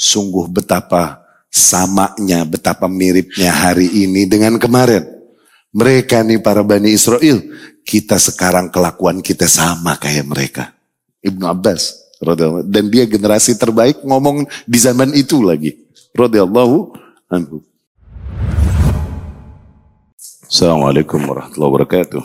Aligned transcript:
Sungguh 0.00 0.48
betapa 0.48 1.20
samanya, 1.52 2.48
betapa 2.48 2.88
miripnya 2.88 3.52
hari 3.52 4.08
ini 4.08 4.24
dengan 4.24 4.56
kemarin. 4.56 5.04
Mereka 5.76 6.24
nih 6.24 6.40
para 6.40 6.64
Bani 6.64 6.88
Israel, 6.88 7.44
kita 7.84 8.16
sekarang 8.16 8.72
kelakuan 8.72 9.20
kita 9.20 9.44
sama 9.44 10.00
kayak 10.00 10.24
mereka. 10.24 10.72
Ibnu 11.20 11.44
Abbas, 11.44 12.00
dan 12.64 12.88
dia 12.88 13.04
generasi 13.04 13.60
terbaik 13.60 14.00
ngomong 14.00 14.48
di 14.64 14.78
zaman 14.80 15.12
itu 15.12 15.44
lagi. 15.44 15.76
Radiyallahu 16.16 16.96
anhu. 17.28 17.60
Assalamualaikum 20.48 21.20
warahmatullahi 21.28 21.70
wabarakatuh. 21.76 22.22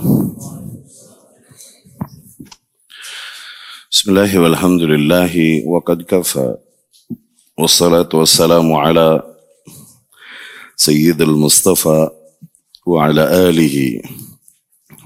Bismillahirrahmanirrahim. 3.91 4.47
Walhamdulillahi 4.47 5.47
wa 5.67 5.79
qad 5.83 5.99
kafa. 6.07 6.64
Wassalatu 7.55 8.19
wassalamu 8.19 8.75
ala 8.75 9.23
Sayyidil 10.75 11.39
Mustafa 11.39 12.11
wa 12.83 12.97
ala 12.99 13.31
alihi 13.47 14.03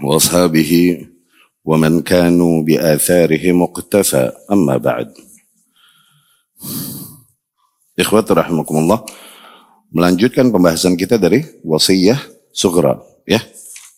wa 0.01 0.17
ashabihi 0.17 1.13
wa 1.61 1.77
man 1.77 2.01
kanu 2.01 2.65
bi 2.65 2.73
atharihi 2.73 3.53
muqtafa 3.53 4.33
amma 4.49 4.81
ba'd. 4.81 5.13
Ikhwati 7.93 8.33
rahimakumullah. 8.33 9.05
Melanjutkan 9.93 10.49
pembahasan 10.49 10.97
kita 10.97 11.21
dari 11.21 11.45
wasiyah 11.61 12.17
sugra 12.49 12.97
ya. 13.29 13.45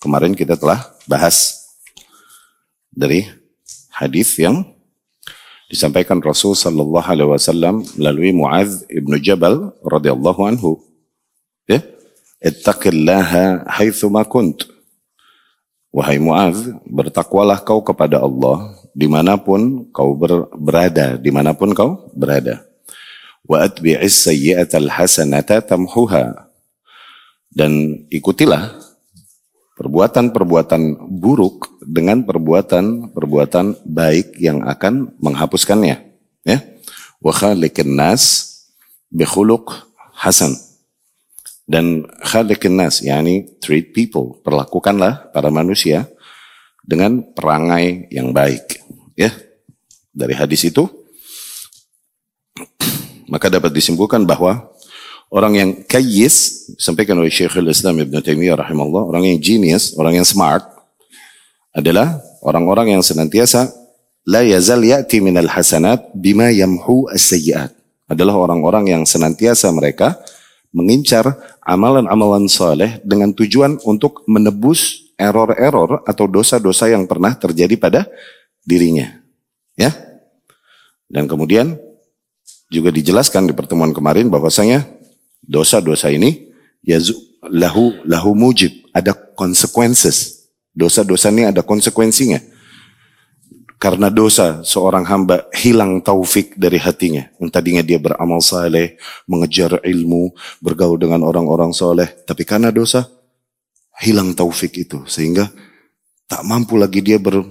Kemarin 0.04 0.36
kita 0.36 0.60
telah 0.60 0.92
bahas 1.08 1.56
dari 2.92 3.32
hadis 3.96 4.36
yang 4.36 4.71
disampaikan 5.72 6.20
Rasul 6.20 6.52
sallallahu 6.52 7.08
alaihi 7.08 7.32
wasallam 7.32 7.88
melalui 7.96 8.36
Muadz 8.36 8.84
ibnu 8.92 9.16
Jabal 9.24 9.72
radhiyallahu 9.80 10.42
anhu. 10.44 10.84
Ya. 11.64 11.80
Ittaqillaha 12.44 13.64
haitsu 13.72 14.12
ma 14.12 14.28
kunt. 14.28 14.68
Wahai 15.96 16.20
Muadz, 16.20 16.76
bertakwalah 16.84 17.64
kau 17.64 17.80
kepada 17.80 18.20
Allah 18.20 18.76
di 18.92 19.08
mana 19.08 19.40
pun 19.40 19.88
kau 19.96 20.12
ber, 20.12 20.52
berada, 20.60 21.16
di 21.16 21.32
mana 21.32 21.56
pun 21.56 21.72
kau 21.72 22.12
berada. 22.12 22.68
Wa 23.48 23.64
atbi'is 23.64 24.28
sayyi'atal 24.28 24.92
hasanata 24.92 25.64
tamhuha. 25.64 26.52
Dan 27.52 28.04
ikutilah 28.08 28.76
perbuatan-perbuatan 29.82 31.10
buruk 31.10 31.82
dengan 31.82 32.22
perbuatan-perbuatan 32.22 33.82
baik 33.82 34.38
yang 34.38 34.62
akan 34.62 35.18
menghapuskannya. 35.18 35.98
Ya. 36.46 36.58
Wa 37.18 37.34
khaliqin 37.34 37.98
nas 37.98 38.46
bikhuluq 39.10 39.74
hasan. 40.14 40.54
Dan 41.66 42.06
khaliqin 42.22 42.78
nas, 42.78 43.02
yakni 43.02 43.58
treat 43.58 43.90
people, 43.90 44.38
perlakukanlah 44.46 45.34
para 45.34 45.50
manusia 45.50 46.06
dengan 46.86 47.26
perangai 47.34 48.06
yang 48.14 48.30
baik. 48.30 48.86
Ya. 49.18 49.34
Dari 50.14 50.38
hadis 50.38 50.62
itu 50.62 50.86
maka 53.32 53.48
dapat 53.50 53.74
disimpulkan 53.74 54.28
bahwa 54.28 54.70
orang 55.32 55.54
yang 55.56 55.70
kayis, 55.88 56.68
sampaikan 56.76 57.16
oleh 57.16 57.32
Syekhul 57.32 57.72
Islam 57.72 58.04
Ibn 58.04 58.20
Taimiyah 58.20 58.60
rahimahullah, 58.60 59.08
orang 59.08 59.24
yang 59.32 59.40
genius, 59.40 59.96
orang 59.96 60.20
yang 60.20 60.28
smart, 60.28 60.68
adalah 61.72 62.20
orang-orang 62.44 63.00
yang 63.00 63.02
senantiasa 63.02 63.72
la 64.28 64.44
yazal 64.44 64.84
ya'ti 64.84 65.24
minal 65.24 65.48
hasanat 65.48 66.12
bima 66.12 66.52
yamhu 66.52 67.08
as-sayyi'at. 67.10 67.72
Adalah 68.12 68.36
orang-orang 68.36 68.92
yang 68.92 69.04
senantiasa 69.08 69.72
mereka 69.72 70.20
mengincar 70.76 71.32
amalan-amalan 71.64 72.52
saleh 72.52 73.00
dengan 73.08 73.32
tujuan 73.32 73.80
untuk 73.88 74.28
menebus 74.28 75.12
error-error 75.16 76.04
atau 76.04 76.28
dosa-dosa 76.28 76.92
yang 76.92 77.08
pernah 77.08 77.32
terjadi 77.40 77.76
pada 77.80 78.02
dirinya. 78.68 79.16
Ya. 79.80 79.96
Dan 81.08 81.32
kemudian 81.32 81.80
juga 82.68 82.92
dijelaskan 82.92 83.48
di 83.48 83.54
pertemuan 83.56 83.96
kemarin 83.96 84.28
bahwasanya 84.28 84.84
dosa-dosa 85.52 86.08
ini 86.08 86.48
ya 86.80 86.96
lahu 87.52 88.00
lahu 88.08 88.32
mujib, 88.32 88.72
ada 88.96 89.12
consequences. 89.12 90.48
Dosa-dosa 90.72 91.28
ini 91.28 91.52
ada 91.52 91.60
konsekuensinya. 91.60 92.40
Karena 93.82 94.14
dosa 94.14 94.62
seorang 94.62 95.04
hamba 95.10 95.50
hilang 95.58 96.00
taufik 96.06 96.54
dari 96.56 96.78
hatinya. 96.78 97.28
Yang 97.42 97.50
tadinya 97.50 97.84
dia 97.84 97.98
beramal 97.98 98.40
saleh, 98.40 98.96
mengejar 99.26 99.82
ilmu, 99.82 100.32
bergaul 100.62 101.02
dengan 101.02 101.26
orang-orang 101.26 101.74
soleh. 101.74 102.08
Tapi 102.24 102.46
karena 102.46 102.70
dosa, 102.70 103.10
hilang 104.00 104.38
taufik 104.38 104.78
itu. 104.78 105.02
Sehingga 105.10 105.50
tak 106.30 106.46
mampu 106.46 106.78
lagi 106.78 107.02
dia 107.02 107.18
ber, 107.18 107.42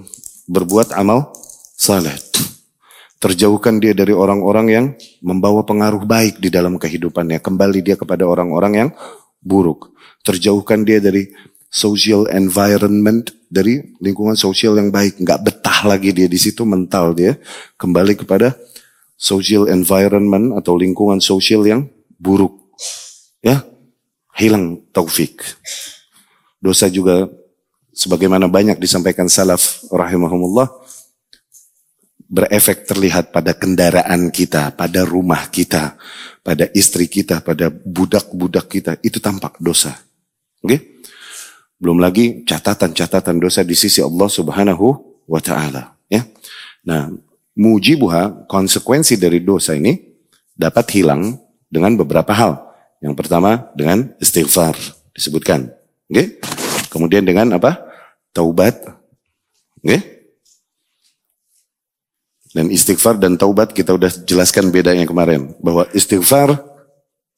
berbuat 0.47 0.95
amal 0.95 1.35
saleh. 1.75 2.15
Terjauhkan 3.21 3.77
dia 3.77 3.93
dari 3.93 4.17
orang-orang 4.17 4.67
yang 4.73 4.85
membawa 5.21 5.61
pengaruh 5.61 6.01
baik 6.09 6.41
di 6.41 6.49
dalam 6.49 6.81
kehidupannya. 6.81 7.37
Kembali 7.37 7.85
dia 7.85 7.93
kepada 7.93 8.25
orang-orang 8.25 8.73
yang 8.73 8.89
buruk. 9.37 9.93
Terjauhkan 10.25 10.81
dia 10.81 10.97
dari 10.97 11.29
social 11.69 12.25
environment, 12.33 13.29
dari 13.45 13.93
lingkungan 14.01 14.33
sosial 14.33 14.73
yang 14.81 14.89
baik. 14.89 15.21
Nggak 15.21 15.37
betah 15.37 15.79
lagi 15.85 16.09
dia 16.17 16.25
di 16.25 16.41
situ, 16.41 16.65
mental 16.65 17.13
dia. 17.13 17.37
Kembali 17.77 18.17
kepada 18.17 18.57
social 19.13 19.69
environment 19.69 20.57
atau 20.57 20.73
lingkungan 20.73 21.21
sosial 21.21 21.61
yang 21.69 21.85
buruk. 22.17 22.57
Ya, 23.45 23.61
hilang 24.33 24.81
taufik. 24.89 25.45
Dosa 26.57 26.89
juga 26.89 27.29
sebagaimana 27.93 28.49
banyak 28.49 28.81
disampaikan 28.81 29.29
salaf 29.29 29.85
rahimahumullah 29.93 30.69
berefek 32.31 32.87
terlihat 32.87 33.35
pada 33.35 33.51
kendaraan 33.51 34.31
kita, 34.31 34.71
pada 34.71 35.03
rumah 35.03 35.51
kita, 35.51 35.99
pada 36.39 36.71
istri 36.71 37.11
kita, 37.11 37.43
pada 37.43 37.67
budak-budak 37.67 38.71
kita. 38.71 38.91
Itu 39.03 39.19
tampak 39.19 39.59
dosa. 39.59 39.99
Oke? 40.63 40.71
Okay? 40.71 40.79
Belum 41.75 41.99
lagi 41.99 42.47
catatan-catatan 42.47 43.41
dosa 43.41 43.67
di 43.67 43.75
sisi 43.75 43.99
Allah 43.99 44.29
Subhanahu 44.31 44.87
wa 45.25 45.41
taala, 45.41 45.97
ya. 46.05 46.21
Nah, 46.85 47.09
mujibuha 47.57 48.45
konsekuensi 48.45 49.17
dari 49.17 49.41
dosa 49.41 49.73
ini 49.73 49.97
dapat 50.53 50.85
hilang 50.93 51.41
dengan 51.67 51.97
beberapa 51.97 52.31
hal. 52.37 52.61
Yang 53.01 53.17
pertama 53.17 53.73
dengan 53.73 54.13
istighfar 54.21 54.77
disebutkan. 55.11 55.73
Oke? 56.07 56.13
Okay? 56.13 56.27
Kemudian 56.93 57.25
dengan 57.25 57.57
apa? 57.57 57.81
Taubat. 58.29 58.77
Oke? 59.81 59.89
Okay? 59.89 60.20
Dan 62.51 62.67
istighfar 62.67 63.15
dan 63.15 63.39
taubat 63.39 63.71
kita 63.71 63.95
udah 63.95 64.11
jelaskan 64.27 64.69
bedanya 64.75 65.07
kemarin. 65.07 65.55
Bahwa 65.63 65.87
istighfar 65.95 66.59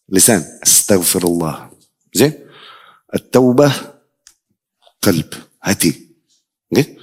lisan. 0.09 0.41
Astagfirullah. 0.61 1.69
Zin? 2.13 2.33
At-taubah 3.13 3.71
qalb. 4.97 5.29
Hati. 5.61 5.93
Okay? 6.73 6.97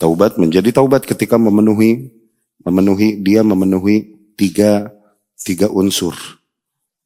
Taubat 0.00 0.40
menjadi 0.40 0.72
taubat 0.74 1.04
ketika 1.04 1.36
memenuhi 1.36 2.10
memenuhi 2.64 3.20
dia 3.20 3.44
memenuhi 3.44 4.16
tiga 4.34 4.88
tiga 5.36 5.68
unsur. 5.68 6.16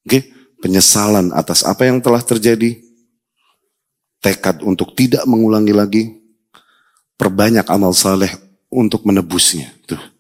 Okay? 0.07 0.31
Penyesalan 0.63 1.35
atas 1.35 1.67
apa 1.67 1.87
yang 1.87 1.99
telah 1.99 2.23
terjadi. 2.23 2.79
Tekad 4.19 4.63
untuk 4.67 4.95
tidak 4.95 5.23
mengulangi 5.27 5.75
lagi. 5.75 6.05
Perbanyak 7.19 7.67
amal 7.67 7.91
saleh 7.91 8.31
untuk 8.71 9.03
menebusnya. 9.03 9.75
Tuh. 9.87 10.18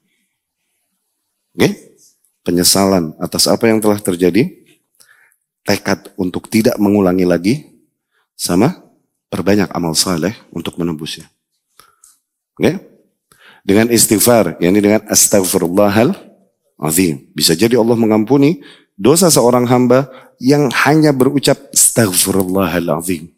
Penyesalan 2.48 3.12
atas 3.20 3.44
apa 3.44 3.68
yang 3.68 3.76
telah 3.76 4.00
terjadi, 4.00 4.48
tekad 5.68 6.08
untuk 6.16 6.48
tidak 6.48 6.80
mengulangi 6.80 7.28
lagi, 7.28 7.54
sama 8.32 8.72
perbanyak 9.28 9.68
amal 9.68 9.92
saleh 9.92 10.32
untuk 10.48 10.80
menembusnya. 10.80 11.28
Oke? 12.56 12.64
Okay? 12.64 12.76
Dengan 13.68 13.92
istighfar, 13.92 14.56
yakni 14.64 14.80
dengan 14.80 15.04
astagfirullahal 15.12 16.16
azim. 16.80 17.28
Bisa 17.36 17.52
jadi 17.52 17.76
Allah 17.76 18.00
mengampuni 18.00 18.64
dosa 18.96 19.28
seorang 19.28 19.68
hamba 19.68 20.08
yang 20.40 20.72
hanya 20.88 21.12
berucap 21.12 21.60
astagfirullahal 21.68 22.96
azim. 22.96 23.28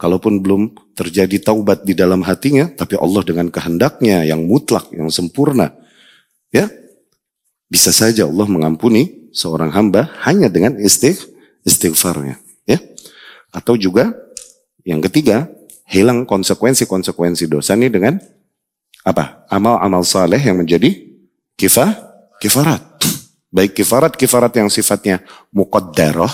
Kalaupun 0.00 0.40
belum 0.40 0.72
terjadi 0.96 1.42
taubat 1.42 1.82
di 1.82 1.92
dalam 1.92 2.22
hatinya, 2.22 2.70
tapi 2.70 2.96
Allah 2.96 3.20
dengan 3.20 3.50
kehendaknya 3.50 4.24
yang 4.24 4.46
mutlak, 4.46 4.88
yang 4.94 5.12
sempurna, 5.12 5.76
ya 6.48 6.72
bisa 7.70 7.94
saja 7.94 8.26
Allah 8.26 8.50
mengampuni 8.50 9.30
seorang 9.30 9.70
hamba 9.70 10.10
hanya 10.26 10.50
dengan 10.50 10.74
istigh, 10.82 11.16
istighfarnya. 11.62 12.42
Ya. 12.66 12.82
Atau 13.54 13.78
juga 13.78 14.10
yang 14.82 14.98
ketiga, 15.06 15.46
hilang 15.86 16.26
konsekuensi-konsekuensi 16.26 17.46
dosa 17.46 17.78
ini 17.78 17.86
dengan 17.86 18.18
apa? 19.06 19.46
Amal-amal 19.46 20.02
saleh 20.02 20.42
yang 20.42 20.58
menjadi 20.58 20.92
kifah, 21.54 21.94
kifarat. 22.42 22.82
Baik 23.50 23.78
kifarat-kifarat 23.82 24.62
yang 24.62 24.70
sifatnya 24.70 25.22
muqaddarah, 25.50 26.30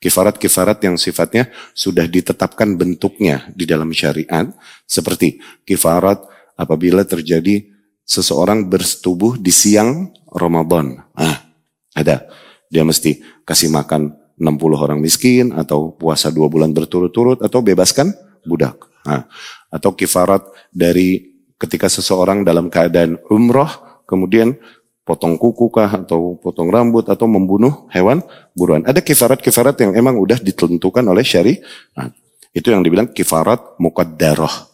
kifarat-kifarat 0.00 0.78
yang 0.84 1.00
sifatnya 1.00 1.48
sudah 1.72 2.04
ditetapkan 2.04 2.76
bentuknya 2.76 3.48
di 3.52 3.64
dalam 3.64 3.88
syariat. 3.92 4.48
Seperti 4.84 5.40
kifarat 5.64 6.20
apabila 6.56 7.08
terjadi 7.08 7.77
seseorang 8.08 8.64
bersetubuh 8.64 9.36
di 9.36 9.52
siang 9.52 10.08
Ramadan. 10.32 11.04
Ah, 11.12 11.52
ada. 11.92 12.24
Dia 12.72 12.84
mesti 12.84 13.20
kasih 13.44 13.68
makan 13.68 14.16
60 14.40 14.84
orang 14.84 14.98
miskin 14.98 15.52
atau 15.52 15.92
puasa 15.92 16.32
dua 16.32 16.48
bulan 16.48 16.72
berturut-turut 16.72 17.44
atau 17.44 17.60
bebaskan 17.60 18.16
budak. 18.48 18.80
Nah, 19.04 19.28
atau 19.68 19.92
kifarat 19.92 20.40
dari 20.72 21.36
ketika 21.60 21.90
seseorang 21.90 22.46
dalam 22.46 22.72
keadaan 22.72 23.20
umroh 23.28 23.68
kemudian 24.08 24.56
potong 25.02 25.40
kuku 25.40 25.72
kah 25.72 26.04
atau 26.04 26.36
potong 26.36 26.68
rambut 26.68 27.08
atau 27.08 27.24
membunuh 27.24 27.88
hewan 27.92 28.20
buruan. 28.52 28.84
Ada 28.84 29.00
kifarat-kifarat 29.00 29.80
yang 29.80 29.92
emang 29.96 30.20
udah 30.20 30.36
ditentukan 30.36 31.04
oleh 31.08 31.24
syari. 31.24 31.56
Nah, 31.96 32.12
itu 32.52 32.68
yang 32.68 32.84
dibilang 32.84 33.08
kifarat 33.08 33.80
mukaddaroh. 33.80 34.67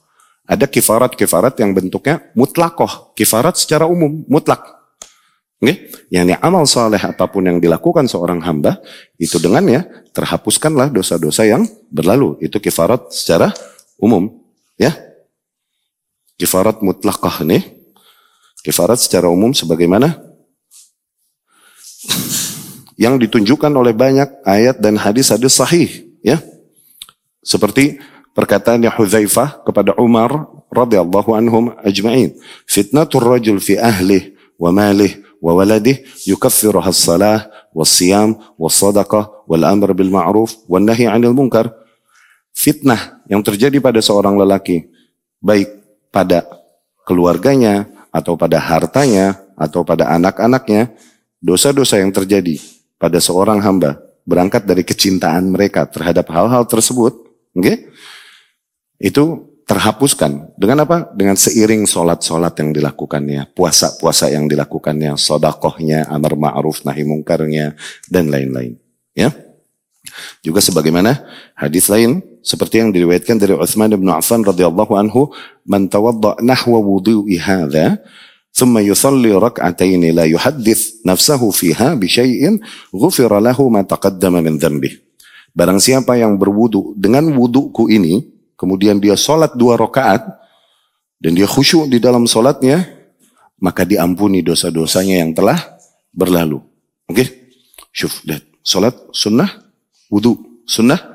Ada 0.44 0.68
kifarat-kifarat 0.68 1.56
yang 1.60 1.72
bentuknya 1.72 2.20
mutlakoh. 2.36 3.16
Kifarat 3.16 3.56
secara 3.56 3.88
umum, 3.88 4.24
mutlak. 4.28 4.60
Okay? 5.56 5.88
Yang 6.12 6.36
amal 6.44 6.68
saleh 6.68 7.00
apa 7.00 7.24
pun 7.26 7.48
yang 7.48 7.56
dilakukan 7.56 8.04
seorang 8.04 8.44
hamba, 8.44 8.76
itu 9.16 9.40
dengannya 9.40 9.88
terhapuskanlah 10.12 10.92
dosa-dosa 10.92 11.48
yang 11.48 11.64
berlalu. 11.88 12.36
Itu 12.44 12.60
kifarat 12.60 13.08
secara 13.16 13.56
umum. 13.96 14.28
Ya, 14.76 14.92
Kifarat 16.34 16.82
mutlakoh 16.82 17.46
nih. 17.46 17.62
Kifarat 18.64 18.98
secara 18.98 19.28
umum 19.30 19.52
sebagaimana 19.52 20.18
yang 22.96 23.20
ditunjukkan 23.20 23.70
oleh 23.70 23.92
banyak 23.92 24.40
ayat 24.42 24.80
dan 24.80 24.96
hadis-hadis 24.96 25.52
sahih, 25.52 26.08
ya. 26.24 26.40
Seperti 27.44 28.00
perkataan 28.34 28.82
Hudzaifah 28.84 29.62
kepada 29.64 29.94
Umar 29.96 30.50
radhiyallahu 30.68 31.30
anhum 31.32 31.72
ajma'in. 31.80 32.34
Fitnatur 32.66 33.22
rajul 33.24 33.62
fi 33.62 33.78
ahli 33.78 34.34
wa 34.58 34.74
malih 34.74 35.22
wa 35.38 35.54
waladih 35.54 36.02
yukaffiruha 36.26 36.90
as-salah 36.90 37.46
was-siyam 37.70 38.36
was-sadaqah 38.58 39.46
wal 39.46 39.64
amr 39.64 39.94
bil 39.94 40.10
ma'ruf 40.10 40.58
wan 40.66 40.84
nahi 40.84 41.06
'anil 41.06 41.32
munkar. 41.32 41.70
Fitnah 42.54 43.22
yang 43.30 43.42
terjadi 43.42 43.78
pada 43.82 43.98
seorang 44.02 44.38
lelaki 44.38 44.86
baik 45.42 45.70
pada 46.14 46.46
keluarganya 47.02 47.90
atau 48.14 48.38
pada 48.38 48.62
hartanya 48.62 49.42
atau 49.58 49.82
pada 49.82 50.10
anak-anaknya, 50.14 50.94
dosa-dosa 51.42 51.98
yang 51.98 52.14
terjadi 52.14 52.58
pada 52.98 53.18
seorang 53.18 53.58
hamba 53.62 53.98
berangkat 54.24 54.64
dari 54.64 54.86
kecintaan 54.86 55.50
mereka 55.50 55.84
terhadap 55.84 56.30
hal-hal 56.32 56.64
tersebut, 56.64 57.12
okay? 57.52 57.90
itu 58.98 59.54
terhapuskan. 59.64 60.52
Dengan 60.60 60.84
apa? 60.84 61.08
Dengan 61.16 61.34
seiring 61.34 61.88
sholat-sholat 61.88 62.52
yang 62.60 62.70
dilakukannya, 62.76 63.56
puasa-puasa 63.56 64.28
yang 64.28 64.44
dilakukannya, 64.44 65.16
sodakohnya, 65.16 66.04
amar 66.12 66.36
ma'ruf, 66.36 66.84
nahi 66.84 67.02
mungkarnya, 67.02 67.72
dan 68.12 68.28
lain-lain. 68.28 68.76
Ya. 69.16 69.32
Juga 70.44 70.60
sebagaimana 70.60 71.24
hadis 71.56 71.88
lain 71.88 72.20
seperti 72.44 72.84
yang 72.84 72.92
diriwayatkan 72.92 73.40
dari 73.40 73.56
Utsman 73.56 73.88
bin 73.96 74.12
Affan 74.12 74.44
radhiyallahu 74.44 74.92
anhu, 75.00 75.32
"Man 75.64 75.88
tawadda 75.88 76.44
nahwa 76.44 76.78
wudu'i 76.78 77.40
hadza, 77.40 77.98
ثم 78.54 78.78
يصلي 78.78 79.34
ركعتين 79.34 80.14
لا 80.14 80.30
يحدث 80.30 81.02
نفسه 81.02 81.42
فيها 81.42 81.98
بشيء 81.98 82.62
غفر 82.94 83.32
له 83.42 83.58
ما 83.66 83.82
تقدم 83.82 84.34
من 84.44 84.54
ذنبه." 84.62 84.92
Barang 85.54 85.82
siapa 85.82 86.14
yang 86.18 86.38
berwudu 86.38 86.94
dengan 86.94 87.30
wuduku 87.34 87.90
ini, 87.90 88.33
kemudian 88.58 88.98
dia 89.02 89.14
sholat 89.14 89.54
dua 89.54 89.78
rakaat 89.78 90.24
dan 91.22 91.32
dia 91.32 91.48
khusyuk 91.48 91.88
di 91.88 92.02
dalam 92.02 92.28
sholatnya, 92.28 92.84
maka 93.62 93.86
diampuni 93.88 94.44
dosa-dosanya 94.44 95.24
yang 95.24 95.32
telah 95.32 95.56
berlalu. 96.12 96.60
Oke? 97.08 97.24
Okay? 97.24 97.28
Syuf, 97.94 98.20
lihat. 98.26 98.42
Sholat 98.64 98.96
sunnah, 99.12 99.48
wudu. 100.08 100.36
Sunnah, 100.64 101.14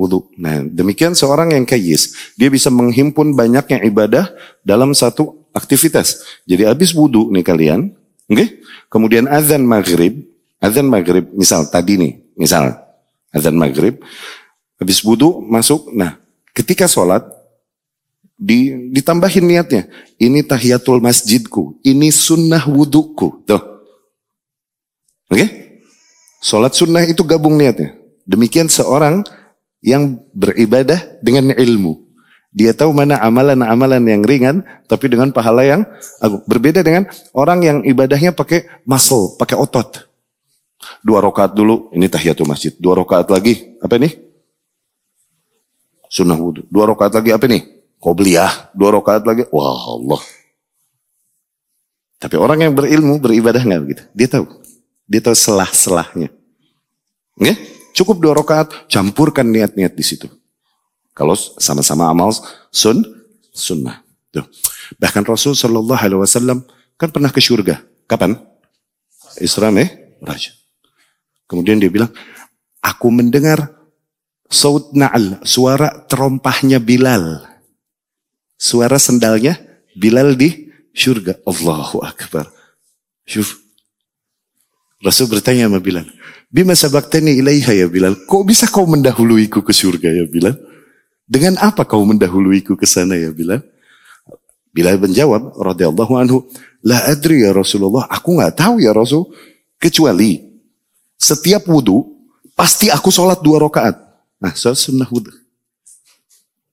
wudhu. 0.00 0.28
Nah, 0.40 0.64
demikian 0.64 1.12
seorang 1.12 1.52
yang 1.52 1.68
kayis, 1.68 2.32
dia 2.40 2.48
bisa 2.48 2.72
menghimpun 2.72 3.36
banyaknya 3.36 3.84
ibadah 3.84 4.32
dalam 4.64 4.96
satu 4.96 5.48
aktivitas. 5.52 6.24
Jadi 6.48 6.64
habis 6.64 6.96
wudhu 6.96 7.28
nih 7.34 7.44
kalian, 7.44 7.80
oke? 8.30 8.36
Okay? 8.36 8.48
Kemudian 8.88 9.28
azan 9.28 9.66
maghrib, 9.68 10.24
azan 10.62 10.88
maghrib, 10.88 11.28
misal 11.36 11.68
tadi 11.68 12.00
nih, 12.00 12.12
misal 12.36 12.80
azan 13.30 13.54
maghrib, 13.54 14.00
habis 14.80 15.04
wudhu 15.04 15.44
masuk, 15.44 15.92
nah 15.92 16.16
ketika 16.54 16.90
sholat, 16.90 17.26
di, 18.40 18.88
ditambahin 18.88 19.44
niatnya, 19.44 19.84
ini 20.16 20.40
tahiyatul 20.40 21.04
masjidku, 21.04 21.76
ini 21.84 22.08
sunnah 22.08 22.64
wudhuku, 22.64 23.44
tuh. 23.44 23.60
Oke? 25.28 25.36
Okay? 25.36 25.48
Sholat 26.40 26.72
sunnah 26.72 27.04
itu 27.04 27.20
gabung 27.20 27.60
niatnya. 27.60 27.92
Demikian 28.24 28.72
seorang 28.72 29.20
yang 29.84 30.16
beribadah 30.32 31.20
dengan 31.20 31.52
ilmu. 31.52 32.00
Dia 32.50 32.74
tahu 32.74 32.90
mana 32.90 33.20
amalan-amalan 33.22 34.02
yang 34.08 34.22
ringan, 34.26 34.56
tapi 34.90 35.06
dengan 35.06 35.30
pahala 35.30 35.62
yang 35.62 35.86
agung. 36.18 36.42
Berbeda 36.48 36.82
dengan 36.82 37.06
orang 37.30 37.60
yang 37.62 37.78
ibadahnya 37.86 38.34
pakai 38.34 38.66
muscle, 38.88 39.36
pakai 39.38 39.54
otot. 39.54 40.08
Dua 41.04 41.20
rakaat 41.20 41.52
dulu, 41.54 41.92
ini 41.92 42.08
tahiyatul 42.08 42.48
masjid. 42.48 42.72
Dua 42.80 42.96
rakaat 42.98 43.28
lagi, 43.28 43.76
apa 43.78 44.00
ini? 44.00 44.29
Sunnah 46.10 46.34
wudhu. 46.34 46.66
Dua 46.66 46.90
rakaat 46.90 47.14
lagi, 47.14 47.30
apa 47.30 47.46
ini? 47.46 47.62
Qobliyah. 48.02 48.74
Dua 48.74 48.98
rakaat 48.98 49.22
lagi, 49.22 49.46
wah 49.54 49.78
Allah. 49.94 50.18
Tapi 52.18 52.34
orang 52.34 52.66
yang 52.66 52.74
berilmu, 52.74 53.22
beribadah 53.22 53.62
nggak 53.62 53.80
begitu. 53.86 54.02
Dia 54.12 54.26
tahu. 54.26 54.44
Dia 55.06 55.22
tahu 55.22 55.36
selah-selahnya. 55.38 56.28
Okay? 57.38 57.56
Cukup 57.94 58.18
dua 58.18 58.34
rakaat, 58.34 58.90
campurkan 58.90 59.46
niat-niat 59.46 59.94
di 59.94 60.02
situ. 60.02 60.26
Kalau 61.14 61.38
sama-sama 61.38 62.10
amal 62.10 62.34
sun, 62.74 63.06
sunnah. 63.54 64.02
Tuh. 64.30 64.46
Bahkan 64.98 65.26
Rasul 65.26 65.54
Shallallahu 65.54 65.98
Alaihi 65.98 66.22
Wasallam 66.22 66.62
kan 66.98 67.10
pernah 67.10 67.30
ke 67.30 67.42
surga. 67.42 67.82
Kapan? 68.06 68.38
Isra? 69.38 69.70
Raja. 70.22 70.52
Kemudian 71.46 71.82
dia 71.82 71.90
bilang, 71.90 72.10
aku 72.78 73.10
mendengar 73.10 73.79
saut 74.50 74.90
na'al, 74.92 75.38
suara 75.46 76.04
terompahnya 76.10 76.82
Bilal. 76.82 77.46
Suara 78.58 78.98
sendalnya 78.98 79.56
Bilal 79.94 80.34
di 80.36 80.68
surga. 80.92 81.38
Allahu 81.46 82.02
Akbar. 82.02 82.50
Syuf. 83.24 83.62
Rasul 85.00 85.32
bertanya 85.32 85.64
sama 85.64 85.80
Bilal, 85.80 86.04
Bima 86.52 86.76
sabaktani 86.76 87.40
ilaiha 87.40 87.72
ya 87.72 87.88
Bilal. 87.88 88.28
Kok 88.28 88.42
bisa 88.44 88.68
kau 88.68 88.84
mendahuluiku 88.84 89.64
ke 89.64 89.72
surga 89.72 90.12
ya 90.12 90.28
Bilal? 90.28 90.60
Dengan 91.24 91.56
apa 91.56 91.88
kau 91.88 92.04
mendahuluiku 92.04 92.76
ke 92.76 92.84
sana 92.84 93.16
ya 93.16 93.32
Bilal? 93.32 93.64
Bilal 94.74 95.00
menjawab 95.00 95.56
radhiyallahu 95.56 96.12
anhu, 96.20 96.44
"La 96.84 97.00
adri 97.08 97.48
ya 97.48 97.56
Rasulullah, 97.56 98.04
aku 98.12 98.36
nggak 98.36 98.60
tahu 98.60 98.76
ya 98.82 98.92
Rasul, 98.92 99.24
kecuali 99.80 100.36
setiap 101.16 101.64
wudhu 101.64 102.04
pasti 102.52 102.92
aku 102.92 103.08
sholat 103.08 103.40
dua 103.40 103.56
rakaat. 103.56 104.09
Nah, 104.40 104.56
sholat 104.56 104.80
sunnah 104.80 105.06
wudhu. 105.06 105.30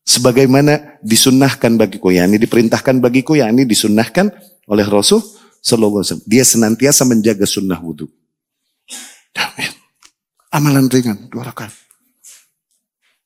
Sebagaimana 0.08 1.04
disunnahkan 1.04 1.76
bagiku, 1.76 2.16
yakni 2.16 2.40
diperintahkan 2.40 3.04
bagiku, 3.04 3.36
yakni 3.36 3.68
disunnahkan 3.68 4.32
oleh 4.72 4.88
Rasul 4.88 5.20
Sallallahu 5.60 6.00
Alaihi 6.00 6.08
Wasallam. 6.16 6.28
Dia 6.32 6.44
senantiasa 6.48 7.04
menjaga 7.04 7.44
sunnah 7.44 7.76
wudhu. 7.76 8.08
Amin. 9.36 9.72
Amalan 10.48 10.88
ringan, 10.88 11.28
dua 11.28 11.52
rakaat. 11.52 11.76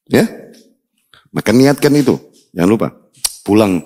Ya? 0.09 0.25
Maka 1.29 1.53
niatkan 1.53 1.93
itu. 1.95 2.17
Jangan 2.51 2.69
lupa. 2.69 2.87
Pulang. 3.45 3.85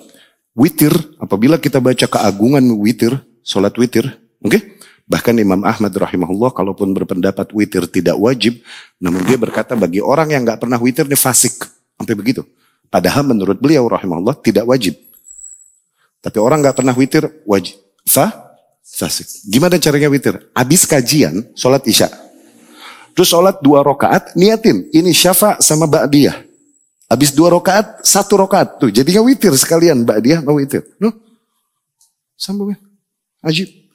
Witir, 0.56 0.90
apabila 1.20 1.60
kita 1.60 1.84
baca 1.84 2.08
keagungan 2.08 2.64
witir, 2.80 3.12
sholat 3.44 3.76
witir, 3.76 4.08
oke? 4.40 4.56
Okay? 4.56 4.75
Bahkan 5.06 5.38
Imam 5.38 5.62
Ahmad 5.62 5.94
rahimahullah, 5.94 6.50
kalaupun 6.50 6.90
berpendapat 6.90 7.54
witir 7.54 7.86
tidak 7.86 8.18
wajib, 8.18 8.58
namun 8.98 9.22
dia 9.22 9.38
berkata 9.38 9.78
bagi 9.78 10.02
orang 10.02 10.34
yang 10.34 10.42
nggak 10.42 10.58
pernah 10.58 10.82
witir, 10.82 11.06
ini 11.06 11.14
fasik. 11.14 11.62
Sampai 11.94 12.18
begitu. 12.18 12.42
Padahal 12.90 13.22
menurut 13.22 13.54
beliau 13.62 13.86
rahimahullah 13.86 14.34
tidak 14.42 14.66
wajib. 14.66 14.98
Tapi 16.18 16.42
orang 16.42 16.58
nggak 16.58 16.74
pernah 16.74 16.90
witir, 16.90 17.22
wajib. 17.46 17.78
Fa? 18.02 18.34
Fasik. 18.82 19.46
Gimana 19.46 19.78
caranya 19.78 20.10
witir? 20.10 20.42
Habis 20.50 20.82
kajian, 20.90 21.54
sholat 21.54 21.86
isya. 21.86 22.10
Terus 23.14 23.30
sholat 23.30 23.62
dua 23.62 23.86
rakaat, 23.86 24.34
niatin. 24.34 24.90
Ini 24.90 25.14
syafa 25.14 25.62
sama 25.62 25.86
ba'diyah. 25.86 26.34
Habis 27.06 27.30
dua 27.30 27.54
rakaat, 27.54 28.02
satu 28.02 28.42
rakaat. 28.42 28.82
Tuh, 28.82 28.90
jadinya 28.90 29.22
witir 29.22 29.54
sekalian 29.54 30.02
ba'diyah 30.02 30.42
mau 30.42 30.58
witir. 30.58 30.82
Nuh. 30.98 31.14
Sambungin. 32.34 32.76
Ajib. 33.38 33.85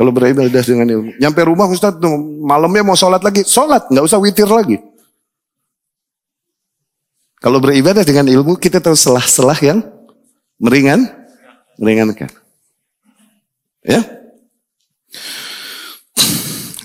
Kalau 0.00 0.16
beribadah 0.16 0.64
dengan 0.64 0.88
ilmu. 0.88 1.20
Nyampe 1.20 1.44
rumah 1.44 1.68
Ustaz 1.68 1.92
tuh 2.00 2.16
malamnya 2.40 2.80
mau 2.80 2.96
sholat 2.96 3.20
lagi. 3.20 3.44
Sholat, 3.44 3.84
nggak 3.92 4.00
usah 4.08 4.16
witir 4.16 4.48
lagi. 4.48 4.80
Kalau 7.36 7.60
beribadah 7.60 8.00
dengan 8.00 8.24
ilmu 8.32 8.56
kita 8.56 8.80
tahu 8.80 8.96
selah-selah 8.96 9.60
yang 9.60 9.84
meringan, 10.56 11.04
meringankan. 11.76 12.32
Ya. 13.84 14.00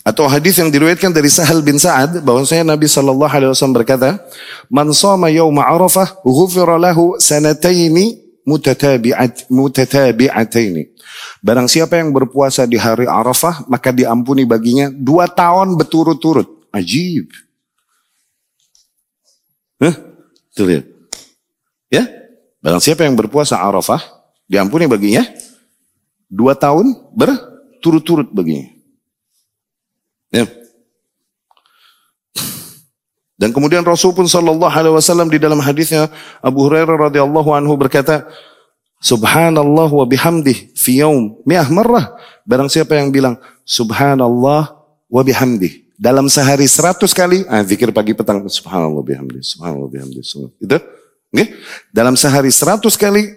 Atau 0.04 0.28
hadis 0.28 0.60
yang 0.60 0.68
diriwayatkan 0.68 1.16
dari 1.16 1.32
Sahal 1.32 1.64
bin 1.64 1.80
Sa'ad 1.80 2.20
bahwasanya 2.20 2.76
Nabi 2.76 2.92
sallallahu 2.92 3.32
alaihi 3.32 3.48
wasallam 3.56 3.80
berkata, 3.80 4.20
"Man 4.68 4.92
shama 4.92 5.32
yauma 5.32 5.64
Arafah, 5.64 6.20
ghufira 6.20 6.76
lahu 6.76 7.16
sanataini 7.16 8.25
mutatabi'at 8.46 9.50
mutatabi'ataini." 9.52 10.96
Barang 11.42 11.68
siapa 11.70 11.98
yang 12.00 12.14
berpuasa 12.16 12.70
di 12.70 12.80
hari 12.80 13.10
Arafah, 13.10 13.66
maka 13.68 13.92
diampuni 13.92 14.46
baginya 14.46 14.90
dua 14.94 15.28
tahun 15.30 15.76
berturut-turut. 15.76 16.70
Ajib. 16.72 17.30
Hah? 19.80 19.96
Tuh 20.56 20.66
lihat. 20.68 20.86
Ya? 21.92 22.08
Barang 22.64 22.82
siapa 22.82 23.04
yang 23.06 23.14
berpuasa 23.14 23.60
Arafah, 23.62 24.02
diampuni 24.50 24.88
baginya 24.90 25.24
dua 26.26 26.58
tahun 26.58 26.92
berturut-turut 27.14 28.32
baginya. 28.34 28.72
Ya. 30.34 30.65
Dan 33.36 33.52
kemudian 33.52 33.84
Rasul 33.84 34.16
pun 34.16 34.24
sallallahu 34.28 34.72
alaihi 34.72 34.96
wasallam 34.96 35.28
di 35.28 35.36
dalam 35.36 35.60
hadisnya 35.60 36.08
Abu 36.40 36.64
Hurairah 36.68 37.12
radhiyallahu 37.12 37.52
anhu 37.52 37.76
berkata, 37.76 38.24
Subhanallah 39.04 39.92
wa 39.92 40.06
bihamdih 40.08 40.72
fi 40.74 41.04
yaum 41.04 41.36
mi'ah 41.44 41.68
marrah. 41.68 42.16
Barang 42.48 42.72
siapa 42.72 42.96
yang 42.96 43.12
bilang 43.12 43.36
Subhanallah 43.68 44.72
wa 45.12 45.22
bihamdih 45.22 45.86
dalam 45.96 46.28
sehari 46.28 46.68
seratus 46.68 47.16
kali, 47.16 47.48
ah, 47.48 47.64
zikir 47.64 47.92
pagi 47.96 48.12
petang 48.12 48.44
Subhanallah 48.44 49.04
bihamdih, 49.04 49.40
Subhanallah 49.44 49.90
bihamdih. 49.92 50.24
Itu, 50.60 50.78
okay? 51.32 51.48
Dalam 51.92 52.20
sehari 52.20 52.52
seratus 52.52 53.00
kali, 53.00 53.36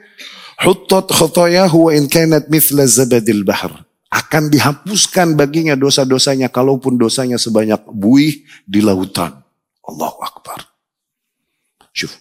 huttat 0.59 1.11
khotoyahu 1.11 1.90
wa 1.90 1.93
in 1.95 2.11
kanat 2.11 2.50
mithla 2.50 2.87
zabadil 2.87 3.47
bahr. 3.47 3.87
Akan 4.09 4.49
dihapuskan 4.49 5.37
baginya 5.37 5.76
dosa-dosanya 5.76 6.49
kalaupun 6.49 6.97
dosanya 6.97 7.37
sebanyak 7.37 7.78
buih 7.93 8.40
di 8.64 8.81
lautan. 8.81 9.37
Allahu 9.88 10.18
Akbar. 10.21 10.68
Syuf. 11.97 12.21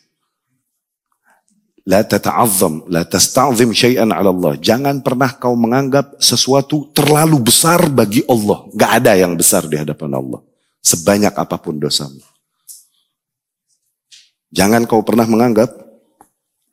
La 1.88 2.04
tata'azzam, 2.04 2.88
la 2.92 3.08
tasta'zim 3.08 3.72
syai'an 3.72 4.12
'ala 4.12 4.28
Allah. 4.32 4.60
Jangan 4.60 5.00
pernah 5.00 5.32
kau 5.40 5.56
menganggap 5.56 6.20
sesuatu 6.20 6.92
terlalu 6.92 7.40
besar 7.48 7.88
bagi 7.88 8.28
Allah. 8.28 8.68
Gak 8.76 8.92
ada 9.04 9.16
yang 9.16 9.40
besar 9.40 9.64
di 9.68 9.80
hadapan 9.80 10.20
Allah. 10.20 10.44
Sebanyak 10.84 11.32
apa 11.32 11.56
pun 11.56 11.80
dosamu. 11.80 12.20
Jangan 14.52 14.84
kau 14.84 15.00
pernah 15.04 15.28
menganggap 15.28 15.72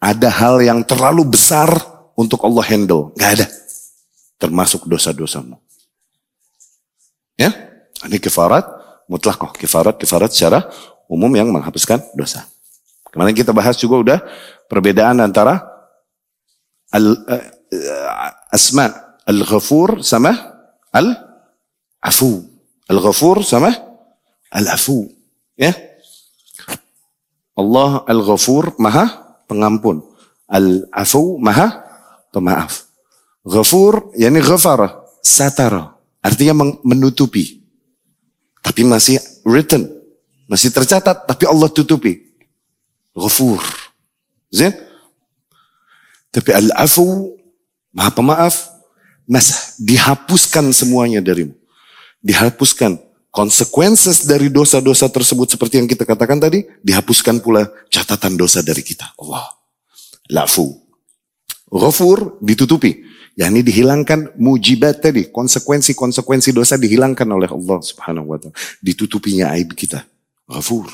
ada 0.02 0.28
hal 0.30 0.62
yang 0.66 0.82
terlalu 0.82 1.30
besar 1.30 1.70
untuk 2.18 2.42
Allah 2.42 2.66
handle. 2.66 3.14
Gak 3.14 3.38
ada. 3.38 3.46
Termasuk 4.38 4.90
dosa-dosamu. 4.90 5.58
Ya, 7.38 7.54
ini 8.06 8.18
kifarat 8.18 8.83
mutlak 9.10 9.40
kok. 9.40 9.52
Kifarat, 9.56 9.96
kifarat 9.96 10.30
secara 10.32 10.68
umum 11.08 11.30
yang 11.34 11.48
menghapuskan 11.50 12.00
dosa. 12.16 12.44
Kemarin 13.14 13.34
kita 13.34 13.54
bahas 13.54 13.78
juga 13.78 13.96
udah 14.00 14.18
perbedaan 14.66 15.22
antara 15.22 15.62
al, 16.90 17.14
uh, 17.14 17.42
asma 18.50 18.90
al-ghafur 19.26 20.02
sama 20.02 20.34
al-afu. 20.90 22.42
Al-ghafur 22.90 23.42
sama 23.46 23.70
al-afu. 24.50 25.08
Ya. 25.56 25.72
Allah 27.54 28.02
al-ghafur 28.10 28.74
maha 28.82 29.38
pengampun. 29.46 30.02
Al-afu 30.50 31.38
maha 31.38 31.82
pemaaf. 32.34 32.90
Ghafur 33.46 34.10
yani 34.18 34.42
ghafara, 34.42 35.06
satara. 35.22 35.94
Artinya 36.24 36.80
menutupi. 36.82 37.63
Tapi 38.64 38.80
masih 38.88 39.20
written. 39.44 39.84
Masih 40.48 40.72
tercatat, 40.72 41.28
tapi 41.28 41.44
Allah 41.44 41.68
tutupi. 41.68 42.32
Ghafur. 43.12 43.60
Zin? 44.48 44.72
Tapi 46.32 46.50
al-afu, 46.50 47.36
maha 47.92 48.10
pemaaf, 48.10 48.72
mas 49.28 49.76
dihapuskan 49.78 50.72
semuanya 50.72 51.20
darimu. 51.20 51.52
Dihapuskan 52.24 52.96
konsekuensi 53.28 54.24
dari 54.24 54.48
dosa-dosa 54.48 55.12
tersebut 55.12 55.54
seperti 55.54 55.78
yang 55.78 55.88
kita 55.88 56.08
katakan 56.08 56.40
tadi, 56.40 56.64
dihapuskan 56.80 57.38
pula 57.44 57.68
catatan 57.92 58.34
dosa 58.34 58.64
dari 58.64 58.80
kita. 58.80 59.12
Allah. 59.20 59.44
Lafu. 60.32 60.72
Ghafur 61.68 62.38
ditutupi 62.40 63.13
yakni 63.34 63.62
dihilangkan 63.62 64.38
mujibat 64.38 65.02
tadi, 65.02 65.30
konsekuensi-konsekuensi 65.30 66.50
dosa 66.54 66.78
dihilangkan 66.78 67.26
oleh 67.30 67.50
Allah 67.50 67.78
Subhanahu 67.82 68.34
wa 68.34 68.38
taala. 68.38 68.54
Ditutupinya 68.82 69.54
aib 69.54 69.74
kita. 69.74 70.06
Ghafur. 70.46 70.90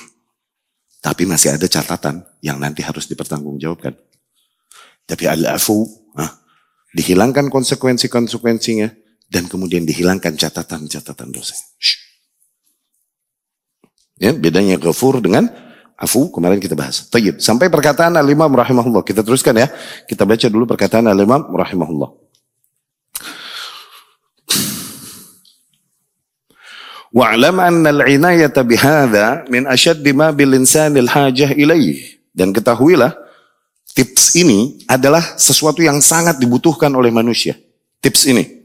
Tapi 1.00 1.24
masih 1.24 1.56
ada 1.56 1.64
catatan 1.64 2.20
yang 2.44 2.60
nanti 2.60 2.84
harus 2.84 3.08
dipertanggungjawabkan. 3.08 3.96
Tapi 5.08 5.24
al-afu, 5.24 5.88
dihilangkan 6.94 7.48
konsekuensi-konsekuensinya 7.48 8.90
dan 9.30 9.46
kemudian 9.46 9.86
dihilangkan 9.86 10.34
catatan-catatan 10.34 11.28
dosa. 11.30 11.54
Ya, 14.20 14.36
bedanya 14.36 14.76
ghafur 14.76 15.16
dengan 15.24 15.48
afu 15.96 16.28
kemarin 16.28 16.60
kita 16.60 16.76
bahas. 16.76 17.08
Tayyib. 17.08 17.40
Sampai 17.40 17.72
perkataan 17.72 18.20
al-imam 18.20 18.52
rahimahullah. 18.52 19.00
Kita 19.00 19.24
teruskan 19.24 19.56
ya. 19.56 19.72
Kita 20.04 20.28
baca 20.28 20.46
dulu 20.52 20.68
perkataan 20.68 21.08
al-imam 21.08 21.48
rahimahullah. 21.48 22.19
Wa'lam 27.10 27.58
anna 27.58 27.90
al-inayata 27.90 28.62
bihadha 28.62 29.42
min 29.50 29.66
asyad 29.66 29.98
ma 30.14 30.30
bil 30.30 30.54
insanil 30.54 31.10
hajah 31.10 31.50
ilaih. 31.58 31.98
Dan 32.30 32.54
ketahuilah, 32.54 33.10
tips 33.98 34.38
ini 34.38 34.78
adalah 34.86 35.34
sesuatu 35.34 35.82
yang 35.82 35.98
sangat 35.98 36.38
dibutuhkan 36.38 36.90
oleh 36.94 37.10
manusia. 37.10 37.58
Tips 37.98 38.30
ini. 38.30 38.62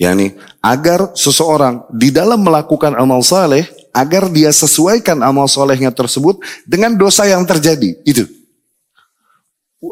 yakni 0.00 0.32
agar 0.64 1.12
seseorang 1.12 1.84
di 1.92 2.08
dalam 2.08 2.40
melakukan 2.40 2.96
amal 2.96 3.20
saleh, 3.20 3.68
agar 3.92 4.32
dia 4.32 4.48
sesuaikan 4.48 5.20
amal 5.20 5.44
solehnya 5.44 5.92
tersebut 5.92 6.40
dengan 6.64 6.96
dosa 6.96 7.28
yang 7.28 7.44
terjadi. 7.44 8.00
Itu. 8.02 8.24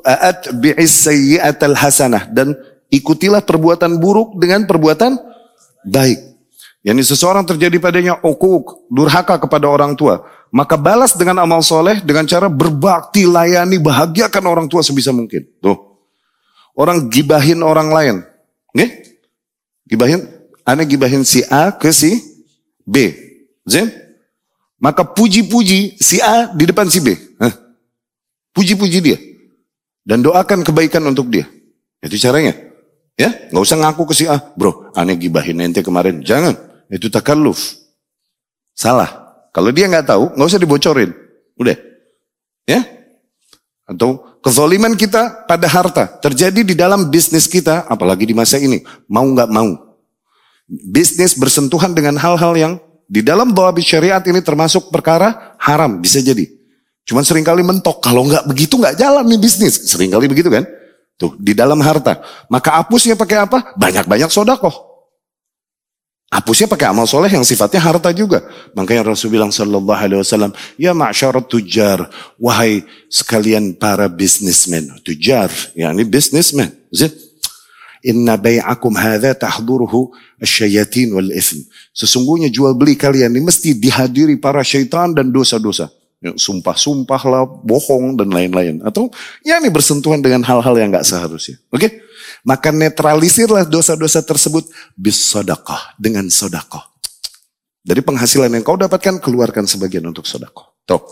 At 0.03 0.49
bi'is 0.57 1.05
hasanah. 1.53 2.25
Dan 2.33 2.57
ikutilah 2.89 3.45
perbuatan 3.45 4.01
buruk 4.01 4.41
dengan 4.41 4.65
perbuatan 4.65 5.21
baik. 5.85 6.28
Yani 6.89 7.05
seseorang 7.05 7.45
terjadi 7.45 7.77
padanya 7.77 8.17
ukuk, 8.25 8.89
durhaka 8.89 9.37
kepada 9.37 9.69
orang 9.69 9.93
tua. 9.93 10.25
Maka 10.49 10.81
balas 10.81 11.13
dengan 11.13 11.45
amal 11.45 11.61
soleh 11.61 12.01
dengan 12.01 12.25
cara 12.25 12.49
berbakti, 12.49 13.29
layani, 13.29 13.77
bahagiakan 13.77 14.45
orang 14.49 14.67
tua 14.73 14.81
sebisa 14.81 15.13
mungkin. 15.13 15.45
Tuh. 15.61 15.77
Orang 16.73 17.13
gibahin 17.13 17.61
orang 17.61 17.93
lain. 17.93 18.17
Nih? 18.73 18.89
Gibahin, 19.85 20.25
aneh 20.65 20.89
gibahin 20.89 21.29
si 21.29 21.45
A 21.53 21.77
ke 21.77 21.93
si 21.93 22.25
B. 22.89 23.13
Zin? 23.69 23.93
Maka 24.81 25.05
puji-puji 25.05 26.01
si 26.01 26.25
A 26.25 26.49
di 26.57 26.65
depan 26.65 26.89
si 26.89 27.05
B. 27.05 27.13
Puji-puji 28.57 28.99
dia. 29.05 29.21
Dan 30.09 30.25
doakan 30.25 30.65
kebaikan 30.65 31.05
untuk 31.05 31.29
dia. 31.29 31.45
Itu 32.01 32.17
caranya. 32.17 32.57
Ya, 33.19 33.29
nggak 33.53 33.61
usah 33.61 33.77
ngaku 33.77 34.09
ke 34.09 34.15
si 34.17 34.25
A, 34.25 34.41
bro. 34.57 34.89
Aneh 34.97 35.21
gibahin 35.21 35.61
ente 35.61 35.85
kemarin, 35.85 36.25
jangan. 36.25 36.68
Itu 36.89 37.13
takalluf. 37.13 37.77
Salah. 38.73 39.29
Kalau 39.53 39.73
dia 39.73 39.89
nggak 39.89 40.07
tahu, 40.09 40.25
nggak 40.37 40.49
usah 40.49 40.61
dibocorin. 40.61 41.11
Udah. 41.59 41.77
Ya? 42.69 42.85
Atau 43.89 44.39
kezoliman 44.45 44.93
kita 44.97 45.49
pada 45.49 45.69
harta. 45.69 46.05
Terjadi 46.21 46.61
di 46.65 46.75
dalam 46.77 47.09
bisnis 47.09 47.49
kita, 47.49 47.89
apalagi 47.89 48.29
di 48.29 48.35
masa 48.37 48.61
ini. 48.61 48.85
Mau 49.09 49.25
nggak 49.25 49.51
mau. 49.51 49.97
Bisnis 50.69 51.33
bersentuhan 51.33 51.97
dengan 51.97 52.21
hal-hal 52.21 52.53
yang 52.57 52.73
di 53.09 53.25
dalam 53.25 53.57
doa 53.57 53.73
syariat 53.81 54.21
ini 54.29 54.45
termasuk 54.45 54.93
perkara 54.93 55.57
haram. 55.57 55.97
Bisa 55.97 56.21
jadi. 56.21 56.45
Cuman 57.09 57.25
sering 57.25 57.43
kali 57.43 57.65
mentok. 57.65 58.05
Kalau 58.05 58.29
nggak 58.29 58.45
begitu 58.45 58.77
nggak 58.77 59.01
jalan 59.01 59.25
nih 59.25 59.41
bisnis. 59.41 59.89
Seringkali 59.89 60.29
begitu 60.29 60.53
kan. 60.53 60.69
Tuh, 61.19 61.35
di 61.35 61.51
dalam 61.51 61.83
harta. 61.83 62.23
Maka 62.47 62.79
hapusnya 62.79 63.19
pakai 63.19 63.43
apa? 63.43 63.75
Banyak-banyak 63.75 64.31
sodakoh. 64.31 64.88
Hapusnya 66.29 66.69
pakai 66.69 66.93
amal 66.93 67.09
soleh 67.09 67.33
yang 67.33 67.41
sifatnya 67.41 67.81
harta 67.81 68.13
juga. 68.13 68.45
Makanya 68.77 69.17
Rasul 69.17 69.33
bilang 69.33 69.49
sallallahu 69.49 69.97
alaihi 69.97 70.21
wasallam, 70.21 70.53
ya 70.77 70.93
ma'syarat 70.93 71.49
tujar, 71.49 72.05
wahai 72.37 72.85
sekalian 73.09 73.73
para 73.73 74.13
businessmen, 74.13 74.93
tujar, 75.01 75.49
yakni 75.73 76.05
businessmen. 76.05 76.69
Inna 78.05 78.37
bay'akum 78.37 78.93
hadha 78.93 79.33
tahduruhu 79.33 80.13
asyayatin 80.37 81.17
wal 81.17 81.33
ithm. 81.33 81.65
Sesungguhnya 81.97 82.53
jual 82.53 82.77
beli 82.77 82.95
kalian 82.95 83.33
ini 83.33 83.49
mesti 83.49 83.73
dihadiri 83.73 84.37
para 84.37 84.61
syaitan 84.61 85.17
dan 85.17 85.33
dosa-dosa. 85.33 85.89
Ya, 86.19 86.35
sumpah-sumpah 86.35 87.23
lah, 87.31 87.47
bohong 87.47 88.21
dan 88.21 88.29
lain-lain. 88.29 88.83
Atau 88.85 89.09
ya 89.47 89.63
ini 89.63 89.71
bersentuhan 89.73 90.19
dengan 90.21 90.45
hal-hal 90.45 90.75
yang 90.77 90.91
gak 90.91 91.07
seharusnya. 91.07 91.57
Oke? 91.73 91.89
Okay? 91.89 91.91
Maka 92.49 92.73
netralisirlah 92.73 93.69
dosa-dosa 93.69 94.25
tersebut 94.25 94.65
bis 94.97 95.21
sodakah 95.21 95.93
dengan 96.01 96.25
sodakah. 96.33 96.81
Dari 97.85 98.01
penghasilan 98.01 98.49
yang 98.49 98.65
kau 98.65 98.81
dapatkan, 98.81 99.21
keluarkan 99.21 99.69
sebagian 99.69 100.09
untuk 100.09 100.25
sodakah. 100.25 100.73
Tuh. 100.89 101.05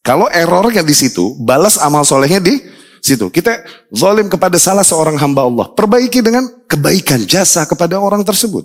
Kalau 0.00 0.32
errornya 0.32 0.80
di 0.80 0.96
situ, 0.96 1.36
balas 1.44 1.76
amal 1.76 2.08
solehnya 2.08 2.40
di 2.40 2.56
situ. 3.04 3.28
Kita 3.28 3.52
zalim 3.92 4.32
kepada 4.32 4.56
salah 4.56 4.80
seorang 4.80 5.20
hamba 5.20 5.44
Allah. 5.44 5.66
Perbaiki 5.76 6.24
dengan 6.24 6.48
kebaikan 6.64 7.28
jasa 7.28 7.68
kepada 7.68 8.00
orang 8.00 8.24
tersebut. 8.24 8.64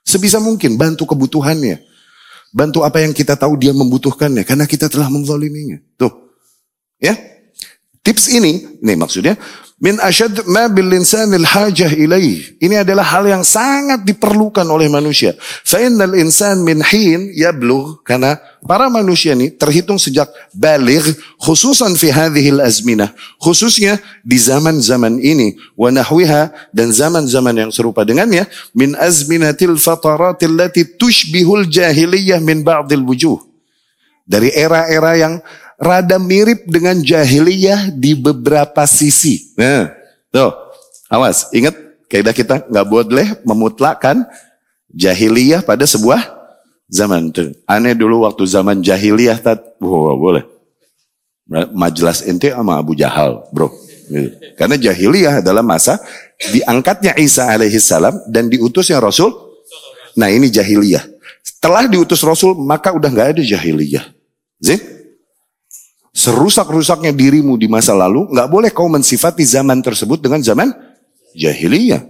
Sebisa 0.00 0.40
mungkin 0.40 0.80
bantu 0.80 1.04
kebutuhannya. 1.04 1.84
Bantu 2.56 2.80
apa 2.80 3.04
yang 3.04 3.12
kita 3.12 3.36
tahu 3.36 3.60
dia 3.60 3.76
membutuhkannya. 3.76 4.48
Karena 4.48 4.64
kita 4.64 4.88
telah 4.88 5.12
menzaliminya. 5.12 5.84
Tuh. 6.00 6.32
Ya. 6.96 7.12
Tips 8.00 8.32
ini, 8.32 8.80
nih 8.80 8.96
maksudnya, 8.96 9.36
min 9.80 9.96
asyad 9.96 10.44
ma 10.44 10.68
bil 10.68 10.92
insanil 10.92 11.42
hajah 11.42 11.90
ilaih. 11.96 12.60
Ini 12.60 12.84
adalah 12.84 13.02
hal 13.02 13.24
yang 13.24 13.40
sangat 13.40 14.04
diperlukan 14.04 14.68
oleh 14.68 14.92
manusia. 14.92 15.32
Fa 15.40 15.80
innal 15.80 16.12
insan 16.20 16.60
min 16.60 16.84
hin 16.84 17.32
yablugh 17.32 18.04
karena 18.04 18.36
para 18.60 18.92
manusia 18.92 19.32
ini 19.32 19.48
terhitung 19.48 19.96
sejak 19.96 20.28
baligh 20.52 21.16
khususan 21.40 21.96
fi 21.96 22.12
hadhil 22.12 22.60
azminah, 22.60 23.10
khususnya 23.40 23.96
di 24.20 24.36
zaman-zaman 24.36 25.16
ini 25.16 25.56
wa 25.72 25.88
nahwiha 25.88 26.52
dan 26.76 26.92
zaman-zaman 26.92 27.66
yang 27.66 27.70
serupa 27.72 28.04
dengannya 28.04 28.44
min 28.76 28.92
azminatil 29.00 29.80
fataratil 29.80 30.60
lati 30.60 30.84
tushbihul 30.84 31.64
jahiliyah 31.64 32.38
min 32.44 32.60
ba'dil 32.60 33.02
wujuh. 33.02 33.40
Dari 34.30 34.52
era-era 34.54 35.18
yang 35.18 35.42
rada 35.80 36.20
mirip 36.20 36.68
dengan 36.68 37.00
jahiliyah 37.00 37.88
di 37.88 38.12
beberapa 38.12 38.84
sisi. 38.84 39.56
Nah, 39.56 39.88
tuh, 40.28 40.52
awas, 41.08 41.48
ingat 41.56 41.72
kaidah 42.12 42.36
kita 42.36 42.68
nggak 42.68 42.86
boleh 42.86 43.26
memutlakkan 43.48 44.28
jahiliyah 44.92 45.64
pada 45.64 45.88
sebuah 45.88 46.20
zaman 46.84 47.32
tuh. 47.32 47.56
Aneh 47.64 47.96
dulu 47.96 48.28
waktu 48.28 48.44
zaman 48.44 48.84
jahiliyah 48.84 49.40
tat, 49.40 49.80
wow, 49.80 50.12
boleh. 50.20 50.44
Majelas 51.74 52.22
ente 52.28 52.52
sama 52.52 52.78
Abu 52.78 52.94
Jahal, 52.94 53.42
bro. 53.50 53.72
Gitu. 54.06 54.30
Karena 54.54 54.76
jahiliyah 54.78 55.42
adalah 55.42 55.64
masa 55.66 55.98
diangkatnya 56.50 57.16
Isa 57.18 57.46
alaihissalam 57.50 58.30
dan 58.30 58.46
diutusnya 58.46 59.02
Rasul. 59.02 59.34
Nah 60.14 60.30
ini 60.30 60.46
jahiliyah. 60.46 61.02
Setelah 61.42 61.90
diutus 61.90 62.22
Rasul 62.22 62.54
maka 62.54 62.94
udah 62.94 63.10
nggak 63.10 63.28
ada 63.34 63.42
jahiliyah. 63.42 64.04
Zin? 64.62 64.99
Serusak-rusaknya 66.20 67.16
dirimu 67.16 67.56
di 67.56 67.64
masa 67.64 67.96
lalu, 67.96 68.28
nggak 68.28 68.48
boleh 68.52 68.68
kau 68.68 68.92
mensifati 68.92 69.40
zaman 69.40 69.80
tersebut 69.80 70.20
dengan 70.20 70.44
zaman 70.44 70.68
jahiliyah. 71.32 72.04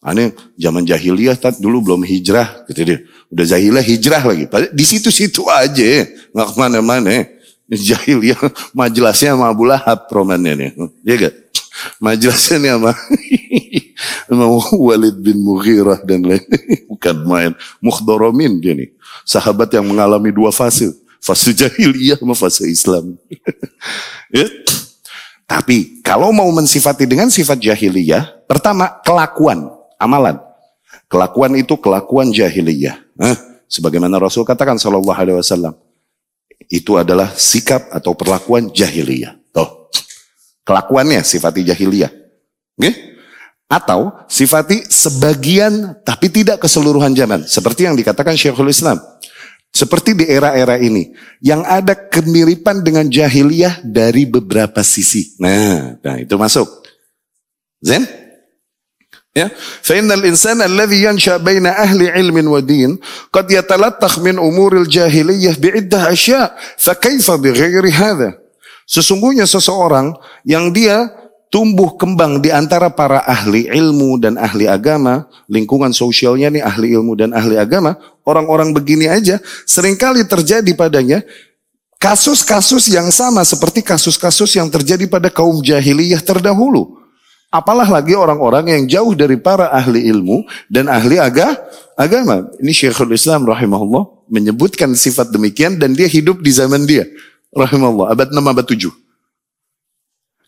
Aneh, 0.00 0.32
zaman 0.56 0.84
jahiliyah 0.84 1.36
tat 1.36 1.60
dulu 1.60 1.84
belum 1.84 2.08
hijrah, 2.08 2.64
gitu 2.72 2.80
dia. 2.88 2.98
Udah 3.28 3.44
jahiliyah 3.44 3.84
hijrah 3.84 4.22
lagi. 4.24 4.44
Di 4.72 4.84
situ-situ 4.88 5.44
aja, 5.52 6.08
nggak 6.32 6.46
ke 6.48 6.56
mana-mana. 6.56 7.28
Jahiliyah, 7.68 8.40
majelasnya 8.80 9.36
sama 9.36 9.52
Abu 9.52 9.68
Lahab 9.68 10.08
romannya 10.08 10.52
nih. 10.56 10.70
Iya 11.04 11.14
gak? 11.28 11.34
Majelasnya 12.04 12.56
nih 12.60 12.70
sama, 12.76 12.92
sama 14.28 14.44
Walid 14.72 15.16
bin 15.20 15.40
Mughirah 15.44 16.00
dan 16.04 16.24
lain. 16.24 16.44
Bukan 16.88 17.16
main. 17.28 17.52
Mukhdoromin 17.82 18.60
dia 18.62 18.72
nih. 18.72 18.92
Sahabat 19.24 19.72
yang 19.72 19.88
mengalami 19.88 20.32
dua 20.32 20.52
fase 20.52 20.92
fase 21.24 21.56
jahiliyah 21.56 22.20
sama 22.20 22.36
fase 22.36 22.68
Islam. 22.68 23.16
Tapi 25.48 26.04
kalau 26.04 26.32
mau 26.32 26.48
mensifati 26.52 27.08
dengan 27.08 27.32
sifat 27.32 27.60
jahiliyah, 27.60 28.44
pertama 28.44 29.00
kelakuan, 29.00 29.72
amalan. 29.96 30.36
Kelakuan 31.08 31.52
itu 31.56 31.76
kelakuan 31.80 32.32
jahiliyah. 32.32 33.00
Eh, 33.20 33.36
sebagaimana 33.68 34.20
Rasul 34.20 34.44
katakan 34.44 34.76
Shallallahu 34.80 35.16
Alaihi 35.16 35.36
Wasallam, 35.36 35.76
itu 36.68 36.96
adalah 36.96 37.32
sikap 37.36 37.92
atau 37.92 38.16
perlakuan 38.16 38.72
jahiliyah. 38.72 39.36
Tuh, 39.52 39.92
kelakuannya 40.64 41.20
sifati 41.20 41.60
jahiliyah. 41.64 42.12
Okay? 42.80 43.14
Atau 43.68 44.12
sifati 44.28 44.84
sebagian 44.88 46.00
tapi 46.04 46.32
tidak 46.32 46.64
keseluruhan 46.64 47.12
zaman. 47.16 47.44
Seperti 47.44 47.84
yang 47.88 47.96
dikatakan 47.96 48.36
Syekhul 48.36 48.72
Islam. 48.72 49.00
Seperti 49.74 50.14
di 50.14 50.30
era-era 50.30 50.78
ini, 50.78 51.10
yang 51.42 51.66
ada 51.66 51.98
kemiripan 51.98 52.86
dengan 52.86 53.10
jahiliyah 53.10 53.82
dari 53.82 54.22
beberapa 54.22 54.86
sisi. 54.86 55.34
Nah, 55.42 55.98
nah 55.98 56.14
itu 56.14 56.38
masuk. 56.38 56.86
Zen? 57.82 58.06
Ya, 59.34 59.50
فإن 59.82 60.06
الإنسان 60.06 60.62
الذي 60.62 61.10
ينشأ 61.10 61.42
بين 61.42 61.66
أهل 61.66 62.06
علم 62.06 62.38
ودين 62.38 63.02
قد 63.34 63.50
يتلطخ 63.50 64.22
من 64.22 64.38
أمور 64.38 64.86
الجاهلية 64.86 65.58
بعدة 65.58 66.14
أشياء 66.14 66.54
فكيف 66.78 67.26
بغير 67.42 67.82
Sesungguhnya 68.86 69.42
seseorang 69.48 70.14
yang 70.46 70.70
dia 70.70 71.10
tumbuh 71.50 71.98
kembang 71.98 72.38
di 72.38 72.54
antara 72.54 72.94
para 72.94 73.26
ahli 73.26 73.66
ilmu 73.66 74.22
dan 74.22 74.38
ahli 74.38 74.70
agama, 74.70 75.26
lingkungan 75.50 75.90
sosialnya 75.90 76.54
nih 76.54 76.62
ahli 76.62 76.94
ilmu 76.94 77.18
dan 77.18 77.34
ahli 77.34 77.58
agama, 77.58 77.98
orang-orang 78.24 78.72
begini 78.72 79.06
aja 79.08 79.38
sering 79.68 79.94
kali 79.94 80.24
terjadi 80.24 80.68
padanya 80.76 81.22
kasus-kasus 82.04 82.92
yang 82.92 83.08
sama 83.08 83.40
seperti 83.48 83.80
kasus-kasus 83.80 84.60
yang 84.60 84.68
terjadi 84.68 85.08
pada 85.08 85.32
kaum 85.32 85.64
jahiliyah 85.64 86.20
terdahulu. 86.20 87.00
Apalah 87.48 87.86
lagi 87.86 88.18
orang-orang 88.18 88.66
yang 88.66 88.82
jauh 88.90 89.14
dari 89.14 89.38
para 89.38 89.70
ahli 89.70 90.10
ilmu 90.10 90.42
dan 90.66 90.90
ahli 90.90 91.22
aga, 91.22 91.54
agama. 91.94 92.50
Ini 92.58 92.74
Syekhul 92.74 93.14
Islam 93.14 93.46
rahimahullah 93.46 94.26
menyebutkan 94.26 94.90
sifat 94.92 95.30
demikian 95.30 95.78
dan 95.78 95.94
dia 95.94 96.10
hidup 96.10 96.42
di 96.42 96.50
zaman 96.50 96.82
dia. 96.82 97.06
Rahimahullah, 97.54 98.10
abad 98.10 98.28
6, 98.34 98.42
abad 98.42 98.66
7. 98.66 98.90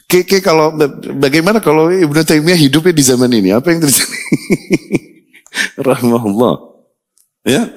Keke 0.06 0.38
kalau 0.42 0.74
bagaimana 1.18 1.62
kalau 1.62 1.90
Ibnu 1.90 2.26
Taimiyah 2.26 2.58
hidupnya 2.58 2.94
di 2.94 3.04
zaman 3.06 3.30
ini? 3.30 3.50
Apa 3.54 3.70
yang 3.70 3.86
terjadi? 3.86 4.18
Rahmahullah. 5.88 6.75
Ya. 7.46 7.70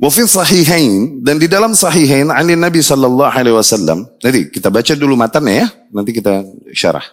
Wafil 0.00 0.26
sahihain 0.26 1.22
dan 1.22 1.38
di 1.38 1.46
dalam 1.46 1.76
sahihain 1.76 2.32
ani 2.34 2.58
Nabi 2.58 2.82
sallallahu 2.82 3.30
alaihi 3.30 3.54
wasallam. 3.54 4.10
Nanti 4.18 4.50
kita 4.50 4.72
baca 4.72 4.92
dulu 4.98 5.14
matanya 5.14 5.52
ya, 5.52 5.66
nanti 5.94 6.10
kita 6.10 6.42
syarah. 6.74 7.04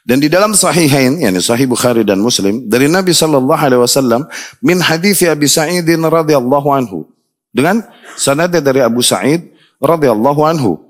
Dan 0.00 0.16
di 0.16 0.32
dalam 0.32 0.56
sahihain, 0.56 1.20
yakni 1.20 1.44
sahih 1.44 1.68
Bukhari 1.68 2.02
dan 2.08 2.18
Muslim, 2.24 2.66
dari 2.66 2.88
Nabi 2.88 3.12
sallallahu 3.12 3.60
alaihi 3.60 3.84
wasallam 3.84 4.24
min 4.64 4.80
hadis 4.80 5.20
Abi 5.28 5.44
Sa'id 5.44 5.84
radhiyallahu 5.86 6.68
anhu. 6.72 7.04
Dengan 7.52 7.84
sanadnya 8.16 8.64
dari 8.64 8.80
Abu 8.80 9.04
Sa'id 9.04 9.52
radhiyallahu 9.76 10.40
anhu. 10.40 10.80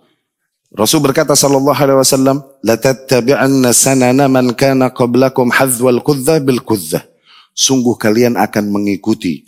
Rasul 0.71 1.03
berkata 1.03 1.35
sallallahu 1.35 1.75
alaihi 1.75 1.99
wasallam, 1.99 2.47
"La 2.63 2.79
tattabi'anna 2.79 3.75
sanana 3.75 4.31
man 4.31 4.55
kana 4.55 4.95
qablakum 4.95 5.51
hadzwal 5.51 5.99
qudza 6.07 6.39
bil 6.39 6.63
qudza." 6.63 7.10
Sungguh 7.55 7.99
kalian 7.99 8.39
akan 8.39 8.65
mengikuti 8.71 9.45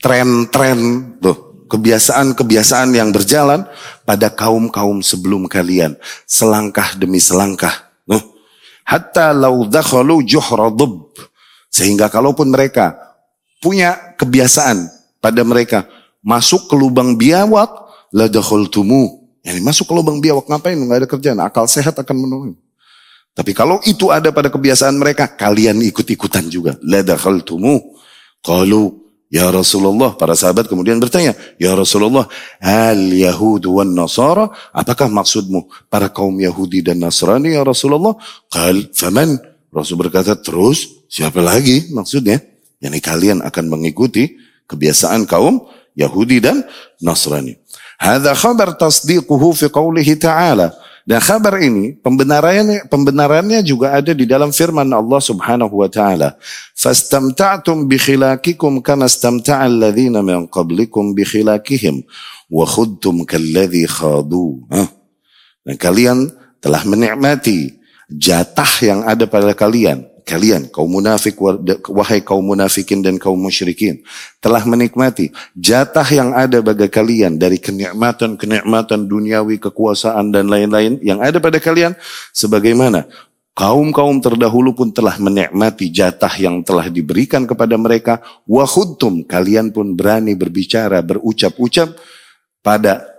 tren-tren 0.00 1.12
tuh, 1.20 1.68
kebiasaan-kebiasaan 1.68 2.90
yang 2.96 3.12
berjalan 3.12 3.68
pada 4.08 4.32
kaum-kaum 4.32 5.04
sebelum 5.04 5.46
kalian, 5.46 5.94
selangkah 6.24 6.96
demi 6.96 7.20
selangkah. 7.20 7.92
Tuh. 8.08 8.22
Hatta 8.84 9.30
law 9.30 9.68
dakhalu 9.68 10.26
juhra 10.26 10.72
Sehingga 11.70 12.10
kalaupun 12.10 12.50
mereka 12.50 12.98
punya 13.62 13.94
kebiasaan 14.18 14.90
pada 15.22 15.46
mereka 15.46 15.86
masuk 16.24 16.66
ke 16.66 16.74
lubang 16.74 17.14
biawak, 17.14 17.70
la 18.10 18.26
yang 19.40 19.56
masuk 19.64 19.88
ke 19.88 19.94
lubang 19.96 20.20
biawak 20.20 20.44
ngapain? 20.48 20.76
Nggak 20.76 20.98
ada 21.00 21.08
kerjaan. 21.08 21.38
Akal 21.40 21.64
sehat 21.64 21.96
akan 21.96 22.16
menolong. 22.16 22.56
Tapi 23.40 23.56
kalau 23.56 23.80
itu 23.88 24.12
ada 24.12 24.28
pada 24.36 24.52
kebiasaan 24.52 25.00
mereka, 25.00 25.24
kalian 25.24 25.80
ikut-ikutan 25.80 26.44
juga. 26.52 26.76
La 26.84 27.00
dakhaltumu. 27.00 27.96
Qalu 28.44 29.00
Ya 29.30 29.46
Rasulullah, 29.46 30.18
para 30.18 30.34
sahabat 30.34 30.66
kemudian 30.66 30.98
bertanya, 30.98 31.38
Ya 31.54 31.70
Rasulullah, 31.78 32.26
al 32.58 32.98
Yahud 33.14 33.62
wan 33.70 33.94
Nasara, 33.94 34.50
apakah 34.74 35.06
maksudmu 35.06 35.70
para 35.86 36.10
kaum 36.10 36.34
Yahudi 36.34 36.82
dan 36.82 36.98
Nasrani 36.98 37.54
ya 37.54 37.62
Rasulullah? 37.62 38.18
Qal, 38.50 38.90
faman? 38.90 39.38
Rasul 39.70 40.02
berkata, 40.02 40.34
terus 40.34 41.06
siapa 41.06 41.38
lagi 41.38 41.94
maksudnya? 41.94 42.42
Yani 42.82 42.98
kalian 42.98 43.38
akan 43.46 43.70
mengikuti 43.70 44.34
kebiasaan 44.66 45.30
kaum 45.30 45.62
Yahudi 45.94 46.42
dan 46.42 46.66
Nasrani. 46.98 47.54
Hadza 48.02 48.34
khabar 48.34 48.74
tasdiquhu 48.74 49.54
fi 49.54 49.70
qawlihi 49.70 50.18
ta'ala. 50.18 50.74
Dan 51.10 51.18
kabar 51.18 51.58
ini 51.58 51.98
pembenarannya 51.98 52.86
pembenarannya 52.86 53.66
juga 53.66 53.98
ada 53.98 54.14
di 54.14 54.30
dalam 54.30 54.54
firman 54.54 54.86
Allah 54.94 55.18
Subhanahu 55.18 55.82
wa 55.82 55.90
taala. 55.90 56.38
Fastamta'tum 56.78 57.90
bi 57.90 57.98
khilaqikum 57.98 58.78
kama 58.78 59.10
istamta'a 59.10 59.66
alladziina 59.66 60.22
min 60.22 60.46
qablikum 60.46 61.10
bi 61.10 61.26
khilaqihim 61.26 62.06
wa 62.46 62.62
khudtum 62.62 63.26
kalladzi 63.26 63.90
khadu. 63.90 64.62
Dan 65.66 65.74
kalian 65.82 66.30
telah 66.62 66.86
menikmati 66.86 67.74
jatah 68.06 68.70
yang 68.78 69.02
ada 69.02 69.26
pada 69.26 69.50
kalian 69.50 70.06
kalian 70.30 70.70
kaum 70.70 70.86
munafik 70.86 71.34
wahai 71.90 72.22
kaum 72.22 72.46
munafikin 72.46 73.02
dan 73.02 73.18
kaum 73.18 73.34
musyrikin 73.34 73.98
telah 74.38 74.62
menikmati 74.62 75.34
jatah 75.58 76.06
yang 76.06 76.30
ada 76.30 76.62
bagi 76.62 76.86
kalian 76.86 77.34
dari 77.34 77.58
kenikmatan-kenikmatan 77.58 79.10
duniawi 79.10 79.58
kekuasaan 79.58 80.30
dan 80.30 80.46
lain-lain 80.46 81.02
yang 81.02 81.18
ada 81.18 81.42
pada 81.42 81.58
kalian 81.58 81.98
sebagaimana 82.30 83.10
kaum-kaum 83.58 84.22
terdahulu 84.22 84.70
pun 84.78 84.94
telah 84.94 85.18
menikmati 85.18 85.90
jatah 85.90 86.30
yang 86.38 86.62
telah 86.62 86.86
diberikan 86.86 87.42
kepada 87.50 87.74
mereka 87.74 88.22
wa 88.46 88.62
kalian 89.26 89.74
pun 89.74 89.98
berani 89.98 90.38
berbicara 90.38 91.02
berucap-ucap 91.02 91.98
pada 92.62 93.09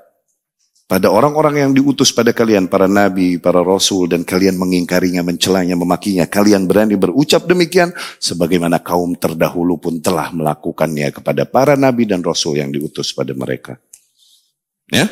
pada 0.91 1.08
orang-orang 1.08 1.63
yang 1.63 1.71
diutus 1.71 2.12
pada 2.12 2.36
kalian, 2.36 2.67
para 2.67 2.84
nabi, 2.84 3.39
para 3.39 3.63
rasul, 3.63 4.12
dan 4.12 4.27
kalian 4.27 4.60
mengingkarinya, 4.60 5.23
mencelanya, 5.23 5.80
memakinya. 5.80 6.27
Kalian 6.27 6.67
berani 6.67 6.99
berucap 6.99 7.47
demikian, 7.47 7.95
sebagaimana 8.19 8.75
kaum 8.84 9.15
terdahulu 9.15 9.80
pun 9.80 10.04
telah 10.04 10.36
melakukannya 10.36 11.15
kepada 11.15 11.47
para 11.47 11.80
nabi 11.80 12.04
dan 12.04 12.19
rasul 12.19 12.60
yang 12.60 12.75
diutus 12.75 13.15
pada 13.15 13.32
mereka. 13.32 13.80
Ya? 14.91 15.08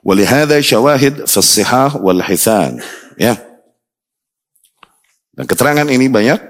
Walihada 0.00 0.56
syawahid 0.64 1.28
fasihah 1.28 2.00
wal 2.00 2.24
hithan. 2.24 2.80
Ya. 3.20 3.36
Dan 5.36 5.44
keterangan 5.44 5.84
ini 5.92 6.08
banyak 6.08 6.40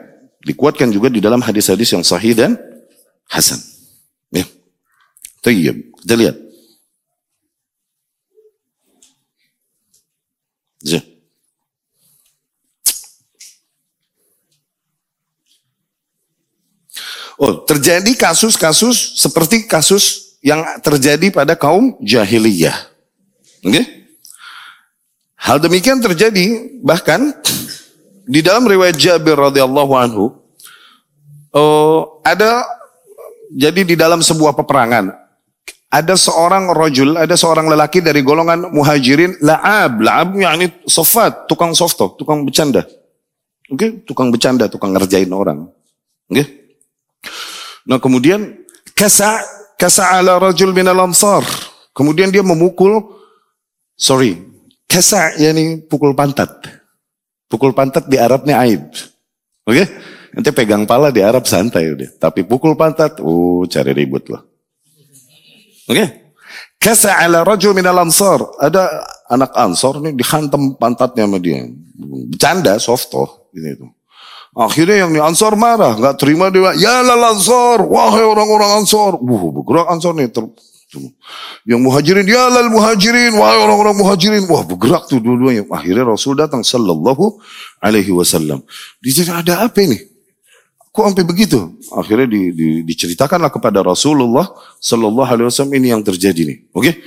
dikuatkan 0.46 0.94
juga 0.94 1.11
di 1.11 1.18
dalam 1.18 1.42
hadis-hadis 1.42 1.98
yang 1.98 2.06
sahih 2.06 2.38
dan 2.38 2.54
hasan. 3.26 3.58
Ya. 4.30 4.46
Tayyib. 5.42 5.98
Kita 6.06 6.14
lihat. 6.14 6.47
Oh, 17.38 17.62
terjadi 17.62 18.19
kasus-kasus 18.19 19.23
seperti 19.23 19.71
kasus 19.71 20.35
yang 20.43 20.62
terjadi 20.83 21.31
pada 21.31 21.55
kaum 21.55 21.95
jahiliyah. 22.03 22.75
Okay? 23.62 24.11
Hal 25.38 25.62
demikian 25.62 26.03
terjadi 26.03 26.79
bahkan 26.83 27.31
di 28.27 28.43
dalam 28.43 28.67
riwayat 28.67 28.99
Jabir 28.99 29.38
radhiyallahu 29.38 29.93
anhu 29.95 30.35
oh, 31.55 32.21
ada 32.27 32.67
jadi 33.55 33.87
di 33.87 33.95
dalam 33.95 34.21
sebuah 34.21 34.53
peperangan 34.59 35.14
ada 35.88 36.14
seorang 36.20 36.68
rojul, 36.77 37.16
ada 37.16 37.33
seorang 37.33 37.64
lelaki 37.64 38.05
dari 38.05 38.20
golongan 38.20 38.68
muhajirin, 38.77 39.40
la'ab, 39.40 40.05
la'ab 40.05 40.37
yakni 40.37 40.68
sofat, 40.85 41.48
tukang 41.48 41.72
softo, 41.72 42.12
tukang 42.20 42.44
bercanda. 42.44 42.85
Oke, 43.68 43.77
okay? 43.77 43.90
tukang 44.05 44.29
bercanda, 44.29 44.68
tukang 44.68 44.92
ngerjain 44.92 45.29
orang. 45.33 45.64
Oke. 46.29 46.33
Okay? 46.33 46.46
Nah 47.88 47.96
kemudian, 47.96 48.64
kasa, 48.92 49.40
kasa 49.81 50.12
ala 50.12 50.37
rajul 50.37 50.77
min 50.77 50.88
al. 50.88 51.01
Kemudian 51.96 52.29
dia 52.29 52.44
memukul, 52.44 53.16
sorry, 53.96 54.37
kasa 54.85 55.37
yakni 55.40 55.81
pukul 55.85 56.12
pantat. 56.12 56.53
Pukul 57.48 57.72
pantat 57.72 58.05
di 58.12 58.20
Arabnya 58.20 58.61
aib. 58.61 58.92
Oke? 59.64 59.72
Okay? 59.72 59.87
Nanti 60.37 60.53
pegang 60.53 60.85
pala 60.85 61.09
di 61.09 61.24
Arab 61.24 61.48
santai 61.48 61.88
udah. 61.88 62.12
Tapi 62.20 62.44
pukul 62.44 62.77
pantat, 62.77 63.24
oh 63.24 63.64
cari 63.64 63.96
ribut 63.96 64.29
loh. 64.29 64.47
Oke. 65.88 65.96
Okay? 65.96 66.09
Kasa 66.79 67.18
ala 67.18 67.42
rajul 67.42 67.74
min 67.74 67.85
al 67.88 67.98
ansar. 67.98 68.38
Ada 68.62 69.03
anak 69.35 69.51
ansor 69.59 69.98
nih 69.98 70.14
dihantam 70.14 70.79
pantatnya 70.79 71.27
sama 71.27 71.42
dia. 71.42 71.66
Bercanda, 71.98 72.79
softo. 72.79 73.51
Gitu 73.51 73.66
itu. 73.74 73.87
Akhirnya 74.59 75.07
yang 75.07 75.14
di 75.14 75.20
ansor 75.22 75.55
marah, 75.55 75.94
nggak 75.94 76.18
terima 76.18 76.51
dia. 76.51 76.74
Ya 76.74 77.03
lah 77.03 77.35
ansor, 77.35 77.87
wahai 77.87 78.27
orang-orang 78.27 78.83
ansor. 78.83 79.18
Wuh, 79.22 79.55
bergerak 79.55 79.87
ansor 79.87 80.18
nih. 80.18 80.31
Ter, 80.35 80.42
yang 81.68 81.85
muhajirin, 81.85 82.24
ya 82.24 82.48
lal 82.48 82.72
muhajirin, 82.72 83.37
wahai 83.37 83.61
orang-orang 83.61 83.94
muhajirin. 83.94 84.42
Wah 84.48 84.64
bergerak 84.64 85.07
tuh 85.07 85.20
dua-duanya. 85.20 85.68
Akhirnya 85.68 86.09
Rasul 86.09 86.35
datang 86.35 86.66
sallallahu 86.66 87.38
alaihi 87.79 88.11
wasallam. 88.11 88.64
Dia 88.98 89.31
ada 89.31 89.68
apa 89.68 89.79
ini? 89.85 90.01
Kok 90.98 91.14
sampai 91.14 91.30
begitu? 91.30 91.78
Akhirnya 91.94 92.26
di, 92.26 92.50
di, 92.50 92.68
diceritakanlah 92.82 93.54
kepada 93.54 93.87
Rasulullah 93.87 94.50
Sallallahu 94.82 95.30
Alaihi 95.30 95.46
Wasallam 95.46 95.78
ini 95.78 95.94
yang 95.94 96.02
terjadi 96.02 96.42
nih. 96.42 96.58
Oke? 96.74 96.98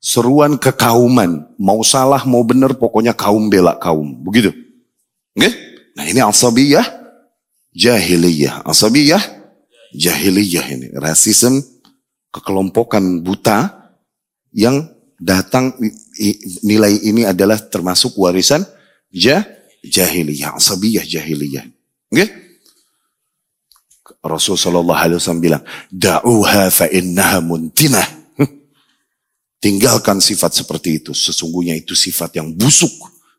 Seruan 0.00 0.56
kekauman, 0.56 1.52
mau 1.60 1.84
salah 1.84 2.24
mau 2.24 2.40
benar, 2.48 2.72
pokoknya 2.72 3.12
kaum 3.12 3.52
bela 3.52 3.76
kaum, 3.76 4.08
begitu. 4.24 4.56
Oke? 5.36 5.52
Nah 5.92 6.08
ini 6.08 6.24
asabiyah, 6.24 6.80
jahiliyah, 7.76 8.64
asabiyah, 8.64 9.20
jahiliyah 9.92 10.64
ini, 10.72 10.88
rasisme, 10.96 11.60
kekelompokan 12.32 13.20
buta 13.20 13.84
yang 14.56 14.80
datang 15.20 15.76
nilai 16.64 17.04
ini 17.04 17.28
adalah 17.28 17.60
termasuk 17.60 18.16
warisan 18.16 18.64
jah, 19.12 19.44
jahiliyah, 19.84 20.56
asabiyah, 20.56 21.04
jahiliyah. 21.04 21.68
Oke? 22.08 22.16
Okay? 22.16 22.43
Rasul 24.24 24.56
Shallallahu 24.56 24.96
Alaihi 24.96 25.20
Wasallam 25.20 25.44
bilang, 25.44 25.62
da'uha 25.92 26.72
fa 26.72 26.88
innaha 26.88 27.44
muntinah. 27.44 28.08
Tinggalkan 29.64 30.24
sifat 30.24 30.56
seperti 30.56 31.04
itu. 31.04 31.12
Sesungguhnya 31.12 31.76
itu 31.76 31.92
sifat 31.92 32.40
yang 32.40 32.48
busuk. 32.56 32.90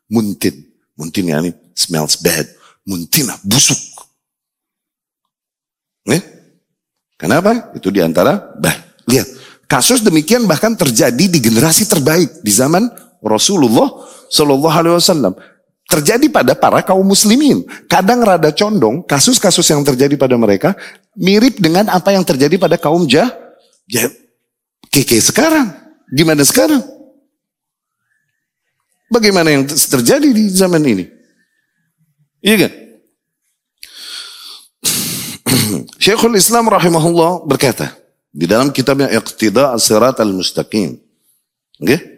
Muntin. 0.06 0.62
Muntin 0.94 1.26
ya 1.26 1.42
ini 1.42 1.50
smells 1.74 2.22
bad. 2.22 2.46
Muntinah, 2.86 3.34
busuk. 3.42 3.78
Eh? 6.06 6.22
Kenapa? 7.18 7.74
Itu 7.74 7.90
di 7.90 7.98
antara, 7.98 8.54
bah, 8.54 8.78
lihat. 9.10 9.26
Kasus 9.66 9.98
demikian 10.06 10.46
bahkan 10.46 10.78
terjadi 10.78 11.26
di 11.26 11.42
generasi 11.42 11.90
terbaik 11.90 12.38
di 12.46 12.54
zaman 12.54 12.86
Rasulullah 13.18 13.90
Shallallahu 14.30 14.76
Alaihi 14.78 14.94
Wasallam 14.94 15.34
terjadi 15.86 16.26
pada 16.28 16.52
para 16.58 16.82
kaum 16.82 17.06
muslimin. 17.06 17.62
Kadang 17.86 18.22
rada 18.26 18.50
condong, 18.50 19.06
kasus-kasus 19.06 19.66
yang 19.70 19.86
terjadi 19.86 20.18
pada 20.18 20.34
mereka 20.34 20.74
mirip 21.14 21.62
dengan 21.62 21.88
apa 21.88 22.12
yang 22.12 22.26
terjadi 22.26 22.58
pada 22.58 22.76
kaum 22.76 23.06
jah, 23.06 23.30
jah 23.86 24.10
keke 24.90 25.18
sekarang. 25.22 25.70
Gimana 26.10 26.42
sekarang? 26.46 26.82
Bagaimana 29.06 29.54
yang 29.54 29.66
terjadi 29.66 30.28
di 30.34 30.50
zaman 30.50 30.82
ini? 30.82 31.04
Iya 32.42 32.66
kan? 32.66 32.72
Syekhul 36.02 36.38
Islam 36.38 36.66
rahimahullah 36.70 37.46
berkata 37.46 37.94
di 38.34 38.46
dalam 38.50 38.74
kitabnya 38.74 39.10
Iqtida 39.10 39.70
As-Sirat 39.74 40.18
Al-Mustaqim. 40.18 40.98
Okay? 41.78 42.15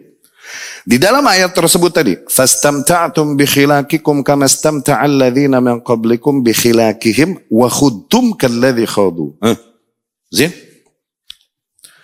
Di 0.87 0.97
dalam 0.97 1.21
ayat 1.27 1.53
tersebut 1.53 1.91
tadi, 1.93 2.13
fastamta'tum 2.25 3.37
bi 3.37 3.45
khilaqikum 3.45 4.25
kama 4.25 4.49
istamta'a 4.49 5.05
alladziina 5.05 5.61
min 5.61 5.83
qablikum 5.83 6.41
bi 6.41 6.55
khilaqihim 6.55 7.49
wa 7.51 7.67
khudtum 7.69 8.33
kalladzi 8.33 8.85
khadu. 8.89 9.37
Zin? 10.33 10.49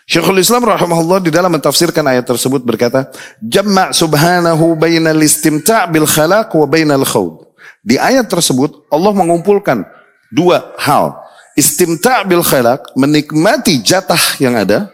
Syekhul 0.06 0.38
Islam 0.38 0.70
rahimahullah 0.70 1.18
di 1.18 1.34
dalam 1.34 1.50
mentafsirkan 1.50 2.06
ayat 2.06 2.30
tersebut 2.30 2.62
berkata, 2.62 3.10
"Jamma' 3.42 3.90
subhanahu 3.90 4.78
bainal 4.78 5.18
istimta' 5.18 5.90
bil 5.90 6.06
khalaq 6.06 6.54
wa 6.54 6.66
bainal 6.70 7.02
khawd." 7.02 7.42
Di 7.82 7.98
ayat 7.98 8.30
tersebut 8.30 8.86
Allah 8.94 9.14
mengumpulkan 9.18 9.82
dua 10.30 10.78
hal. 10.78 11.18
Istimta' 11.58 12.22
bil 12.30 12.46
khalaq, 12.46 12.94
menikmati 12.94 13.82
jatah 13.82 14.38
yang 14.38 14.54
ada 14.54 14.94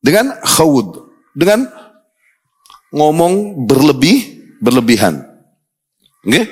dengan 0.00 0.32
khawd, 0.48 1.12
dengan 1.36 1.68
ngomong 2.92 3.64
berlebih, 3.64 4.44
berlebihan. 4.60 5.24
Okay? 6.22 6.46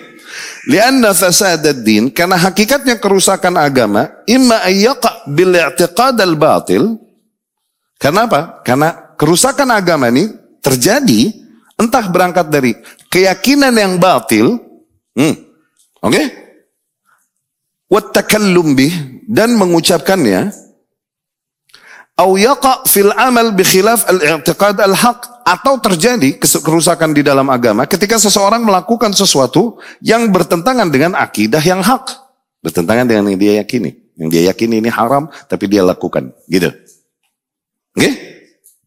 Lianna 0.67 1.13
fasadad 1.13 1.77
din, 1.85 2.11
karena 2.11 2.41
hakikatnya 2.41 2.99
kerusakan 2.99 3.61
agama, 3.61 4.09
imma 4.25 4.65
ayyaqa 4.65 5.29
bil 5.31 5.53
i'tiqad 5.55 6.19
al 6.21 6.35
batil. 6.35 6.97
Karena 8.01 8.25
apa? 8.25 8.65
Karena 8.65 9.15
kerusakan 9.21 9.69
agama 9.71 10.09
ini 10.09 10.33
terjadi 10.65 11.37
entah 11.77 12.09
berangkat 12.09 12.49
dari 12.49 12.73
keyakinan 13.13 13.77
yang 13.77 14.01
batil, 14.01 14.57
hmm, 15.17 15.35
oke? 16.01 16.13
Okay? 16.13 16.27
Takallum 17.91 18.79
bih 18.79 18.95
dan 19.27 19.59
mengucapkannya 19.59 20.70
au 22.21 22.37
yaqa 22.37 22.85
fil 22.85 23.09
amal 23.17 23.57
al-i'tiqad 23.57 24.77
atau 25.41 25.75
terjadi 25.81 26.37
kerusakan 26.39 27.17
di 27.17 27.25
dalam 27.25 27.49
agama 27.49 27.89
ketika 27.89 28.21
seseorang 28.21 28.61
melakukan 28.61 29.17
sesuatu 29.17 29.81
yang 30.05 30.29
bertentangan 30.29 30.93
dengan 30.93 31.17
akidah 31.17 31.65
yang 31.65 31.81
hak, 31.81 32.13
bertentangan 32.61 33.09
dengan 33.09 33.33
yang 33.33 33.41
dia 33.41 33.55
yakini. 33.65 33.97
Yang 34.21 34.29
dia 34.37 34.43
yakini 34.53 34.85
ini 34.85 34.93
haram 34.93 35.33
tapi 35.49 35.65
dia 35.65 35.81
lakukan, 35.81 36.29
gitu. 36.45 36.69
Oke? 37.97 38.11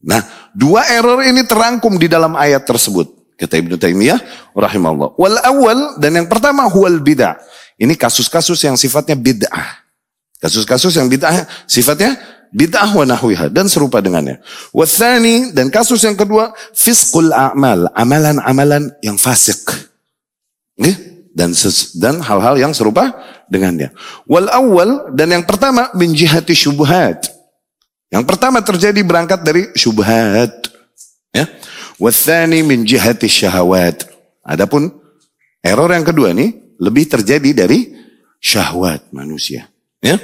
Nah, 0.05 0.21
dua 0.53 0.85
error 0.93 1.25
ini 1.25 1.41
terangkum 1.41 1.97
di 1.97 2.05
dalam 2.05 2.37
ayat 2.37 2.69
tersebut. 2.69 3.09
Kata 3.33 3.57
Ibnu 3.57 3.81
Taimiyah 3.81 4.21
rahimahullah. 4.53 5.17
Wal 5.17 5.37
awal 5.41 5.97
dan 5.97 6.21
yang 6.21 6.29
pertama 6.29 6.69
huwal 6.69 7.01
bid'ah. 7.01 7.41
Ini 7.81 7.97
kasus-kasus 7.97 8.61
yang 8.61 8.77
sifatnya 8.77 9.17
bid'ah. 9.17 9.81
Kasus-kasus 10.37 10.93
yang 11.01 11.09
bid'ah 11.09 11.49
sifatnya 11.65 12.13
bid'ah 12.53 12.93
nahwiha 12.93 13.49
dan 13.49 13.65
serupa 13.65 13.99
dengannya. 13.99 14.39
Wathani 14.69 15.51
dan 15.51 15.73
kasus 15.73 16.05
yang 16.05 16.13
kedua 16.13 16.53
fisqul 16.71 17.33
a'mal, 17.33 17.89
amalan-amalan 17.97 18.93
yang 19.01 19.17
fasik. 19.17 19.89
Nih, 20.77 20.95
dan 21.33 21.51
dan 21.97 22.21
hal-hal 22.21 22.55
yang 22.61 22.71
serupa 22.77 23.09
dengannya. 23.49 23.89
Wal 24.29 24.47
awal 24.53 25.09
dan 25.17 25.33
yang 25.33 25.43
pertama 25.43 25.89
min 25.97 26.13
jihati 26.13 26.53
syubhat. 26.53 27.33
Yang 28.13 28.23
pertama 28.29 28.61
terjadi 28.61 29.01
berangkat 29.01 29.41
dari 29.41 29.73
syubhat. 29.73 30.69
Ya. 31.33 31.49
Wathani 31.97 32.61
min 32.61 32.85
jihati 32.85 33.25
syahwat. 33.25 34.05
Adapun 34.45 34.93
error 35.65 35.89
yang 35.89 36.05
kedua 36.05 36.29
ini 36.29 36.77
lebih 36.77 37.09
terjadi 37.09 37.65
dari 37.65 37.89
syahwat 38.37 39.09
manusia. 39.09 39.65
Ya. 39.97 40.21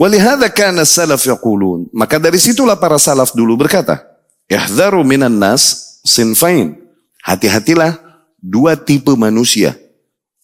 Walihada 0.00 0.48
kana 0.48 0.88
salaf 0.88 1.28
yaqulun. 1.28 1.92
Maka 1.92 2.16
dari 2.16 2.40
situlah 2.40 2.80
para 2.80 2.96
salaf 2.96 3.36
dulu 3.36 3.52
berkata, 3.60 4.00
Yahdharu 4.48 5.04
minan 5.04 5.36
nas 5.36 6.00
sinfain. 6.08 6.80
Hati-hatilah 7.20 8.00
dua 8.40 8.80
tipe 8.80 9.12
manusia. 9.12 9.76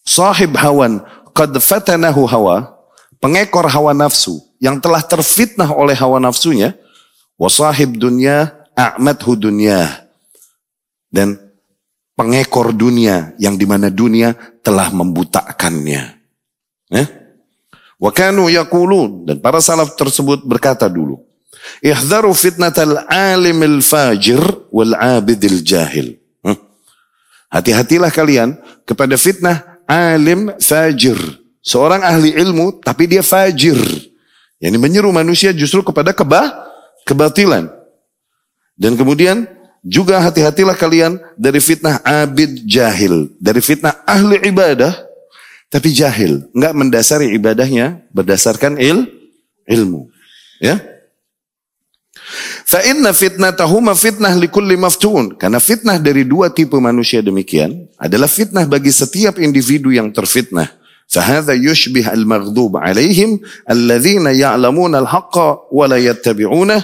Sahib 0.05 0.53
hawan 0.53 1.01
qad 1.33 1.57
fatanahu 1.57 2.29
hawa, 2.29 2.69
pengekor 3.17 3.65
hawa 3.65 3.97
nafsu 3.97 4.37
yang 4.61 4.77
telah 4.77 5.01
terfitnah 5.01 5.73
oleh 5.73 5.97
hawa 5.97 6.21
nafsunya, 6.21 6.77
wasahib 7.33 7.97
dunia 7.97 8.53
a'madhu 8.77 9.33
dunia. 9.41 10.05
Dan 11.09 11.33
pengekor 12.13 12.77
dunia 12.77 13.33
yang 13.41 13.57
di 13.57 13.65
mana 13.65 13.89
dunia 13.89 14.37
telah 14.61 14.93
membutakannya. 14.93 16.13
Ya? 16.93 17.16
Wa 17.97 18.13
kanu 18.13 18.45
dan 19.25 19.41
para 19.41 19.57
salaf 19.57 19.97
tersebut 19.97 20.45
berkata 20.45 20.85
dulu, 20.85 21.17
"Ihdharu 21.81 22.29
fitnatal 22.37 23.09
alimil 23.09 23.81
fajir 23.81 24.41
wal 24.69 24.93
abidil 24.93 25.65
jahil." 25.65 26.21
Hati-hatilah 27.47 28.11
kalian 28.11 28.59
kepada 28.83 29.15
fitnah 29.15 29.79
alim 29.87 30.51
fajir, 30.59 31.15
seorang 31.63 32.03
ahli 32.03 32.35
ilmu 32.35 32.83
tapi 32.83 33.07
dia 33.07 33.23
fajir. 33.23 33.79
Yang 34.59 34.77
menyeru 34.81 35.09
manusia 35.13 35.53
justru 35.53 35.85
kepada 35.85 36.11
keba, 36.11 36.49
kebatilan. 37.07 37.71
Dan 38.75 38.99
kemudian 38.99 39.47
juga 39.85 40.19
hati-hatilah 40.19 40.75
kalian 40.75 41.17
dari 41.39 41.61
fitnah 41.63 42.03
abid 42.03 42.67
jahil, 42.67 43.31
dari 43.39 43.63
fitnah 43.63 44.01
ahli 44.03 44.43
ibadah 44.43 45.06
tapi 45.67 45.91
jahil, 45.91 46.47
nggak 46.55 46.73
mendasari 46.73 47.35
ibadahnya 47.35 48.07
berdasarkan 48.15 48.79
il 48.79 49.07
ilmu. 49.67 50.07
Ya. 50.63 50.79
Fa 52.67 52.83
inna 52.83 53.11
fitnatahuma 53.11 53.95
fitnah 53.95 54.35
likulli 54.35 54.75
maftun. 54.79 55.35
Karena 55.35 55.59
fitnah 55.59 55.99
dari 55.99 56.23
dua 56.27 56.51
tipe 56.51 56.75
manusia 56.79 57.23
demikian 57.23 57.87
adalah 57.99 58.27
fitnah 58.27 58.67
bagi 58.67 58.91
setiap 58.91 59.39
individu 59.39 59.91
yang 59.91 60.11
terfitnah. 60.11 60.71
فهذا 61.07 61.55
alaihim 61.55 62.03
المغضوب 62.03 62.83
عليهم 62.83 63.39
al-haqqa 63.71 65.47
wa 65.71 65.85
la 65.87 65.97
yattabi'unah. 66.03 66.83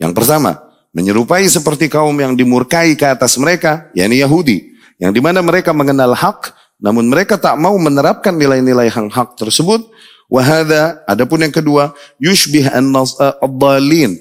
yang 0.00 0.16
pertama 0.16 0.56
menyerupai 0.96 1.44
seperti 1.44 1.92
kaum 1.92 2.16
yang 2.16 2.32
dimurkai 2.32 2.96
ke 2.96 3.04
atas 3.04 3.36
mereka 3.36 3.92
yakni 3.92 4.24
Yahudi 4.24 4.72
yang 4.96 5.12
di 5.12 5.20
mana 5.20 5.44
mereka 5.44 5.76
mengenal 5.76 6.16
hak 6.16 6.56
namun 6.78 7.10
mereka 7.10 7.34
tak 7.34 7.58
mau 7.58 7.74
menerapkan 7.74 8.30
nilai-nilai 8.30 8.90
yang 8.94 9.10
hak 9.10 9.34
tersebut. 9.34 9.82
Wahada, 10.30 11.02
adapun 11.08 11.42
yang 11.42 11.50
kedua, 11.50 11.90
yushbih 12.22 12.70
an-dhalin. 12.70 14.14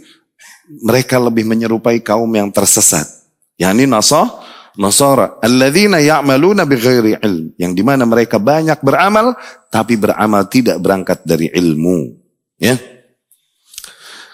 Mereka 0.83 1.21
lebih 1.21 1.45
menyerupai 1.45 2.01
kaum 2.01 2.27
yang 2.33 2.49
tersesat. 2.49 3.05
Yani 3.61 3.85
nasah, 3.85 4.41
nasara. 4.73 5.37
Alladzina 5.43 6.01
ya'maluna 6.01 6.65
bighairi 6.65 7.19
ilm. 7.21 7.53
Yang 7.59 7.71
di 7.77 7.83
mana 7.85 8.03
mereka 8.09 8.41
banyak 8.41 8.81
beramal, 8.81 9.37
tapi 9.69 9.99
beramal 9.99 10.47
tidak 10.49 10.81
berangkat 10.81 11.21
dari 11.27 11.51
ilmu. 11.53 12.17
Ya. 12.57 12.79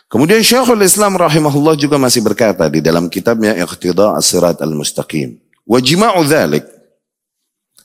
Kemudian 0.07 0.45
Syekhul 0.45 0.85
Islam 0.85 1.17
rahimahullah 1.17 1.73
juga 1.73 1.97
masih 1.97 2.21
berkata 2.21 2.69
di 2.69 2.85
dalam 2.85 3.09
kitabnya 3.09 3.57
Iqtida 3.57 4.13
As-Sirat 4.13 4.61
Al-Mustaqim. 4.61 5.41
Wajima'u 5.65 6.21
dhalik 6.21 6.69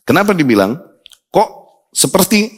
Kenapa 0.08 0.32
dibilang? 0.32 0.80
Kok 1.28 1.48
seperti 1.92 2.56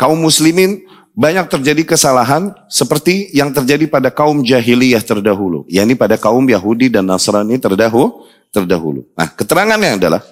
kaum 0.00 0.16
muslimin 0.16 0.80
banyak 1.12 1.52
terjadi 1.52 1.84
kesalahan 1.84 2.56
seperti 2.72 3.28
yang 3.36 3.52
terjadi 3.52 3.84
pada 3.84 4.08
kaum 4.08 4.40
jahiliyah 4.40 5.04
terdahulu. 5.04 5.68
yakni 5.68 5.92
pada 5.92 6.16
kaum 6.16 6.44
Yahudi 6.48 6.88
dan 6.88 7.04
Nasrani 7.04 7.60
terdahulu. 7.60 8.24
terdahulu. 8.48 9.04
Nah, 9.12 9.28
keterangannya 9.28 10.00
adalah 10.00 10.24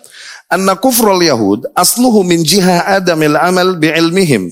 anna 0.48 0.72
kufrul 0.80 1.20
yahud 1.20 1.68
asluhu 1.76 2.24
min 2.24 2.40
jiha 2.40 2.96
adamil 2.96 3.36
amal 3.36 3.76
bi'ilmihim. 3.76 4.48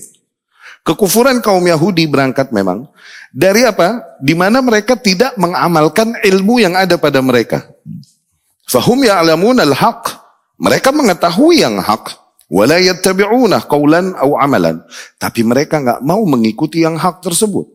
Kekufuran 0.84 1.40
kaum 1.40 1.62
Yahudi 1.64 2.04
berangkat 2.10 2.52
memang 2.52 2.90
dari 3.32 3.64
apa? 3.64 4.02
Di 4.20 4.36
mana 4.36 4.60
mereka 4.60 4.98
tidak 4.98 5.32
mengamalkan 5.40 6.12
ilmu 6.20 6.60
yang 6.60 6.76
ada 6.76 7.00
pada 7.00 7.24
mereka. 7.24 7.64
Fahum 8.68 9.00
ya'lamun 9.00 9.62
al-haq 9.62 10.21
mereka 10.62 10.94
mengetahui 10.94 11.66
yang 11.66 11.82
hak. 11.82 12.22
Wala 12.46 12.78
qawlan 13.66 14.14
aw 14.14 14.30
amalan. 14.38 14.78
Tapi 15.18 15.42
mereka 15.42 15.82
nggak 15.82 16.00
mau 16.06 16.22
mengikuti 16.22 16.86
yang 16.86 16.94
hak 16.94 17.18
tersebut. 17.18 17.66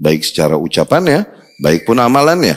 Baik 0.00 0.24
secara 0.24 0.56
ucapannya, 0.56 1.28
baik 1.60 1.84
pun 1.84 2.00
amalannya. 2.00 2.56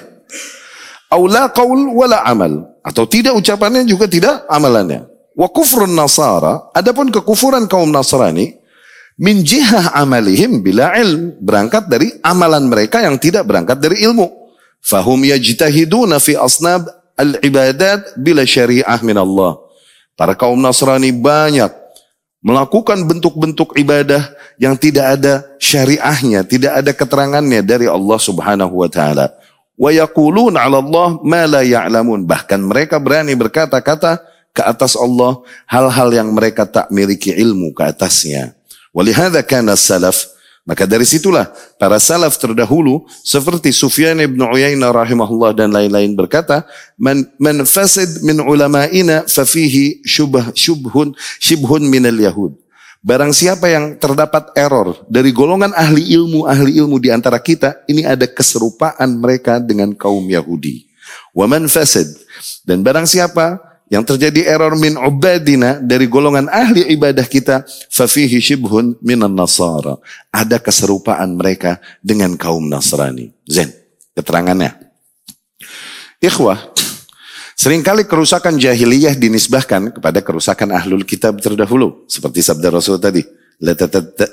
Aula 1.11 1.51
qaul 1.51 1.91
wala 1.91 2.23
amal. 2.23 2.79
Atau 2.85 3.03
tidak 3.09 3.35
ucapannya 3.35 3.83
juga 3.83 4.07
tidak 4.07 4.47
amalannya. 4.47 5.09
Wa 5.35 5.51
kufrun 5.51 5.91
nasara, 5.91 6.71
adapun 6.71 7.11
kekufuran 7.11 7.67
kaum 7.67 7.91
Nasrani, 7.91 8.55
min 9.19 9.43
jihah 9.43 9.91
amalihim 9.91 10.63
bila 10.63 10.95
ilm, 10.95 11.35
berangkat 11.43 11.91
dari 11.91 12.15
amalan 12.23 12.71
mereka 12.71 13.03
yang 13.03 13.19
tidak 13.19 13.43
berangkat 13.43 13.83
dari 13.83 14.05
ilmu. 14.07 14.31
Fahum 14.79 15.19
yajtahiduna 15.27 16.21
fi 16.23 16.39
asnab 16.39 16.87
al-ibadat 17.19 18.15
bila 18.21 18.47
syariah 18.47 19.01
min 19.03 19.17
Allah. 19.17 19.64
Para 20.15 20.31
kaum 20.31 20.55
Nasrani 20.59 21.11
banyak 21.11 21.71
melakukan 22.39 23.03
bentuk-bentuk 23.03 23.75
ibadah 23.75 24.21
yang 24.55 24.79
tidak 24.79 25.19
ada 25.19 25.43
syariahnya, 25.57 26.45
tidak 26.47 26.71
ada 26.77 26.91
keterangannya 26.93 27.59
dari 27.65 27.89
Allah 27.89 28.19
Subhanahu 28.21 28.85
wa 28.85 28.87
taala. 28.87 29.33
Wa 29.75 29.91
yaqulun 29.91 30.55
'ala 30.55 30.79
Allah 30.79 31.19
ma 31.19 31.43
la 31.49 31.61
ya'lamun. 31.65 32.23
Bahkan 32.23 32.59
mereka 32.63 33.01
berani 33.01 33.35
berkata-kata 33.35 34.23
ke 34.55 34.63
atas 34.63 34.95
Allah 34.95 35.43
hal-hal 35.67 36.09
yang 36.15 36.31
mereka 36.31 36.63
tak 36.63 36.87
miliki 36.93 37.35
ilmu 37.35 37.75
ke 37.75 37.83
atasnya. 37.83 38.55
Walihada 38.95 39.43
kana 39.43 39.75
salaf 39.75 40.34
maka 40.65 40.89
dari 40.89 41.05
situlah 41.05 41.53
para 41.77 42.01
salaf 42.01 42.41
terdahulu 42.41 43.05
seperti 43.21 43.69
Sufyan 43.69 44.17
ibn 44.17 44.41
Uyainah 44.41 44.89
rahimahullah 44.89 45.53
dan 45.53 45.69
lain-lain 45.69 46.17
berkata, 46.17 46.65
"Man 46.97 47.29
man 47.37 47.61
fasid 47.69 48.25
min 48.25 48.41
ulama'ina 48.41 49.29
fa 49.29 49.45
fihi 49.45 50.01
syubh 50.01 50.41
syubhun 50.57 51.13
shibhun 51.37 51.85
minal 51.85 52.17
yahud." 52.17 52.57
Barang 53.05 53.29
siapa 53.37 53.69
yang 53.69 54.01
terdapat 54.01 54.49
error 54.57 55.05
dari 55.05 55.29
golongan 55.29 55.69
ahli 55.77 56.17
ilmu 56.17 56.49
ahli 56.49 56.81
ilmu 56.81 56.97
di 56.97 57.13
antara 57.13 57.37
kita, 57.37 57.85
ini 57.85 58.01
ada 58.01 58.25
keserupaan 58.25 59.21
mereka 59.21 59.61
dengan 59.61 59.93
kaum 59.93 60.25
Yahudi. 60.25 60.89
Wa 61.29 61.45
man 61.45 61.69
fasid 61.69 62.09
dan 62.65 62.81
barang 62.81 63.05
siapa 63.05 63.74
yang 63.89 64.01
terjadi 64.01 64.49
error 64.49 64.73
min 64.77 64.97
ubadina 64.97 65.77
dari 65.77 66.09
golongan 66.09 66.49
ahli 66.49 66.89
ibadah 66.93 67.25
kita 67.25 67.65
fafihi 67.93 68.41
shibhun 68.41 68.97
minan 69.05 69.37
nasara 69.37 70.01
ada 70.33 70.57
keserupaan 70.57 71.37
mereka 71.37 71.77
dengan 72.01 72.33
kaum 72.33 72.65
Nasrani 72.65 73.29
zen 73.45 73.69
keterangannya 74.17 74.73
ikhwah 76.17 76.57
sering 77.53 77.85
kali 77.85 78.09
kerusakan 78.09 78.57
jahiliyah 78.57 79.13
dinisbahkan 79.13 79.93
kepada 79.93 80.19
kerusakan 80.25 80.73
ahlul 80.73 81.05
kitab 81.05 81.37
terdahulu 81.37 82.09
seperti 82.09 82.41
sabda 82.41 82.73
Rasul 82.73 82.97
tadi 82.97 83.21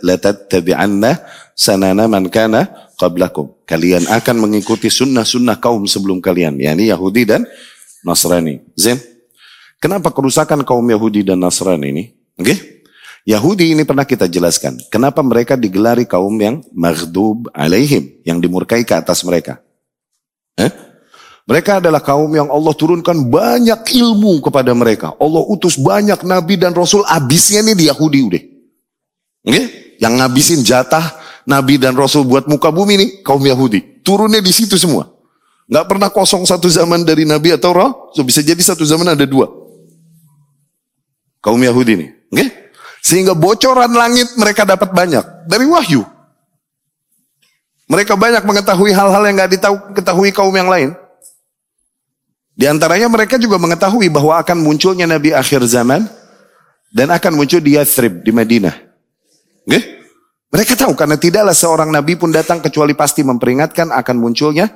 latattabi'anna 0.03 1.23
sanana 1.55 2.11
man 2.11 2.27
kana 2.27 2.91
qablakum. 2.99 3.55
Kalian 3.67 4.07
akan 4.11 4.37
mengikuti 4.47 4.91
sunnah-sunnah 4.91 5.59
kaum 5.63 5.87
sebelum 5.87 6.19
kalian, 6.19 6.59
yakni 6.59 6.91
Yahudi 6.91 7.23
dan 7.27 7.47
Nasrani. 8.03 8.63
Zain. 8.75 9.12
Kenapa 9.83 10.15
kerusakan 10.15 10.63
kaum 10.63 10.87
Yahudi 10.87 11.27
dan 11.27 11.43
Nasrani 11.43 11.91
ini? 11.91 12.05
Oke? 12.39 12.47
Okay? 12.47 12.59
Yahudi 13.27 13.75
ini 13.75 13.83
pernah 13.83 14.07
kita 14.07 14.31
jelaskan. 14.31 14.79
Kenapa 14.91 15.27
mereka 15.27 15.59
digelari 15.59 16.07
kaum 16.07 16.35
yang 16.39 16.63
maghdub 16.71 17.51
alaihim, 17.51 18.15
yang 18.23 18.39
dimurkai 18.39 18.87
ke 18.87 18.95
atas 18.95 19.27
mereka. 19.27 19.59
Eh? 20.55 20.71
Mereka 21.47 21.83
adalah 21.83 21.99
kaum 21.99 22.31
yang 22.31 22.47
Allah 22.47 22.75
turunkan 22.75 23.27
banyak 23.27 23.83
ilmu 23.99 24.39
kepada 24.43 24.71
mereka. 24.71 25.19
Allah 25.19 25.43
utus 25.51 25.75
banyak 25.75 26.23
nabi 26.23 26.55
dan 26.59 26.71
rasul, 26.75 27.03
abisnya 27.03 27.67
nih 27.67 27.75
di 27.75 27.85
Yahudi 27.91 28.21
udah. 28.23 28.43
Okay? 29.51 29.65
Yang 29.99 30.13
ngabisin 30.19 30.61
jatah 30.63 31.07
nabi 31.43 31.79
dan 31.79 31.99
rasul 31.99 32.23
buat 32.23 32.47
muka 32.47 32.71
bumi 32.71 32.95
nih 32.99 33.11
kaum 33.27 33.43
Yahudi. 33.43 34.03
Turunnya 34.07 34.39
di 34.39 34.55
situ 34.55 34.79
semua. 34.79 35.11
Nggak 35.67 35.87
pernah 35.91 36.11
kosong 36.11 36.43
satu 36.43 36.67
zaman 36.67 37.07
dari 37.07 37.23
nabi 37.23 37.55
atau 37.55 37.71
roh. 37.71 37.91
So 38.15 38.27
bisa 38.27 38.43
jadi 38.43 38.59
satu 38.59 38.83
zaman 38.83 39.15
ada 39.15 39.27
dua. 39.27 39.62
Kaum 41.43 41.59
Yahudi 41.59 41.99
nih. 41.99 42.11
Okay? 42.31 42.49
Sehingga 43.03 43.35
bocoran 43.35 43.91
langit 43.91 44.31
mereka 44.39 44.63
dapat 44.63 44.95
banyak 44.95 45.51
dari 45.51 45.67
wahyu. 45.67 46.07
Mereka 47.91 48.15
banyak 48.15 48.47
mengetahui 48.47 48.95
hal-hal 48.95 49.23
yang 49.27 49.37
nggak 49.37 49.53
diketahui 49.59 50.31
kaum 50.31 50.55
yang 50.55 50.71
lain. 50.71 50.95
Di 52.55 52.71
antaranya 52.71 53.11
mereka 53.11 53.37
juga 53.37 53.59
mengetahui 53.59 54.07
bahwa 54.07 54.39
akan 54.39 54.63
munculnya 54.63 55.05
Nabi 55.05 55.35
akhir 55.35 55.67
zaman 55.67 56.07
dan 56.95 57.11
akan 57.11 57.33
muncul 57.37 57.59
di 57.59 57.75
Yathrib, 57.75 58.23
di 58.23 58.31
Madinah. 58.31 58.77
Okay? 59.67 59.99
Mereka 60.53 60.77
tahu 60.77 60.93
karena 60.93 61.17
tidaklah 61.17 61.57
seorang 61.57 61.89
Nabi 61.89 62.15
pun 62.15 62.29
datang 62.29 62.61
kecuali 62.61 62.93
pasti 62.93 63.25
memperingatkan 63.25 63.89
akan 63.89 64.17
munculnya 64.21 64.69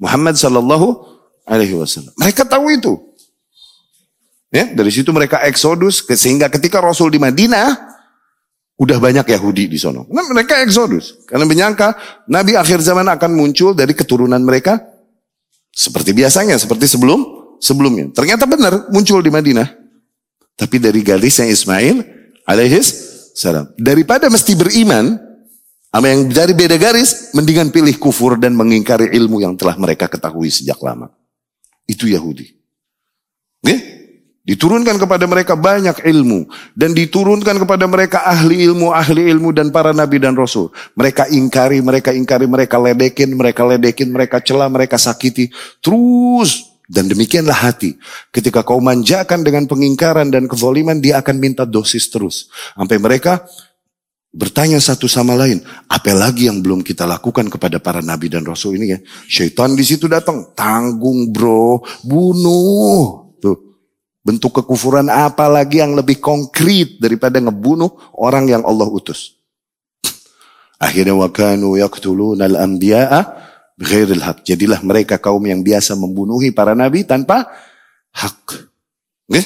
Muhammad 0.00 0.40
Sallallahu 0.40 0.88
Alaihi 1.44 1.76
Wasallam. 1.76 2.16
Mereka 2.16 2.48
tahu 2.48 2.72
itu. 2.72 2.92
Ya, 4.50 4.66
dari 4.66 4.90
situ 4.90 5.14
mereka 5.14 5.38
eksodus 5.46 6.02
sehingga 6.02 6.50
ketika 6.50 6.82
Rasul 6.82 7.14
di 7.14 7.22
Madinah 7.22 7.70
udah 8.82 8.98
banyak 8.98 9.22
Yahudi 9.30 9.70
di 9.70 9.78
sana. 9.78 10.02
Nah, 10.10 10.26
mereka 10.26 10.58
eksodus 10.58 11.22
karena 11.30 11.46
menyangka 11.46 11.94
Nabi 12.26 12.58
akhir 12.58 12.82
zaman 12.82 13.06
akan 13.14 13.30
muncul 13.38 13.78
dari 13.78 13.94
keturunan 13.94 14.42
mereka 14.42 14.82
seperti 15.70 16.10
biasanya, 16.16 16.58
seperti 16.58 16.90
sebelum 16.90 17.22
sebelumnya. 17.62 18.10
Ternyata 18.10 18.48
benar 18.50 18.90
muncul 18.90 19.22
di 19.22 19.30
Madinah. 19.30 19.68
Tapi 20.58 20.76
dari 20.82 20.98
garisnya 21.06 21.46
Ismail 21.46 22.02
alaihis 22.42 22.88
salam. 23.38 23.70
Daripada 23.78 24.26
mesti 24.26 24.58
beriman 24.58 25.14
sama 25.90 26.06
yang 26.10 26.26
dari 26.30 26.54
beda 26.54 26.74
garis, 26.78 27.34
mendingan 27.34 27.70
pilih 27.70 27.94
kufur 27.98 28.34
dan 28.34 28.54
mengingkari 28.54 29.10
ilmu 29.14 29.42
yang 29.42 29.54
telah 29.54 29.74
mereka 29.78 30.10
ketahui 30.10 30.50
sejak 30.50 30.78
lama. 30.82 31.10
Itu 31.86 32.06
Yahudi. 32.06 32.46
Okay? 33.62 33.99
Diturunkan 34.40 34.96
kepada 34.96 35.28
mereka 35.28 35.52
banyak 35.52 36.00
ilmu. 36.00 36.48
Dan 36.72 36.96
diturunkan 36.96 37.60
kepada 37.60 37.84
mereka 37.84 38.24
ahli 38.24 38.64
ilmu, 38.64 38.88
ahli 38.88 39.28
ilmu 39.28 39.52
dan 39.52 39.68
para 39.68 39.92
nabi 39.92 40.16
dan 40.16 40.32
rasul. 40.32 40.72
Mereka 40.96 41.28
ingkari, 41.28 41.84
mereka 41.84 42.16
ingkari, 42.16 42.48
mereka 42.48 42.80
ledekin, 42.80 43.36
mereka 43.36 43.68
ledekin, 43.68 44.08
mereka 44.08 44.40
celah, 44.40 44.72
mereka 44.72 44.96
sakiti. 44.96 45.52
Terus. 45.84 46.72
Dan 46.90 47.06
demikianlah 47.06 47.54
hati. 47.54 47.94
Ketika 48.34 48.66
kau 48.66 48.82
manjakan 48.82 49.46
dengan 49.46 49.70
pengingkaran 49.70 50.26
dan 50.26 50.50
kezaliman, 50.50 50.98
dia 50.98 51.22
akan 51.22 51.38
minta 51.38 51.62
dosis 51.62 52.10
terus. 52.10 52.50
Sampai 52.74 52.98
mereka 52.98 53.46
bertanya 54.34 54.82
satu 54.82 55.06
sama 55.06 55.38
lain, 55.38 55.62
apa 55.86 56.10
lagi 56.10 56.50
yang 56.50 56.58
belum 56.58 56.82
kita 56.82 57.06
lakukan 57.06 57.46
kepada 57.46 57.78
para 57.78 58.02
nabi 58.02 58.26
dan 58.26 58.42
rasul 58.42 58.74
ini 58.74 58.94
ya? 58.94 58.98
Syaitan 59.30 59.78
di 59.78 59.86
situ 59.86 60.10
datang, 60.10 60.50
tanggung 60.58 61.30
bro, 61.30 61.78
bunuh. 62.02 63.19
Bentuk 64.20 64.60
kekufuran 64.60 65.08
apa 65.08 65.48
lagi 65.48 65.80
yang 65.80 65.96
lebih 65.96 66.20
konkret 66.20 67.00
daripada 67.00 67.40
ngebunuh 67.40 67.88
orang 68.20 68.48
yang 68.52 68.62
Allah 68.68 68.84
utus. 68.84 69.40
Akhirnya 70.80 71.16
wakanu 71.16 71.76
yaqtuluna 71.76 72.48
al-anbiya'a 72.48 73.20
bighairil 73.80 74.20
haq. 74.20 74.44
Jadilah 74.44 74.80
mereka 74.84 75.16
kaum 75.16 75.40
yang 75.48 75.64
biasa 75.64 75.96
membunuhi 75.96 76.52
para 76.52 76.76
nabi 76.76 77.08
tanpa 77.08 77.48
hak. 78.12 78.68
Okay? 79.28 79.44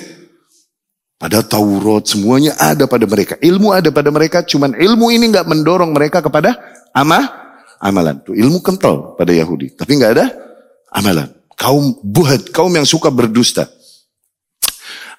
Pada 1.15 1.41
Taurat 1.47 2.05
semuanya 2.11 2.59
ada 2.59 2.91
pada 2.91 3.07
mereka. 3.07 3.39
Ilmu 3.39 3.71
ada 3.71 3.89
pada 3.95 4.11
mereka, 4.11 4.43
cuman 4.43 4.75
ilmu 4.75 5.15
ini 5.15 5.31
nggak 5.31 5.47
mendorong 5.47 5.95
mereka 5.95 6.19
kepada 6.19 6.59
amah 6.91 7.45
amalan. 7.79 8.21
Tuh, 8.21 8.35
ilmu 8.35 8.61
kental 8.61 9.15
pada 9.15 9.31
Yahudi, 9.31 9.79
tapi 9.79 9.97
nggak 9.97 10.13
ada 10.19 10.27
amalan. 10.91 11.31
Kaum 11.55 11.97
buhat, 12.03 12.51
kaum 12.51 12.75
yang 12.75 12.85
suka 12.85 13.09
berdusta. 13.15 13.71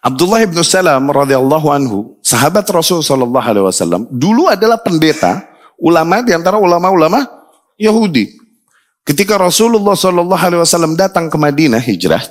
Abdullah 0.06 0.46
bin 0.46 0.62
Salam 0.62 1.10
radhiyallahu 1.10 1.68
anhu, 1.74 2.22
sahabat 2.22 2.70
Rasul 2.70 3.02
sallallahu 3.02 3.42
alaihi 3.42 3.66
wasallam, 3.66 4.06
dulu 4.14 4.46
adalah 4.46 4.78
pendeta, 4.78 5.50
ulama 5.82 6.22
di 6.22 6.30
antara 6.30 6.62
ulama-ulama 6.62 7.26
Yahudi. 7.82 8.38
Ketika 9.02 9.34
Rasulullah 9.42 9.98
sallallahu 9.98 10.38
alaihi 10.38 10.62
wasallam 10.62 10.94
datang 10.94 11.26
ke 11.26 11.38
Madinah 11.42 11.82
hijrah, 11.82 12.22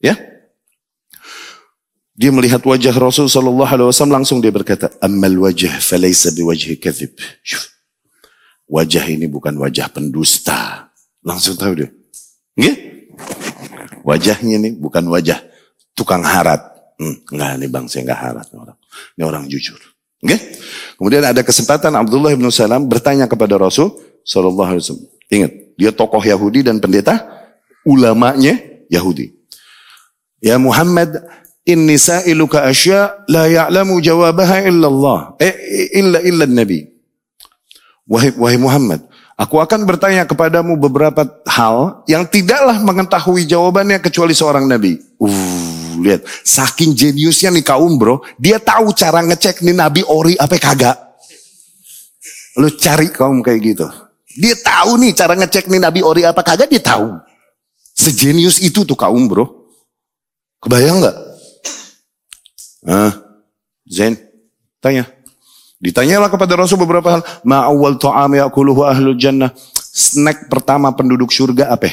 ya. 0.00 0.16
Dia 2.16 2.32
melihat 2.32 2.64
wajah 2.64 2.96
Rasul 2.96 3.28
sallallahu 3.28 3.68
alaihi 3.68 3.88
wasallam 3.92 4.24
langsung 4.24 4.40
dia 4.40 4.48
berkata, 4.48 4.88
"Ammal 5.04 5.36
wajh 5.44 5.76
falaysa 5.84 6.32
biwajhi 6.32 6.80
kadzib." 6.80 7.12
Wajah 8.64 9.04
ini 9.12 9.28
bukan 9.28 9.60
wajah 9.60 9.92
pendusta. 9.92 10.88
Langsung 11.20 11.60
tahu 11.60 11.84
dia. 11.84 11.88
Nggih? 12.56 12.76
Wajahnya 14.08 14.56
ini 14.56 14.72
bukan 14.72 15.04
wajah 15.12 15.36
tukang 15.92 16.24
harat 16.24 16.73
Hmm, 16.94 17.16
enggak, 17.34 17.50
ini 17.58 17.66
bang 17.66 17.84
saya 17.90 18.02
enggak 18.06 18.20
harap. 18.20 18.46
Ini 18.46 18.58
orang, 18.60 18.78
ini 19.18 19.22
orang 19.26 19.44
jujur. 19.50 19.80
Okay? 20.24 20.40
Kemudian 20.96 21.24
ada 21.26 21.42
kesempatan 21.44 21.92
Abdullah 21.92 22.32
bin 22.32 22.48
Salam 22.48 22.88
bertanya 22.88 23.28
kepada 23.28 23.60
Rasul 23.60 23.92
Sallallahu 24.24 24.70
Alaihi 24.72 24.82
Wasallam. 24.88 25.08
Ingat, 25.28 25.52
dia 25.76 25.90
tokoh 25.92 26.22
Yahudi 26.22 26.64
dan 26.64 26.80
pendeta, 26.80 27.20
ulamanya 27.84 28.56
Yahudi. 28.88 29.34
Ya 30.40 30.56
Muhammad, 30.56 31.24
inni 31.64 31.96
sa'iluka 32.00 32.64
asya 32.64 33.24
la 33.28 33.48
ya'lamu 33.48 34.00
jawabaha 34.00 34.64
illa 34.64 34.86
Allah. 34.88 35.18
Eh, 35.40 35.54
illa 35.92 36.20
illa 36.24 36.44
Nabi. 36.48 36.88
Wahai, 38.04 38.36
wahai 38.36 38.60
Muhammad, 38.60 39.00
aku 39.36 39.56
akan 39.60 39.88
bertanya 39.88 40.28
kepadamu 40.28 40.76
beberapa 40.76 41.24
hal 41.48 42.04
yang 42.04 42.28
tidaklah 42.28 42.76
mengetahui 42.84 43.48
jawabannya 43.48 43.96
kecuali 44.00 44.36
seorang 44.36 44.68
Nabi. 44.68 45.00
Uh, 45.16 45.83
lihat, 46.00 46.22
saking 46.42 46.96
jeniusnya 46.96 47.54
nih 47.54 47.62
kaum 47.62 47.94
bro, 47.98 48.22
dia 48.40 48.58
tahu 48.58 48.90
cara 48.96 49.22
ngecek 49.22 49.62
nih 49.62 49.76
nabi 49.76 50.02
ori 50.06 50.34
apa 50.34 50.58
kagak. 50.58 50.96
Lu 52.58 52.70
cari 52.74 53.10
kaum 53.10 53.42
kayak 53.42 53.60
gitu. 53.62 53.86
Dia 54.34 54.54
tahu 54.58 54.98
nih 54.98 55.12
cara 55.14 55.38
ngecek 55.38 55.70
nih 55.70 55.80
nabi 55.82 56.00
ori 56.02 56.26
apa 56.26 56.42
kagak, 56.42 56.70
dia 56.70 56.82
tahu. 56.82 57.18
Sejenius 57.94 58.58
itu 58.58 58.82
tuh 58.82 58.98
kaum 58.98 59.30
bro. 59.30 59.70
Kebayang 60.58 60.98
nggak? 61.04 61.16
Ah, 62.84 63.12
Zen, 63.86 64.18
tanya. 64.80 65.06
Ditanyalah 65.84 66.32
kepada 66.32 66.56
Rasul 66.56 66.80
beberapa 66.80 67.20
hal. 67.20 67.22
Ma'awal 67.44 68.00
ta'am 68.00 68.32
ya'kuluhu 68.32 68.88
ahlul 68.88 69.20
jannah. 69.20 69.52
Snack 69.76 70.48
pertama 70.48 70.88
penduduk 70.96 71.28
surga 71.28 71.68
apa? 71.68 71.92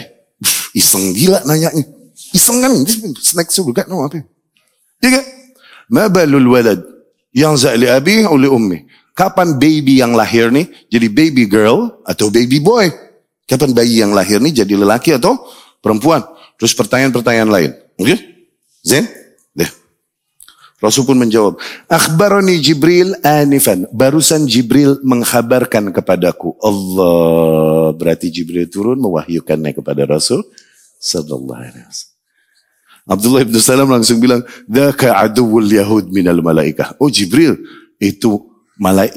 Iseng 0.71 1.11
gila 1.11 1.43
nanyanya. 1.43 2.00
Iseng 2.31 2.63
kan, 2.63 2.71
snack 3.19 3.51
surga 3.51 3.87
no 3.91 4.07
apa? 4.07 4.23
Iya 5.03 5.19
kan? 5.19 5.25
Ma 5.91 6.07
balul 6.07 6.47
walad 6.47 6.79
yang 7.35 7.59
za'li 7.59 7.91
abi 7.91 8.23
oleh 8.23 8.47
ummi. 8.47 8.87
Kapan 9.11 9.59
baby 9.59 9.99
yang 9.99 10.15
lahir 10.15 10.47
nih 10.47 10.71
jadi 10.87 11.07
baby 11.11 11.43
girl 11.45 11.99
atau 12.07 12.31
baby 12.31 12.63
boy? 12.63 12.87
Kapan 13.43 13.75
bayi 13.75 13.99
yang 13.99 14.15
lahir 14.15 14.39
nih 14.39 14.63
jadi 14.63 14.79
lelaki 14.79 15.11
atau 15.11 15.35
perempuan? 15.83 16.23
Terus 16.55 16.71
pertanyaan-pertanyaan 16.71 17.51
lain. 17.51 17.71
Oke? 17.99 18.15
Okay? 18.15 18.17
Deh. 18.87 19.03
Rasul 20.81 21.05
pun 21.05 21.13
menjawab, 21.13 21.61
Akhbarani 21.85 22.57
Jibril 22.57 23.13
anifan. 23.21 23.85
Barusan 23.93 24.49
Jibril 24.49 24.97
menghabarkan 25.05 25.93
kepadaku. 25.93 26.57
Allah. 26.57 27.93
Berarti 27.93 28.33
Jibril 28.33 28.65
turun 28.65 28.97
mewahyukannya 28.97 29.77
kepada 29.77 30.09
Rasul. 30.09 30.41
Sallallahu 30.97 31.61
alaihi 31.61 31.85
wasallam. 31.85 32.10
Abdullah 33.11 33.43
bin 33.43 33.59
Salam 33.59 33.91
langsung 33.91 34.23
bilang, 34.23 34.39
"Dzaka 34.71 35.19
aduwul 35.19 35.67
yahud 35.67 36.07
minal 36.15 36.39
malaikah." 36.39 36.95
Oh 36.95 37.11
Jibril, 37.11 37.59
itu 37.99 38.47
malaik 38.79 39.11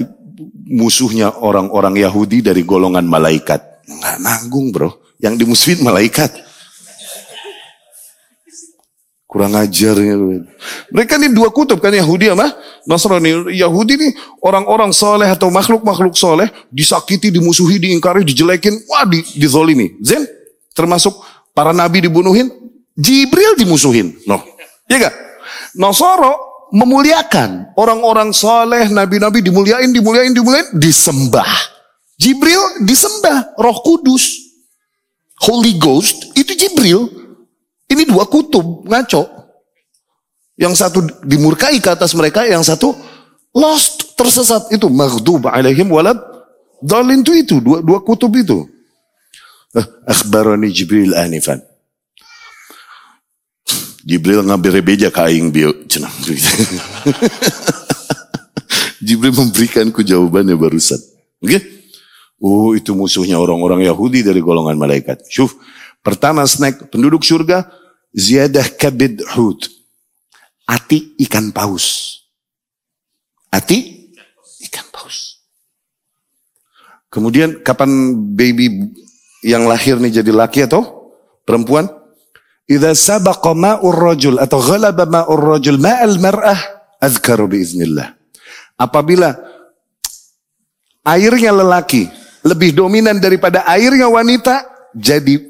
musuhnya 0.67 1.31
orang-orang 1.39 2.03
Yahudi 2.03 2.43
dari 2.43 2.67
golongan 2.67 3.07
malaikat. 3.07 3.63
Enggak 3.87 4.17
nanggung, 4.21 4.75
Bro. 4.75 4.91
Yang 5.23 5.35
dimusuhin 5.47 5.81
malaikat. 5.85 6.33
Kurang 9.29 9.59
ajar. 9.59 9.99
Mereka 10.95 11.19
ini 11.19 11.35
dua 11.35 11.51
kutub 11.51 11.83
kan 11.83 11.91
Yahudi 11.91 12.31
sama 12.31 12.55
Nasrani. 12.87 13.51
Yahudi 13.51 13.93
ini 13.99 14.09
orang-orang 14.39 14.95
soleh 14.95 15.27
atau 15.27 15.51
makhluk-makhluk 15.51 16.15
soleh 16.15 16.47
disakiti, 16.71 17.35
dimusuhi, 17.35 17.83
diingkari, 17.83 18.23
dijelekin. 18.23 18.87
Wah 18.87 19.03
di, 19.03 19.27
dizolimi. 19.35 19.99
Zen 20.07 20.23
termasuk 20.71 21.19
para 21.51 21.75
nabi 21.75 22.07
dibunuhin. 22.07 22.47
Jibril 22.95 23.59
dimusuhin. 23.59 24.15
No. 24.27 24.43
Iya 24.87 25.11
gak? 25.11 25.15
Nasoro 25.75 26.69
memuliakan. 26.71 27.75
Orang-orang 27.75 28.31
soleh, 28.31 28.91
nabi-nabi 28.91 29.43
dimuliain, 29.43 29.91
dimuliain, 29.91 30.31
dimuliain. 30.31 30.67
Disembah. 30.75 31.49
Jibril 32.19 32.87
disembah. 32.87 33.59
Roh 33.59 33.79
Kudus. 33.83 34.45
Holy 35.45 35.77
Ghost 35.77 36.33
itu 36.39 36.55
Jibril 36.55 37.11
ini 37.91 38.07
dua 38.07 38.25
kutub 38.25 38.87
ngaco. 38.87 39.29
Yang 40.55 40.75
satu 40.79 41.03
dimurkai 41.27 41.83
ke 41.83 41.91
atas 41.91 42.15
mereka, 42.15 42.47
yang 42.47 42.63
satu 42.63 42.95
lost, 43.51 44.15
tersesat. 44.15 44.71
Itu 44.71 44.87
maghdub 44.87 45.51
alaihim 45.51 45.91
walad 45.91 46.15
dalin 46.79 47.27
itu 47.27 47.35
itu, 47.35 47.57
dua, 47.59 47.83
dua 47.83 47.99
kutub 48.07 48.31
itu. 48.39 48.63
Eh, 49.75 49.87
akhbarani 50.07 50.71
Jibril 50.71 51.19
anifan. 51.19 51.59
Jibril 54.05 54.45
ngambil 54.45 54.85
beja 54.85 55.09
kaing 55.09 55.49
bio. 55.49 55.73
Jibril 59.05 59.33
memberikanku 59.33 60.05
jawabannya 60.05 60.55
barusan. 60.61 61.01
Oke? 61.41 61.49
Okay? 61.49 61.61
Oh, 62.45 62.77
itu 62.77 62.93
musuhnya 62.93 63.41
orang-orang 63.41 63.89
Yahudi 63.89 64.21
dari 64.21 64.45
golongan 64.45 64.77
malaikat. 64.77 65.25
Syuf, 65.33 65.57
Pertama 66.05 66.45
snack 66.45 66.93
penduduk 66.93 67.25
surga, 67.25 67.65
ziyadah 68.13 68.77
kabid 68.77 69.25
hud. 69.33 69.73
Ati 70.69 71.17
ikan 71.25 71.49
paus. 71.49 72.21
Ati 73.49 74.13
ikan 74.69 74.85
paus. 74.93 75.41
Kemudian 77.09 77.65
kapan 77.65 78.13
baby 78.37 78.93
yang 79.41 79.65
lahir 79.65 79.97
nih 79.97 80.21
jadi 80.21 80.29
laki 80.29 80.69
atau 80.69 81.09
perempuan? 81.49 81.89
Idza 82.65 82.97
sabaqa 82.97 83.53
ma'ur 83.53 83.93
rajul 83.93 84.41
atau 84.41 84.57
ghalaba 84.57 85.05
ma'ur 85.05 85.37
rajul 85.37 85.77
ma'al 85.77 86.17
mar'ah 86.17 86.57
azkaru 86.97 87.45
biiznillah. 87.45 88.17
Apabila 88.81 89.37
airnya 91.05 91.53
lelaki 91.53 92.09
lebih 92.41 92.73
dominan 92.73 93.21
daripada 93.21 93.69
airnya 93.69 94.09
wanita, 94.09 94.65
jadi 94.97 95.45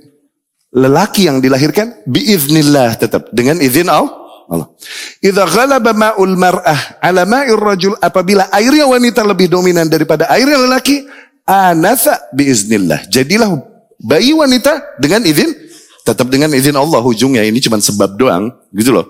lelaki 0.74 1.30
yang 1.30 1.38
dilahirkan 1.38 2.02
biiznillah 2.02 2.98
tetap 2.98 3.30
dengan 3.30 3.62
izin 3.62 3.86
Allah. 3.86 4.74
Idza 5.22 5.46
ghalaba 5.46 5.94
ma'ul 5.94 6.34
mar'ah 6.34 6.98
ala 6.98 7.22
ma'ir 7.22 7.56
rajul 7.56 7.94
apabila 8.02 8.50
airnya 8.50 8.90
wanita 8.90 9.22
lebih 9.22 9.46
dominan 9.46 9.86
daripada 9.86 10.26
airnya 10.34 10.58
lelaki 10.58 11.06
anasa 11.46 12.26
biiznillah. 12.34 13.06
Jadilah 13.06 13.54
bayi 14.02 14.34
wanita 14.34 14.98
dengan 14.98 15.22
izin 15.22 15.63
tetap 16.04 16.28
dengan 16.28 16.52
izin 16.52 16.76
Allah 16.76 17.00
ujungnya 17.00 17.40
ini 17.48 17.58
cuma 17.64 17.80
sebab 17.80 18.14
doang 18.20 18.52
gitu 18.76 18.92
loh. 18.92 19.08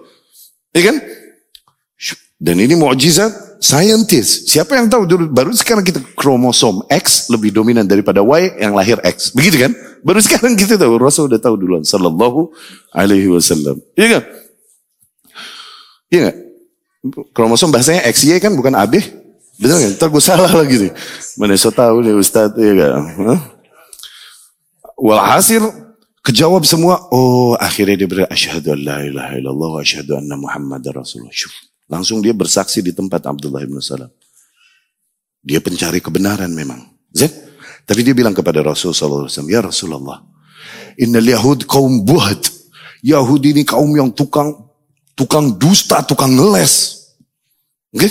Iya 0.71 0.95
kan? 0.95 0.97
Dan 2.39 2.63
ini 2.63 2.79
mukjizat 2.79 3.59
scientist. 3.59 4.47
Siapa 4.53 4.77
yang 4.79 4.87
tahu 4.87 5.09
dulu 5.09 5.25
baru 5.33 5.51
sekarang 5.57 5.83
kita 5.83 5.99
kromosom 6.15 6.87
X 6.87 7.33
lebih 7.33 7.51
dominan 7.51 7.89
daripada 7.89 8.23
Y 8.23 8.61
yang 8.63 8.77
lahir 8.79 9.01
X. 9.03 9.35
Begitu 9.35 9.59
kan? 9.59 9.73
Baru 10.05 10.21
sekarang 10.21 10.55
kita 10.55 10.77
tahu. 10.79 11.01
Rasul 11.01 11.33
udah 11.33 11.41
tahu 11.41 11.57
duluan. 11.59 11.83
Sallallahu 11.83 12.53
alaihi 12.95 13.27
wasallam. 13.33 13.81
Iya 13.99 14.21
kan? 14.21 14.23
Iya 16.13 16.19
gak? 16.31 16.37
Kromosom 17.35 17.75
bahasanya 17.75 18.05
XY 18.07 18.39
kan 18.39 18.53
bukan 18.55 18.77
AB. 18.77 19.03
Betul 19.59 19.79
kan? 19.81 19.91
Ntar 19.99 20.09
gue 20.13 20.23
salah 20.23 20.53
lagi 20.53 20.77
nih. 20.79 20.93
Mana 21.41 21.57
so 21.57 21.73
tahu 21.73 22.05
nih 22.05 22.15
Ustaz. 22.15 22.53
Iya 22.55 22.75
kan? 22.77 23.03
Walhasil 25.01 25.84
kejawab 26.25 26.65
semua. 26.65 27.05
Oh 27.13 27.53
akhirnya 27.61 28.01
dia 28.01 28.09
berkata. 28.09 28.33
Asyhadu 28.33 28.73
an 28.73 28.81
la 28.81 28.99
ilaha 29.05 29.33
illallah 29.37 29.71
wa 29.77 29.81
asyhadu 29.85 30.17
anna 30.17 30.35
Muhammad 30.41 30.83
Rasulullah. 30.89 31.31
Syuf. 31.31 31.53
Langsung 31.85 32.25
dia 32.25 32.33
bersaksi 32.33 32.81
di 32.81 32.97
tempat 32.97 33.29
Abdullah 33.29 33.61
bin 33.69 33.77
Salam. 33.85 34.09
Dia 35.45 35.61
pencari 35.61 36.01
kebenaran 36.01 36.49
memang. 36.49 36.81
Zed? 37.13 37.31
Tapi 37.85 38.01
dia 38.01 38.17
bilang 38.17 38.33
kepada 38.33 38.65
Rasulullah 38.65 39.29
SAW, 39.29 39.45
Ya 39.45 39.61
Rasulullah, 39.61 40.25
Innal 40.97 41.29
Yahud 41.29 41.69
kaum 41.69 42.01
buhat. 42.01 42.49
Yahudi 43.05 43.53
ini 43.53 43.63
kaum 43.69 43.93
yang 43.93 44.09
tukang 44.09 44.57
tukang 45.13 45.53
dusta, 45.61 46.01
tukang 46.01 46.33
ngeles. 46.33 47.05
Okay? 47.93 48.09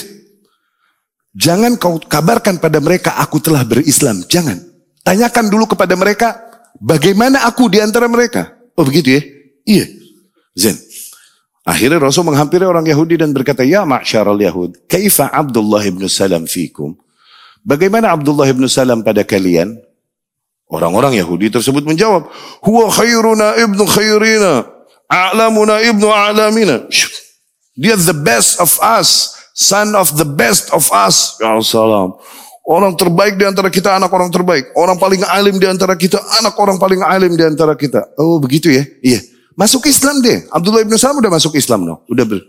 Jangan 1.33 1.81
kau 1.81 1.97
kabarkan 1.97 2.61
pada 2.61 2.77
mereka 2.77 3.17
aku 3.17 3.41
telah 3.41 3.65
berislam. 3.65 4.21
Jangan. 4.29 4.61
Tanyakan 5.01 5.49
dulu 5.49 5.73
kepada 5.73 5.97
mereka 5.97 6.52
bagaimana 6.79 7.45
aku 7.45 7.69
di 7.69 7.81
antara 7.81 8.09
mereka. 8.09 8.53
Oh 8.73 8.85
begitu 8.85 9.17
ya? 9.17 9.21
Iya. 9.65 9.85
Zen. 10.53 10.77
Akhirnya 11.63 11.95
Rasul 11.95 12.27
menghampiri 12.27 12.67
orang 12.67 12.83
Yahudi 12.83 13.15
dan 13.15 13.31
berkata, 13.31 13.63
Ya 13.63 13.87
ma'syarul 13.87 14.43
Yahud, 14.43 14.83
kaifa 14.91 15.31
Abdullah 15.31 15.79
ibn 15.87 16.03
Salam 16.11 16.43
fikum? 16.43 16.99
Bagaimana 17.63 18.11
Abdullah 18.11 18.51
ibn 18.51 18.67
Salam 18.67 18.99
pada 18.99 19.23
kalian? 19.23 19.79
Orang-orang 20.67 21.15
Yahudi 21.15 21.47
tersebut 21.47 21.87
menjawab, 21.87 22.27
Huwa 22.67 22.91
khairuna 22.91 23.55
ibnu 23.63 23.83
khairina, 23.87 24.67
a'lamuna 25.07 25.79
ibnu 25.87 26.11
a'lamina. 26.11 26.83
Dia 27.79 27.95
the 27.95 28.13
best 28.13 28.59
of 28.59 28.75
us, 28.83 29.33
son 29.55 29.95
of 29.95 30.13
the 30.19 30.27
best 30.27 30.67
of 30.75 30.91
us. 30.91 31.39
Ya. 31.39 31.55
Orang 32.63 32.95
terbaik 32.95 33.35
di 33.35 33.43
antara 33.43 33.67
kita, 33.67 33.99
anak 33.99 34.07
orang 34.07 34.31
terbaik. 34.31 34.71
Orang 34.79 34.95
paling 34.95 35.19
alim 35.27 35.59
di 35.59 35.67
antara 35.67 35.99
kita, 35.99 36.15
anak 36.39 36.55
orang 36.55 36.79
paling 36.79 37.03
alim 37.03 37.35
di 37.35 37.43
antara 37.43 37.75
kita. 37.75 38.15
Oh 38.15 38.39
begitu 38.39 38.71
ya? 38.71 38.87
Iya. 39.03 39.19
Masuk 39.59 39.83
Islam 39.85 40.23
deh. 40.23 40.47
Abdullah 40.47 40.81
ibn 40.81 40.95
Salam 40.95 41.19
udah 41.19 41.31
masuk 41.31 41.59
Islam 41.59 41.83
no. 41.83 42.07
Udah 42.07 42.23
ber... 42.23 42.39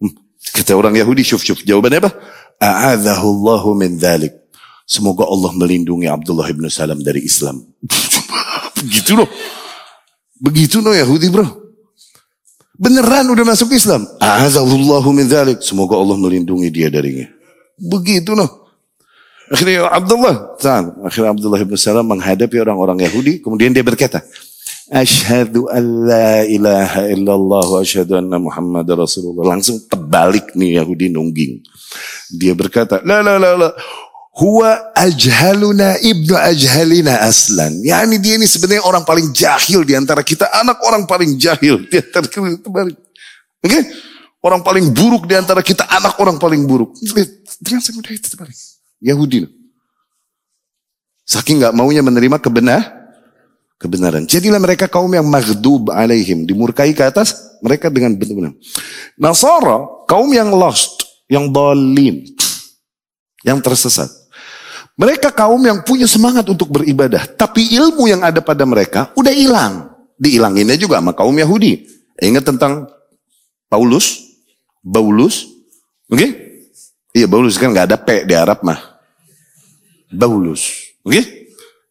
Hmm. 0.00 0.12
Kata 0.56 0.72
orang 0.72 0.96
Yahudi, 0.96 1.20
syuf 1.20 1.44
syuf. 1.44 1.60
Jawabannya 1.68 2.00
apa? 2.00 2.10
A'adzahullahu 2.64 3.76
min 3.76 4.00
dhalik. 4.00 4.32
Semoga 4.88 5.28
Allah 5.28 5.52
melindungi 5.52 6.08
Abdullah 6.08 6.48
ibn 6.48 6.64
Salam 6.72 7.04
dari 7.04 7.20
Islam. 7.20 7.60
Begitu 8.80 9.20
loh. 9.20 9.28
Begitu 10.42 10.82
loh 10.82 10.96
Yahudi 10.96 11.28
bro. 11.30 11.46
Beneran 12.82 13.30
udah 13.30 13.46
masuk 13.46 13.70
Islam. 13.76 14.08
Azallahu 14.18 15.12
min 15.14 15.28
dhalik. 15.30 15.62
Semoga 15.62 15.94
Allah 15.94 16.18
melindungi 16.18 16.66
dia 16.72 16.90
darinya. 16.90 17.30
Begitu 17.78 18.34
loh. 18.34 18.61
Akhirnya 19.52 19.84
Abdullah, 19.92 20.56
akhirnya 21.04 21.30
Abdullah 21.36 21.60
ibn 21.60 21.76
Salam 21.76 22.08
menghadapi 22.08 22.56
orang-orang 22.56 23.04
Yahudi, 23.04 23.44
kemudian 23.44 23.68
dia 23.76 23.84
berkata, 23.84 24.24
Ashhadu 24.88 25.68
an 25.68 25.84
la 26.08 26.44
ilaha 26.44 27.08
illallah 27.08 27.64
wa 27.64 27.78
ashhadu 27.80 28.16
anna 28.16 28.40
Muhammad 28.40 28.88
Rasulullah. 28.88 29.56
Langsung 29.56 29.80
terbalik 29.88 30.56
nih 30.56 30.80
Yahudi 30.80 31.12
nungging. 31.12 31.60
Dia 32.32 32.56
berkata, 32.56 33.04
la 33.04 33.20
la 33.20 33.36
la 33.36 33.56
la, 33.56 33.68
Huwa 34.32 34.96
ajhaluna 34.96 36.00
ibnu 36.00 36.32
ajhalina 36.32 37.20
aslan. 37.20 37.84
Ya 37.84 38.00
ini 38.08 38.16
dia 38.16 38.40
ini 38.40 38.48
sebenarnya 38.48 38.80
orang 38.88 39.04
paling 39.04 39.28
jahil 39.36 39.84
di 39.84 39.92
antara 39.92 40.24
kita. 40.24 40.48
Anak 40.56 40.80
orang 40.88 41.04
paling 41.04 41.36
jahil 41.36 41.84
di 41.84 42.00
antara 42.00 42.24
kita. 42.24 42.48
Oke? 42.64 42.88
Okay? 43.60 43.82
Orang 44.40 44.64
paling 44.64 44.88
buruk 44.88 45.28
di 45.28 45.36
antara 45.36 45.60
kita. 45.60 45.84
Anak 45.84 46.16
orang 46.16 46.40
paling 46.40 46.64
buruk. 46.64 46.96
Dengan 47.60 47.84
semudah 47.84 48.08
itu 48.08 48.32
terbalik. 48.32 48.56
Yahudi. 49.02 49.50
Saking 51.26 51.58
nggak 51.58 51.74
maunya 51.74 52.02
menerima 52.06 52.38
kebenar, 52.38 53.02
kebenaran. 53.82 54.22
Jadilah 54.30 54.62
mereka 54.62 54.86
kaum 54.86 55.10
yang 55.10 55.26
maghdub 55.26 55.90
alaihim. 55.90 56.46
Dimurkai 56.46 56.94
ke 56.94 57.02
atas. 57.02 57.58
Mereka 57.62 57.90
dengan 57.90 58.14
benar-benar. 58.14 58.54
Nasara, 59.18 60.06
kaum 60.06 60.30
yang 60.30 60.54
lost. 60.54 61.02
Yang 61.26 61.50
dolin. 61.50 62.16
Yang 63.42 63.58
tersesat. 63.66 64.10
Mereka 64.94 65.34
kaum 65.34 65.58
yang 65.62 65.82
punya 65.82 66.06
semangat 66.06 66.46
untuk 66.46 66.70
beribadah. 66.70 67.26
Tapi 67.26 67.74
ilmu 67.74 68.06
yang 68.06 68.22
ada 68.22 68.38
pada 68.38 68.62
mereka 68.62 69.10
udah 69.18 69.34
hilang. 69.34 69.90
Dihilanginnya 70.18 70.78
juga 70.78 71.02
sama 71.02 71.10
kaum 71.16 71.34
Yahudi. 71.34 71.86
Ingat 72.22 72.44
tentang 72.54 72.86
Paulus? 73.66 74.38
Paulus? 74.84 75.48
Oke? 76.06 76.18
Okay? 76.18 76.30
Iya 77.12 77.26
Paulus 77.28 77.56
kan 77.56 77.72
gak 77.72 77.92
ada 77.92 77.98
P 77.98 78.24
di 78.28 78.34
Arab 78.36 78.60
mah. 78.64 78.91
Paulus. 80.12 80.92
Oke? 81.02 81.16
Okay? 81.16 81.24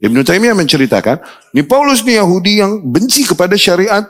Ibnu 0.01 0.25
Taimiyah 0.25 0.57
menceritakan, 0.57 1.21
ini 1.53 1.61
Paulus 1.61 2.01
nih 2.01 2.17
Yahudi 2.17 2.57
yang 2.57 2.81
benci 2.81 3.21
kepada 3.21 3.53
syariat 3.53 4.01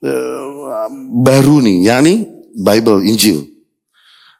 uh, 0.00 0.88
baru 1.24 1.60
nih, 1.60 1.92
yakni 1.92 2.24
Bible, 2.56 3.04
Injil. 3.04 3.44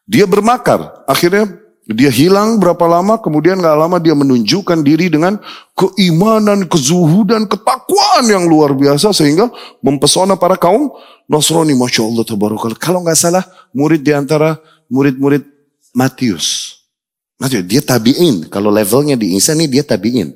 Dia 0.08 0.24
bermakar, 0.24 1.04
akhirnya 1.04 1.52
Dia 1.88 2.12
hilang 2.12 2.60
berapa 2.60 2.84
lama, 2.84 3.16
kemudian 3.16 3.64
gak 3.64 3.72
lama 3.72 3.96
dia 3.96 4.12
menunjukkan 4.12 4.84
diri 4.84 5.08
dengan 5.08 5.40
keimanan, 5.72 6.68
kezuhudan, 6.68 7.48
ketakwaan 7.48 8.28
yang 8.28 8.44
luar 8.44 8.76
biasa 8.76 9.16
sehingga 9.16 9.48
mempesona 9.80 10.36
para 10.36 10.60
kaum 10.60 10.92
Nasrani. 11.24 11.72
Masya 11.72 12.04
Allah, 12.04 12.28
tabarakallah. 12.28 12.76
Kalau 12.76 13.00
nggak 13.00 13.16
salah, 13.16 13.40
murid 13.72 14.04
di 14.04 14.12
antara 14.12 14.60
murid-murid 14.92 15.48
Matius. 15.96 16.67
Matius, 17.38 17.64
dia 17.70 17.78
tabiin. 17.78 18.50
Kalau 18.50 18.74
levelnya 18.74 19.14
di 19.14 19.38
Isa 19.38 19.54
nih 19.54 19.70
dia 19.70 19.82
tabiin. 19.86 20.34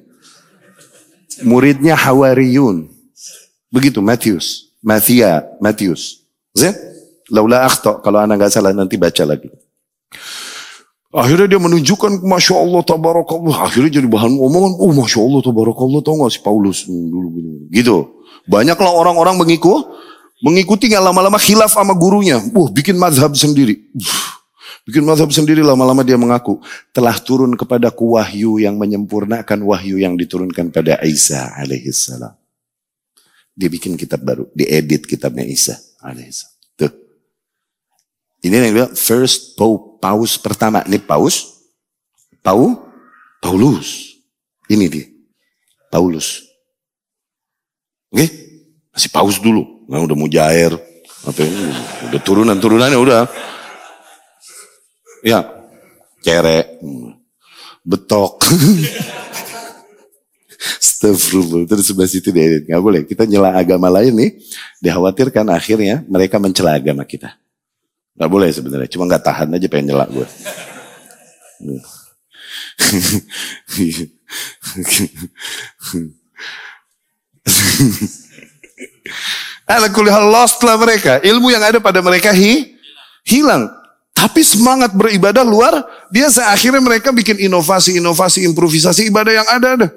Muridnya 1.42 1.98
Hawariyun. 1.98 2.86
Begitu 3.74 3.98
Matius. 3.98 4.70
Mathia, 4.82 5.42
Matius. 5.58 6.22
Zin? 6.54 6.74
Laula 7.32 7.64
akhta, 7.66 7.98
kalau 8.02 8.22
anak 8.22 8.38
nggak 8.38 8.52
salah 8.52 8.74
nanti 8.74 8.98
baca 9.00 9.24
lagi. 9.24 9.48
Akhirnya 11.12 11.44
dia 11.44 11.60
menunjukkan, 11.60 12.24
Masya 12.24 12.56
Allah, 12.56 12.82
tabarakallah. 12.84 13.56
Akhirnya 13.68 14.00
jadi 14.00 14.08
bahan 14.08 14.32
omongan, 14.32 14.72
oh 14.80 14.92
Masya 14.96 15.20
Allah, 15.20 15.40
tabarakallah, 15.44 16.00
tau 16.00 16.16
gak 16.24 16.32
si 16.32 16.40
Paulus 16.40 16.88
dulu 16.88 17.28
gini. 17.36 17.52
Gitu. 17.68 18.08
Banyaklah 18.48 18.88
orang-orang 18.88 19.36
mengikuti, 19.36 19.86
mengikuti 20.40 20.88
nggak 20.88 21.04
lama-lama 21.04 21.36
khilaf 21.36 21.72
sama 21.72 21.92
gurunya. 21.94 22.40
Wah, 22.56 22.68
bikin 22.72 22.96
madhab 22.96 23.32
sendiri. 23.36 23.92
Bikin 24.88 25.06
madhab 25.06 25.30
sendiri 25.30 25.62
lama-lama 25.64 26.02
dia 26.02 26.18
mengaku. 26.18 26.58
Telah 26.90 27.16
turun 27.22 27.54
kepada 27.54 27.92
wahyu 27.92 28.58
yang 28.58 28.76
menyempurnakan 28.76 29.58
wahyu 29.62 30.02
yang 30.02 30.18
diturunkan 30.18 30.72
pada 30.74 30.98
Isa 31.06 31.54
alaihissalam. 31.56 32.34
Dia 33.52 33.68
bikin 33.68 34.00
kitab 34.00 34.24
baru, 34.24 34.48
diedit 34.56 35.04
kitabnya 35.04 35.44
Isa 35.44 35.76
alaihissalam. 36.00 36.56
Tuh. 36.76 36.92
Ini 38.42 38.54
yang 38.58 38.74
bilang 38.74 38.92
first 38.96 39.54
pope 39.54 40.02
paus 40.02 40.34
pertama. 40.34 40.82
Ini 40.82 40.98
paus. 40.98 41.62
Pau, 42.42 42.74
Paulus. 43.38 44.18
Ini 44.66 44.90
dia. 44.90 45.06
Paulus. 45.86 46.42
Oke? 48.10 48.26
Masih 48.90 49.10
paus 49.14 49.38
dulu. 49.38 49.86
Nah, 49.86 50.02
udah 50.02 50.18
mujair. 50.18 50.74
Apa 51.22 51.38
ini? 51.38 51.70
Udah 52.10 52.20
turunan-turunannya 52.22 52.98
udah. 52.98 53.20
Ya. 55.22 55.46
Cerek. 56.22 56.78
Betok. 57.82 58.42
Astagfirullah. 60.82 61.66
Terus 61.66 61.84
sebelah 61.90 62.10
situ 62.10 62.30
dia. 62.30 62.62
Gak 62.62 62.82
boleh. 62.82 63.02
Kita 63.02 63.26
nyela 63.26 63.58
agama 63.58 63.90
lain 63.90 64.14
nih. 64.14 64.30
Dikhawatirkan 64.82 65.50
akhirnya 65.50 66.06
mereka 66.06 66.38
mencela 66.38 66.78
agama 66.78 67.02
kita. 67.02 67.34
Gak 68.12 68.30
boleh 68.30 68.52
sebenarnya, 68.52 68.92
cuma 68.92 69.08
gak 69.08 69.24
tahan 69.24 69.56
aja 69.56 69.64
pengen 69.72 69.96
nyelak 69.96 70.12
gue. 70.12 70.22
Kulihal 79.96 80.28
lost 80.28 80.60
lah 80.62 80.76
mereka. 80.76 81.24
Ilmu 81.24 81.48
yang 81.50 81.62
ada 81.64 81.80
pada 81.80 82.02
mereka 82.04 82.36
hi, 82.36 82.76
hilang. 83.24 83.81
Tapi 84.22 84.46
semangat 84.46 84.94
beribadah 84.94 85.42
luar 85.42 85.82
biasa. 86.06 86.54
Akhirnya 86.54 86.78
mereka 86.78 87.10
bikin 87.10 87.42
inovasi-inovasi, 87.42 88.46
improvisasi 88.46 89.10
ibadah 89.10 89.34
yang 89.34 89.48
ada 89.50 89.68
ada. 89.74 89.88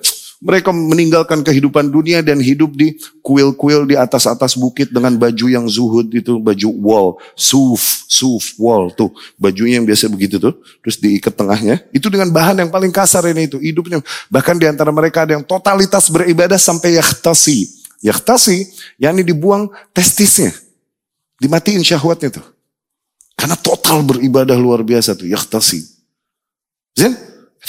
Mereka 0.41 0.73
meninggalkan 0.73 1.45
kehidupan 1.45 1.93
dunia 1.93 2.25
dan 2.25 2.41
hidup 2.41 2.73
di 2.73 2.97
kuil-kuil 3.21 3.85
di 3.85 3.93
atas-atas 3.93 4.57
bukit 4.57 4.89
dengan 4.89 5.13
baju 5.13 5.45
yang 5.45 5.69
zuhud 5.69 6.09
itu, 6.09 6.41
baju 6.41 6.69
wall, 6.81 7.09
suf, 7.37 8.03
suf, 8.09 8.57
wall 8.57 8.89
tuh, 8.97 9.13
bajunya 9.37 9.77
yang 9.77 9.85
biasa 9.85 10.09
begitu 10.09 10.41
tuh, 10.41 10.57
terus 10.81 10.97
diikat 10.97 11.37
tengahnya. 11.37 11.85
Itu 11.93 12.09
dengan 12.09 12.33
bahan 12.33 12.65
yang 12.65 12.73
paling 12.73 12.89
kasar 12.89 13.29
ini 13.29 13.45
itu, 13.45 13.61
hidupnya. 13.61 14.01
Bahkan 14.33 14.57
di 14.57 14.65
antara 14.65 14.89
mereka 14.89 15.21
ada 15.21 15.37
yang 15.37 15.45
totalitas 15.45 16.09
beribadah 16.09 16.57
sampai 16.57 16.97
yahtasi. 16.97 17.69
Yahtasi, 18.01 18.57
yakni 18.97 19.21
dibuang 19.21 19.69
testisnya. 19.93 20.49
Dimatiin 21.37 21.85
syahwatnya 21.85 22.41
tuh. 22.41 22.54
Karena 23.35 23.59
total 23.59 24.01
beribadah 24.01 24.55
luar 24.55 24.81
biasa 24.81 25.13
tuh, 25.13 25.27
yahtasi. 25.27 25.83
Zin? 26.95 27.13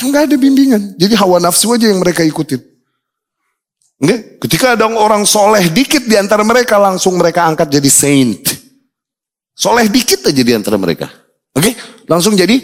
Enggak 0.00 0.30
ada 0.30 0.36
bimbingan. 0.38 0.94
Jadi 0.94 1.14
hawa 1.18 1.42
nafsu 1.42 1.74
aja 1.74 1.90
yang 1.90 1.98
mereka 1.98 2.22
ikutin. 2.22 2.62
Enggak? 3.98 4.38
Ketika 4.44 4.76
ada 4.78 4.86
orang 4.86 5.26
soleh 5.26 5.66
dikit 5.72 6.04
di 6.06 6.14
antara 6.14 6.44
mereka, 6.46 6.76
langsung 6.76 7.16
mereka 7.18 7.48
angkat 7.48 7.72
jadi 7.72 7.90
saint. 7.90 8.44
Soleh 9.56 9.88
dikit 9.88 10.28
aja 10.28 10.42
di 10.44 10.52
antara 10.52 10.76
mereka. 10.76 11.08
Oke? 11.56 11.72
Langsung 12.06 12.36
jadi 12.36 12.60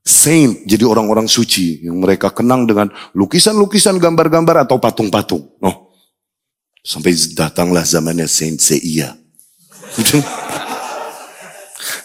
saint. 0.00 0.64
Jadi 0.64 0.84
orang-orang 0.88 1.28
suci. 1.28 1.84
Yang 1.84 1.96
mereka 2.00 2.32
kenang 2.32 2.64
dengan 2.64 2.88
lukisan-lukisan, 3.12 4.00
gambar-gambar 4.00 4.64
atau 4.64 4.80
patung-patung. 4.80 5.44
Oh. 5.60 5.92
Sampai 6.80 7.12
datanglah 7.36 7.84
zamannya 7.84 8.28
Saint 8.28 8.60
Seiya. 8.60 9.16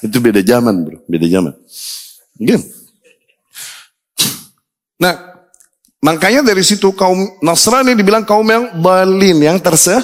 Itu, 0.03 0.17
beda 0.23 0.39
zaman 0.39 0.75
bro. 0.85 0.97
Beda 1.07 1.27
zaman. 1.27 1.53
Oke? 2.39 2.55
Nah, 4.99 5.15
makanya 6.03 6.43
dari 6.43 6.63
situ 6.63 6.91
kaum 6.91 7.39
Nasrani 7.39 7.95
dibilang 7.95 8.27
kaum 8.27 8.43
yang 8.43 8.75
balin, 8.83 9.39
yang 9.39 9.57
terse, 9.63 9.95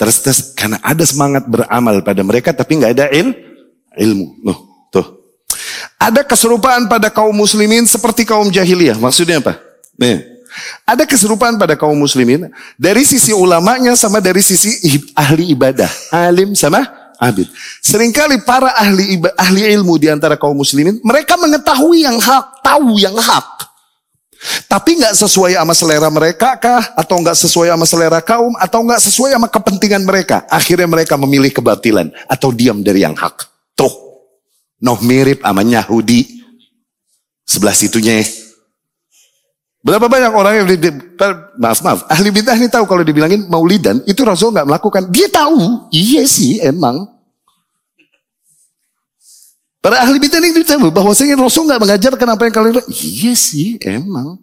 terus 0.00 0.20
karena 0.56 0.80
ada 0.80 1.04
semangat 1.04 1.44
beramal 1.44 2.00
pada 2.00 2.24
mereka 2.24 2.56
tapi 2.56 2.80
nggak 2.80 2.92
ada 2.96 3.06
il, 3.12 3.36
ilmu. 4.00 4.40
Loh, 4.40 4.88
tuh. 4.88 5.06
Ada 6.00 6.24
keserupaan 6.24 6.88
pada 6.88 7.12
kaum 7.12 7.36
muslimin 7.36 7.84
seperti 7.84 8.24
kaum 8.24 8.48
jahiliyah. 8.48 8.96
Maksudnya 8.96 9.44
apa? 9.44 9.60
Nih. 10.00 10.32
Ada 10.86 11.02
keserupaan 11.02 11.58
pada 11.58 11.74
kaum 11.74 11.98
muslimin 11.98 12.46
dari 12.78 13.02
sisi 13.02 13.34
ulamanya 13.34 13.98
sama 13.98 14.22
dari 14.22 14.38
sisi 14.38 14.70
ahli 15.18 15.50
ibadah. 15.50 15.90
Alim 16.14 16.54
sama 16.54 16.86
abid. 17.18 17.48
Seringkali 17.82 18.42
para 18.42 18.74
ahli 18.76 19.20
ahli 19.38 19.62
ilmu 19.74 19.98
di 19.98 20.08
antara 20.10 20.38
kaum 20.38 20.56
muslimin, 20.56 20.98
mereka 21.02 21.34
mengetahui 21.38 22.06
yang 22.06 22.18
hak, 22.18 22.64
tahu 22.64 22.98
yang 23.00 23.14
hak. 23.16 23.74
Tapi 24.68 25.00
nggak 25.00 25.16
sesuai 25.16 25.56
sama 25.56 25.72
selera 25.72 26.08
mereka 26.12 26.60
kah? 26.60 26.92
Atau 27.00 27.16
nggak 27.24 27.36
sesuai 27.38 27.72
sama 27.72 27.86
selera 27.88 28.20
kaum? 28.20 28.52
Atau 28.60 28.84
nggak 28.84 29.00
sesuai 29.00 29.30
sama 29.40 29.48
kepentingan 29.48 30.04
mereka? 30.04 30.44
Akhirnya 30.52 30.84
mereka 30.84 31.16
memilih 31.16 31.48
kebatilan. 31.48 32.12
Atau 32.28 32.52
diam 32.52 32.84
dari 32.84 33.00
yang 33.00 33.16
hak. 33.16 33.48
Tuh. 33.72 33.92
Noh 34.84 35.00
mirip 35.00 35.40
sama 35.40 35.64
Yahudi. 35.64 36.44
Sebelah 37.48 37.72
situnya. 37.72 38.20
Berapa 39.84 40.08
banyak 40.08 40.32
orang 40.32 40.64
yang 40.64 40.66
maaf 41.60 41.84
maaf 41.84 42.08
ahli 42.08 42.32
bidah 42.32 42.56
ini 42.56 42.72
tahu 42.72 42.88
kalau 42.88 43.04
dibilangin 43.04 43.44
maulidan 43.52 44.00
itu 44.08 44.24
Rasul 44.24 44.56
nggak 44.56 44.64
melakukan 44.64 45.12
dia 45.12 45.28
tahu 45.28 45.92
iya 45.92 46.24
sih 46.24 46.56
emang 46.64 47.04
Para 49.84 50.00
ahli 50.00 50.16
bidah 50.16 50.40
ini 50.40 50.64
tahu 50.64 50.88
bahwasanya 50.88 51.36
Rasul 51.36 51.68
nggak 51.68 51.76
mengajarkan 51.84 52.28
apa 52.32 52.42
yang 52.48 52.54
kalian 52.56 52.80
Iya 52.88 53.32
sih, 53.36 53.76
emang. 53.84 54.40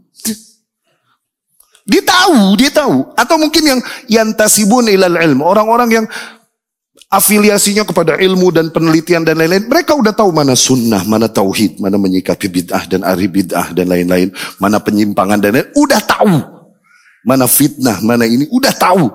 Dia 1.82 2.02
tahu, 2.06 2.54
dia 2.62 2.70
tahu. 2.70 3.10
Atau 3.18 3.42
mungkin 3.42 3.64
yang 3.66 3.80
yantasibun 4.06 4.86
ilal 4.86 5.18
ilmu. 5.18 5.42
Orang-orang 5.42 5.90
yang 5.90 6.06
afiliasinya 7.12 7.84
kepada 7.84 8.16
ilmu 8.16 8.56
dan 8.56 8.72
penelitian 8.72 9.28
dan 9.28 9.36
lain-lain. 9.36 9.68
Mereka 9.68 9.92
udah 9.92 10.16
tahu 10.16 10.32
mana 10.32 10.56
sunnah, 10.56 11.04
mana 11.04 11.28
tauhid, 11.28 11.84
mana 11.84 12.00
menyikapi 12.00 12.48
bid'ah 12.48 12.88
dan 12.88 13.04
ari 13.04 13.28
bid'ah 13.28 13.76
dan 13.76 13.92
lain-lain. 13.92 14.32
Mana 14.58 14.80
penyimpangan 14.80 15.44
dan 15.44 15.60
lain-lain. 15.60 15.76
Udah 15.76 16.00
tahu. 16.00 16.40
Mana 17.28 17.46
fitnah, 17.46 18.00
mana 18.02 18.24
ini. 18.24 18.48
Udah 18.50 18.72
tahu. 18.72 19.12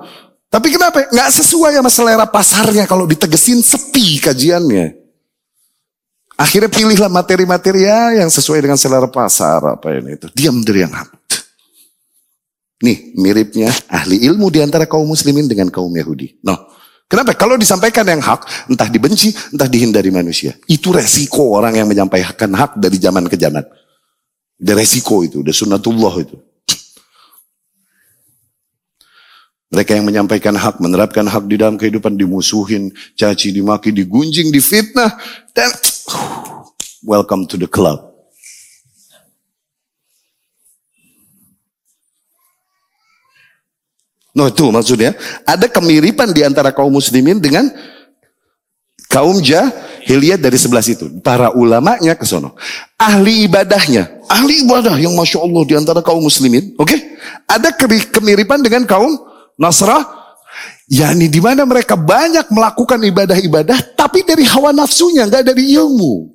Tapi 0.52 0.68
kenapa? 0.70 1.08
Nggak 1.10 1.30
sesuai 1.42 1.80
sama 1.80 1.90
selera 1.90 2.26
pasarnya 2.28 2.84
kalau 2.86 3.08
ditegesin 3.08 3.64
sepi 3.64 4.22
kajiannya. 4.22 5.08
Akhirnya 6.36 6.68
pilihlah 6.68 7.08
materi-materi 7.08 7.88
ya 7.88 8.20
yang 8.20 8.28
sesuai 8.28 8.60
dengan 8.60 8.76
selera 8.76 9.08
pasar 9.08 9.64
apa 9.64 9.88
ini 9.96 10.20
itu. 10.20 10.28
Diam 10.36 10.60
dari 10.60 10.84
yang 10.84 10.92
hak. 10.92 11.08
Nih 12.84 13.16
miripnya 13.16 13.72
ahli 13.88 14.20
ilmu 14.28 14.52
di 14.52 14.60
antara 14.60 14.84
kaum 14.84 15.08
muslimin 15.08 15.48
dengan 15.48 15.72
kaum 15.72 15.88
Yahudi. 15.88 16.36
No. 16.44 16.75
Kenapa? 17.06 17.38
Kalau 17.38 17.54
disampaikan 17.54 18.02
yang 18.02 18.18
hak, 18.18 18.66
entah 18.66 18.90
dibenci, 18.90 19.30
entah 19.54 19.70
dihindari 19.70 20.10
manusia. 20.10 20.58
Itu 20.66 20.90
resiko 20.90 21.54
orang 21.54 21.78
yang 21.78 21.86
menyampaikan 21.86 22.50
hak 22.50 22.82
dari 22.82 22.98
zaman 22.98 23.30
ke 23.30 23.38
zaman. 23.38 23.62
Ada 24.58 24.72
resiko 24.74 25.22
itu, 25.22 25.46
ada 25.46 25.54
sunnatullah 25.54 26.14
itu. 26.26 26.36
Mereka 29.70 29.98
yang 29.98 30.06
menyampaikan 30.06 30.54
hak, 30.54 30.78
menerapkan 30.78 31.26
hak 31.26 31.46
di 31.46 31.58
dalam 31.58 31.74
kehidupan, 31.74 32.14
dimusuhin, 32.14 32.90
caci, 33.18 33.50
dimaki, 33.50 33.90
digunjing, 33.90 34.50
difitnah, 34.50 35.14
dan 35.54 35.70
welcome 37.02 37.46
to 37.46 37.58
the 37.58 37.66
club. 37.66 38.05
No 44.36 44.52
itu 44.52 44.68
maksudnya 44.68 45.16
ada 45.48 45.64
kemiripan 45.64 46.28
di 46.36 46.44
antara 46.44 46.68
kaum 46.68 46.92
muslimin 46.92 47.40
dengan 47.40 47.72
kaum 49.08 49.40
jah 49.40 49.72
Hiliyat 50.06 50.38
dari 50.38 50.54
sebelah 50.54 50.86
situ. 50.86 51.10
Para 51.18 51.50
ulamanya 51.50 52.14
ke 52.14 52.22
sono. 52.22 52.54
Ahli 52.94 53.50
ibadahnya. 53.50 54.22
Ahli 54.30 54.62
ibadah 54.62 54.94
yang 55.02 55.10
Masya 55.18 55.42
Allah 55.42 55.62
di 55.66 55.74
antara 55.74 55.98
kaum 55.98 56.22
muslimin. 56.22 56.78
Oke. 56.78 56.94
Okay? 56.94 56.98
Ada 57.50 57.74
kemiripan 58.14 58.62
dengan 58.62 58.86
kaum 58.86 59.18
Nasrah. 59.58 60.14
yakni 60.86 61.26
di 61.26 61.42
mana 61.42 61.66
mereka 61.66 61.98
banyak 61.98 62.46
melakukan 62.54 63.02
ibadah-ibadah. 63.02 63.98
Tapi 63.98 64.22
dari 64.22 64.46
hawa 64.46 64.70
nafsunya. 64.70 65.26
nggak 65.26 65.42
dari 65.42 65.74
ilmu. 65.74 66.30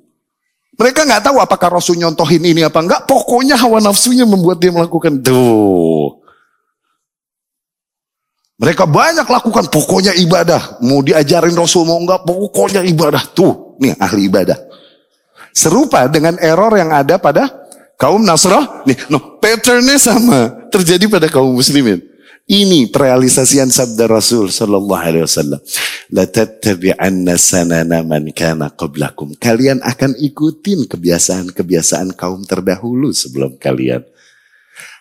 Mereka 0.76 1.08
nggak 1.08 1.32
tahu 1.32 1.40
apakah 1.40 1.80
Rasul 1.80 1.96
nyontohin 1.96 2.44
ini 2.44 2.60
apa 2.60 2.76
enggak. 2.76 3.08
Pokoknya 3.08 3.56
hawa 3.56 3.80
nafsunya 3.80 4.28
membuat 4.28 4.60
dia 4.60 4.68
melakukan. 4.68 5.16
Tuh. 5.24 6.21
Mereka 8.62 8.86
banyak 8.86 9.26
lakukan 9.26 9.66
pokoknya 9.66 10.14
ibadah. 10.22 10.78
Mau 10.86 11.02
diajarin 11.02 11.58
Rasul 11.58 11.82
mau 11.82 11.98
enggak, 11.98 12.22
pokoknya 12.22 12.86
ibadah. 12.86 13.18
Tuh, 13.34 13.74
nih 13.82 13.98
ahli 13.98 14.30
ibadah. 14.30 14.54
Serupa 15.50 16.06
dengan 16.06 16.38
error 16.38 16.70
yang 16.78 16.94
ada 16.94 17.18
pada 17.18 17.50
kaum 17.98 18.22
Nasrah. 18.22 18.86
Nih, 18.86 18.94
no, 19.10 19.42
patternnya 19.42 19.98
sama. 19.98 20.70
Terjadi 20.70 21.10
pada 21.10 21.26
kaum 21.26 21.58
muslimin. 21.58 21.98
Ini 22.46 22.86
perealisasian 22.94 23.66
sabda 23.66 24.06
Rasul 24.06 24.46
sallallahu 24.46 25.02
alaihi 25.10 25.26
wasallam. 25.26 25.58
La 26.14 26.30
tattabi'anna 26.30 27.34
sanana 27.34 28.06
man 28.06 28.30
kana 28.30 28.70
qablakum. 28.70 29.34
Kalian 29.42 29.82
akan 29.82 30.14
ikutin 30.22 30.86
kebiasaan-kebiasaan 30.86 32.14
kaum 32.14 32.46
terdahulu 32.46 33.10
sebelum 33.10 33.58
kalian. 33.58 34.06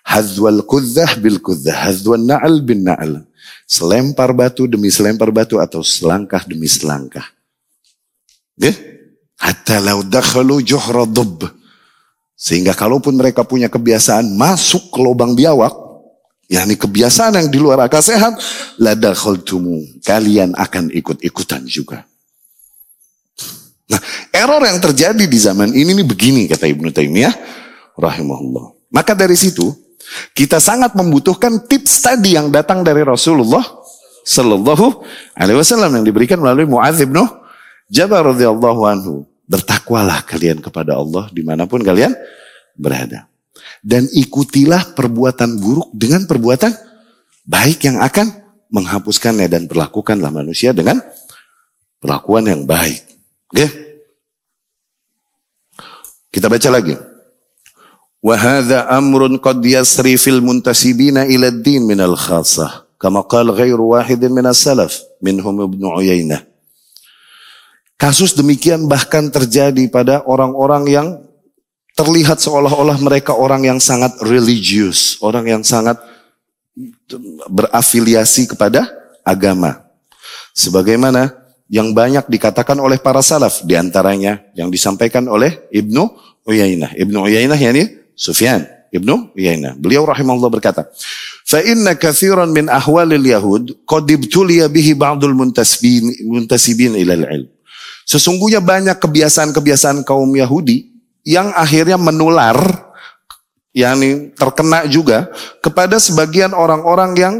Hadzwal 0.02 0.66
kudzah 0.66 1.14
bil 1.22 1.38
kudzah, 1.38 1.86
hadzwan 1.86 2.26
na'al 2.26 2.66
bin 2.66 2.90
na'al 2.90 3.31
selempar 3.66 4.36
batu 4.36 4.68
demi 4.68 4.92
selempar 4.92 5.32
batu 5.32 5.58
atau 5.58 5.80
selangkah 5.86 6.44
demi 6.44 6.68
selangkah. 6.68 7.26
Sehingga 12.42 12.74
kalaupun 12.74 13.14
mereka 13.14 13.46
punya 13.46 13.70
kebiasaan 13.70 14.34
masuk 14.34 14.90
ke 14.90 15.00
lubang 15.02 15.38
biawak, 15.38 15.74
yakni 16.50 16.74
kebiasaan 16.78 17.38
yang 17.38 17.48
di 17.50 17.58
luar 17.62 17.86
akal 17.86 18.02
sehat, 18.02 18.38
la. 18.82 18.98
Kalian 20.02 20.58
akan 20.58 20.90
ikut-ikutan 20.94 21.66
juga. 21.70 22.06
Nah, 23.92 24.00
error 24.32 24.64
yang 24.64 24.80
terjadi 24.80 25.26
di 25.28 25.38
zaman 25.38 25.76
ini 25.76 25.92
ini 25.92 26.04
begini 26.08 26.48
kata 26.48 26.64
Ibnu 26.64 26.96
Taimiyah 26.96 27.36
rahimahullah. 28.00 28.72
Maka 28.88 29.12
dari 29.12 29.36
situ 29.36 29.72
kita 30.36 30.60
sangat 30.60 30.96
membutuhkan 30.96 31.68
tips 31.68 32.04
tadi 32.04 32.36
yang 32.36 32.52
datang 32.52 32.84
dari 32.84 33.04
Rasulullah 33.04 33.64
Sallallahu 34.22 35.02
Alaihi 35.34 35.58
Wasallam 35.58 36.02
yang 36.02 36.06
diberikan 36.06 36.38
melalui 36.38 36.70
Muadz 36.70 37.02
bin 37.02 37.18
Jabal 37.92 38.36
radhiyallahu 38.36 38.82
anhu. 38.88 39.28
Bertakwalah 39.52 40.24
kalian 40.24 40.64
kepada 40.64 40.96
Allah 40.96 41.28
di 41.36 41.44
mana 41.44 41.68
pun 41.68 41.84
kalian 41.84 42.16
berada. 42.80 43.28
Dan 43.84 44.08
ikutilah 44.08 44.96
perbuatan 44.96 45.60
buruk 45.60 45.92
dengan 45.92 46.24
perbuatan 46.24 46.72
baik 47.44 47.84
yang 47.84 48.00
akan 48.00 48.32
menghapuskannya 48.72 49.52
dan 49.52 49.68
perlakukanlah 49.68 50.32
manusia 50.32 50.72
dengan 50.72 51.04
perlakuan 52.00 52.48
yang 52.48 52.64
baik. 52.64 53.04
Oke? 53.52 53.68
Kita 56.32 56.48
baca 56.48 56.70
lagi. 56.72 57.11
Wa 58.22 58.38
hadha 58.38 58.86
amrun 58.94 59.42
qad 59.42 59.66
yasri 59.66 60.14
المنتسبين 60.14 61.18
إلى 61.26 61.48
الدين 61.58 61.82
من 61.90 61.98
الخاصة 61.98 62.86
كما 63.02 63.26
قال 63.26 63.50
غير 63.50 63.82
واحد 63.82 64.22
من 64.30 64.46
السلف 64.46 65.18
منهم 65.26 65.54
min 65.66 65.82
as-salaf. 65.82 66.46
Kasus 67.98 68.34
demikian 68.38 68.86
bahkan 68.86 69.30
terjadi 69.30 69.90
pada 69.90 70.22
orang-orang 70.26 70.86
yang 70.90 71.08
terlihat 71.98 72.42
seolah-olah 72.42 72.98
mereka 72.98 73.38
orang 73.38 73.62
yang 73.66 73.78
sangat 73.78 74.18
religius, 74.26 75.22
orang 75.22 75.46
yang 75.46 75.62
sangat 75.62 76.02
berafiliasi 77.46 78.50
kepada 78.50 78.90
agama. 79.22 79.86
Sebagaimana 80.58 81.30
yang 81.70 81.94
banyak 81.94 82.26
dikatakan 82.26 82.78
oleh 82.82 82.98
para 82.98 83.22
salaf 83.22 83.62
di 83.62 83.78
antaranya 83.78 84.42
yang 84.58 84.74
disampaikan 84.74 85.30
oleh 85.30 85.70
Ibnu 85.70 86.04
Uyainah. 86.50 86.98
Ibnu 86.98 87.18
Uyainah 87.22 87.58
yakni 87.58 88.01
Sufyan 88.22 88.70
Ibnu 88.94 89.34
Uyainah. 89.34 89.82
Beliau 89.82 90.06
rahimahullah 90.06 90.52
berkata, 90.54 90.86
"Fa 91.48 91.58
inna 91.66 91.98
kathiran 91.98 92.54
min 92.54 92.70
ahwalil 92.70 93.26
yahud 93.26 93.74
qad 93.90 94.06
ibtuliya 94.06 94.70
bihi 94.70 94.94
ba'dul 94.94 95.34
muntasibin 95.34 96.06
muntasibin 96.30 96.94
ila 97.02 97.18
ilm." 97.18 97.50
Sesungguhnya 98.06 98.62
banyak 98.62 99.00
kebiasaan-kebiasaan 99.02 100.04
kaum 100.06 100.30
Yahudi 100.36 100.92
yang 101.24 101.50
akhirnya 101.56 101.96
menular 101.96 102.58
yakni 103.72 104.36
terkena 104.36 104.84
juga 104.86 105.32
kepada 105.64 105.96
sebagian 105.96 106.52
orang-orang 106.52 107.12
yang 107.16 107.34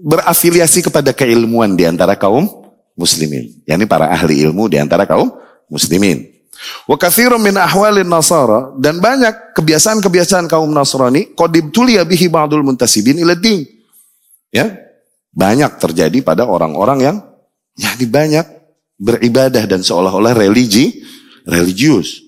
berafiliasi 0.00 0.86
kepada 0.86 1.10
keilmuan 1.10 1.74
di 1.74 1.84
antara 1.84 2.14
kaum 2.14 2.46
muslimin, 2.94 3.50
yakni 3.66 3.84
para 3.84 4.08
ahli 4.08 4.46
ilmu 4.46 4.70
di 4.70 4.78
antara 4.78 5.04
kaum 5.04 5.28
muslimin. 5.66 6.39
Wa 6.84 6.96
min 7.40 7.56
ahwalin 7.56 8.04
nasara 8.04 8.74
dan 8.76 9.00
banyak 9.00 9.56
kebiasaan-kebiasaan 9.56 10.44
kaum 10.44 10.68
Nasrani 10.68 11.32
qadib 11.32 11.72
tulia 11.72 12.04
bihi 12.04 12.28
ba'dul 12.28 12.64
muntasibin 12.66 13.16
ila. 13.20 13.36
Ya. 14.52 14.66
Banyak 15.30 15.78
terjadi 15.78 16.26
pada 16.26 16.42
orang-orang 16.44 16.98
yang 17.00 17.16
yakni 17.78 18.10
banyak 18.10 18.46
beribadah 18.98 19.64
dan 19.64 19.80
seolah-olah 19.80 20.34
religi 20.34 21.00
religius. 21.46 22.20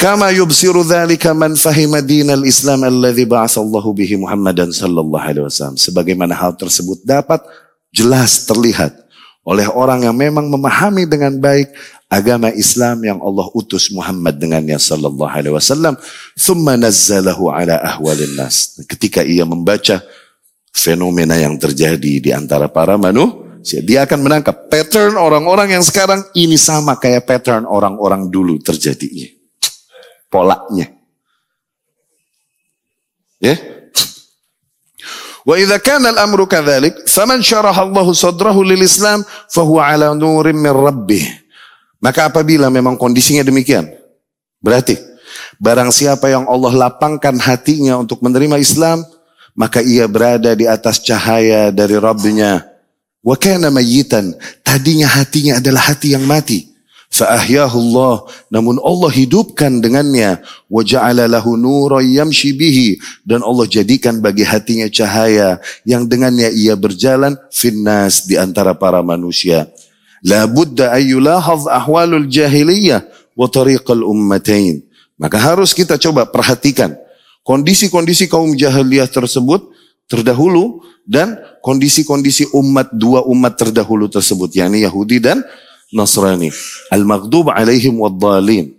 Kama 0.00 0.32
yubsiru 0.32 0.80
dzalika 0.80 1.36
man 1.36 1.52
fahima 1.60 2.00
dinal 2.00 2.40
Islam 2.48 2.88
alladhi 2.88 3.28
ba'atsallahu 3.28 3.92
bihi 3.92 4.16
Muhammadan 4.16 4.72
sallallahu 4.72 5.20
alaihi 5.20 5.44
wasallam. 5.44 5.76
Sebagaimana 5.76 6.32
hal 6.32 6.56
tersebut 6.56 7.04
dapat 7.04 7.44
jelas 7.92 8.48
terlihat 8.48 8.96
oleh 9.40 9.66
orang 9.72 10.04
yang 10.04 10.16
memang 10.16 10.52
memahami 10.52 11.08
dengan 11.08 11.32
baik 11.40 11.72
agama 12.12 12.52
Islam 12.52 13.00
yang 13.00 13.18
Allah 13.24 13.48
utus 13.56 13.88
Muhammad 13.88 14.36
dengannya 14.36 14.76
sallallahu 14.76 15.32
alaihi 15.32 15.54
wasallam. 15.56 15.96
Thumma 16.36 16.76
nazzalahu 16.76 17.48
ala 17.48 17.80
ahwalin 17.80 18.36
nas. 18.36 18.76
Ketika 18.84 19.24
ia 19.24 19.48
membaca 19.48 20.04
fenomena 20.70 21.40
yang 21.40 21.56
terjadi 21.56 22.12
di 22.20 22.30
antara 22.30 22.70
para 22.70 22.94
manusia 22.94 23.82
dia 23.82 24.06
akan 24.06 24.20
menangkap 24.22 24.70
pattern 24.70 25.18
orang-orang 25.18 25.74
yang 25.74 25.84
sekarang 25.84 26.22
ini 26.32 26.54
sama 26.54 26.94
kayak 27.00 27.24
pattern 27.24 27.64
orang-orang 27.64 28.28
dulu 28.28 28.60
terjadinya. 28.60 29.28
Polanya. 30.30 30.86
Ya 33.40 33.79
Wa 35.44 35.56
idza 35.56 35.80
kana 35.80 36.12
al-amru 36.12 36.44
kadzalik, 36.44 37.08
faman 37.08 37.40
syaraha 37.40 37.88
Allah 37.88 38.06
sadrahu 38.12 38.60
lil 38.60 38.84
Islam 38.84 39.24
fahuwa 39.48 39.88
ala 39.88 40.12
nurin 40.12 40.56
min 40.56 40.72
rabbih. 40.72 41.24
Maka 42.00 42.32
apabila 42.32 42.72
memang 42.72 42.96
kondisinya 42.96 43.44
demikian, 43.44 43.88
berarti 44.64 44.96
barang 45.60 45.92
siapa 45.92 46.32
yang 46.32 46.48
Allah 46.48 46.88
lapangkan 46.88 47.36
hatinya 47.36 48.00
untuk 48.00 48.24
menerima 48.24 48.56
Islam, 48.56 49.04
maka 49.52 49.84
ia 49.84 50.08
berada 50.08 50.56
di 50.56 50.64
atas 50.64 51.00
cahaya 51.04 51.68
dari 51.68 52.00
Rabbnya. 52.00 52.64
Wa 53.20 53.36
kana 53.36 53.68
mayyitan, 53.68 54.32
tadinya 54.64 55.04
hatinya 55.04 55.60
adalah 55.60 55.92
hati 55.92 56.16
yang 56.16 56.24
mati. 56.24 56.69
Fa'ahyahu 57.20 57.76
Allah, 57.76 58.24
namun 58.48 58.80
Allah 58.80 59.12
hidupkan 59.12 59.84
dengannya. 59.84 60.40
Wa 60.72 60.80
ja'ala 60.80 61.28
lahu. 61.28 61.52
Dan 63.28 63.44
Allah 63.44 63.66
jadikan 63.68 64.24
bagi 64.24 64.40
hatinya 64.40 64.88
cahaya 64.88 65.60
yang 65.84 66.08
dengannya 66.08 66.48
ia 66.48 66.72
berjalan 66.80 67.36
finnas 67.52 68.24
di 68.24 68.40
antara 68.40 68.72
para 68.72 69.04
manusia. 69.04 69.68
La 70.24 70.48
budda 70.48 70.96
ayyulahaz 70.96 71.68
ahwalul 71.68 72.24
jahiliyah 72.24 73.04
wa 73.36 73.44
tariqal 73.52 74.00
ummatain. 74.00 74.80
Maka 75.20 75.36
harus 75.36 75.76
kita 75.76 76.00
coba 76.00 76.24
perhatikan 76.24 76.96
kondisi-kondisi 77.44 78.32
kaum 78.32 78.56
jahiliyah 78.56 79.12
tersebut 79.12 79.68
terdahulu 80.08 80.80
dan 81.04 81.36
kondisi-kondisi 81.60 82.48
umat 82.56 82.88
dua 82.96 83.24
umat 83.28 83.60
terdahulu 83.60 84.08
tersebut 84.08 84.56
yakni 84.56 84.88
Yahudi 84.88 85.20
dan 85.20 85.44
Nasrani. 85.90 86.50
Al-maghdub 86.90 87.50
alaihim 87.50 87.98
waddalin. 87.98 88.74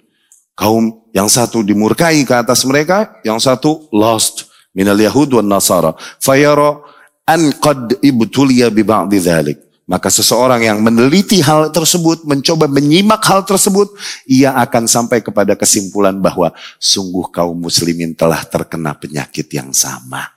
Kaum 0.55 1.03
yang 1.11 1.27
satu 1.27 1.63
dimurkai 1.63 2.23
ke 2.23 2.33
atas 2.35 2.63
mereka, 2.63 3.19
yang 3.23 3.39
satu 3.39 3.87
lost 3.91 4.51
minal 4.71 4.99
yahud 4.99 5.27
wan 5.35 5.47
nasara. 5.47 5.95
Fayara 6.19 6.79
an 7.27 7.51
qad 7.59 7.99
ibtuliya 7.99 8.71
bi 8.71 8.83
ba'di 8.83 9.19
dhalik. 9.19 9.59
Maka 9.91 10.07
seseorang 10.07 10.63
yang 10.63 10.79
meneliti 10.79 11.43
hal 11.43 11.67
tersebut, 11.67 12.23
mencoba 12.23 12.63
menyimak 12.71 13.19
hal 13.27 13.43
tersebut, 13.43 13.91
ia 14.23 14.55
akan 14.55 14.87
sampai 14.87 15.19
kepada 15.19 15.51
kesimpulan 15.59 16.15
bahwa 16.15 16.55
sungguh 16.79 17.27
kaum 17.27 17.59
muslimin 17.59 18.15
telah 18.15 18.39
terkena 18.47 18.95
penyakit 18.95 19.51
yang 19.51 19.75
sama. 19.75 20.31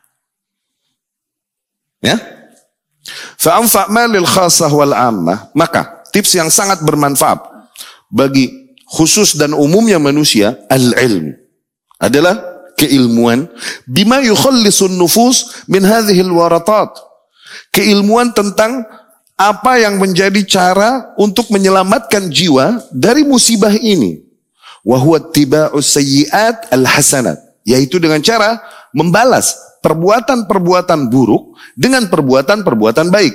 Ya? 2.03 2.19
Fa'anfa' 3.39 3.87
malil 3.95 4.27
khasah 4.27 4.75
wal 4.75 4.91
ammah. 4.91 5.47
Maka 5.55 5.94
tips 6.15 6.39
yang 6.39 6.49
sangat 6.49 6.79
bermanfaat 6.87 7.43
bagi 8.07 8.71
khusus 8.87 9.35
dan 9.35 9.51
umumnya 9.51 9.99
manusia 9.99 10.55
al-ilm 10.71 11.35
adalah 11.99 12.39
keilmuan 12.79 13.51
bima 13.87 14.23
yukhallisun 14.23 14.95
nufus 14.95 15.67
min 15.67 15.83
hadhil 15.83 16.31
waratat. 16.31 16.95
Keilmuan 17.75 18.31
tentang 18.35 18.87
apa 19.35 19.83
yang 19.83 19.99
menjadi 19.99 20.43
cara 20.47 21.15
untuk 21.19 21.51
menyelamatkan 21.51 22.31
jiwa 22.31 22.83
dari 22.95 23.27
musibah 23.27 23.75
ini. 23.75 24.23
Wahuwa 24.87 25.33
tiba'us 25.33 25.91
sayyiat 25.97 26.71
al-hasanat. 26.71 27.39
Yaitu 27.65 27.97
dengan 27.99 28.21
cara 28.21 28.61
membalas 28.93 29.57
perbuatan-perbuatan 29.81 31.09
buruk 31.11 31.57
dengan 31.75 32.07
perbuatan-perbuatan 32.07 33.09
baik. 33.11 33.35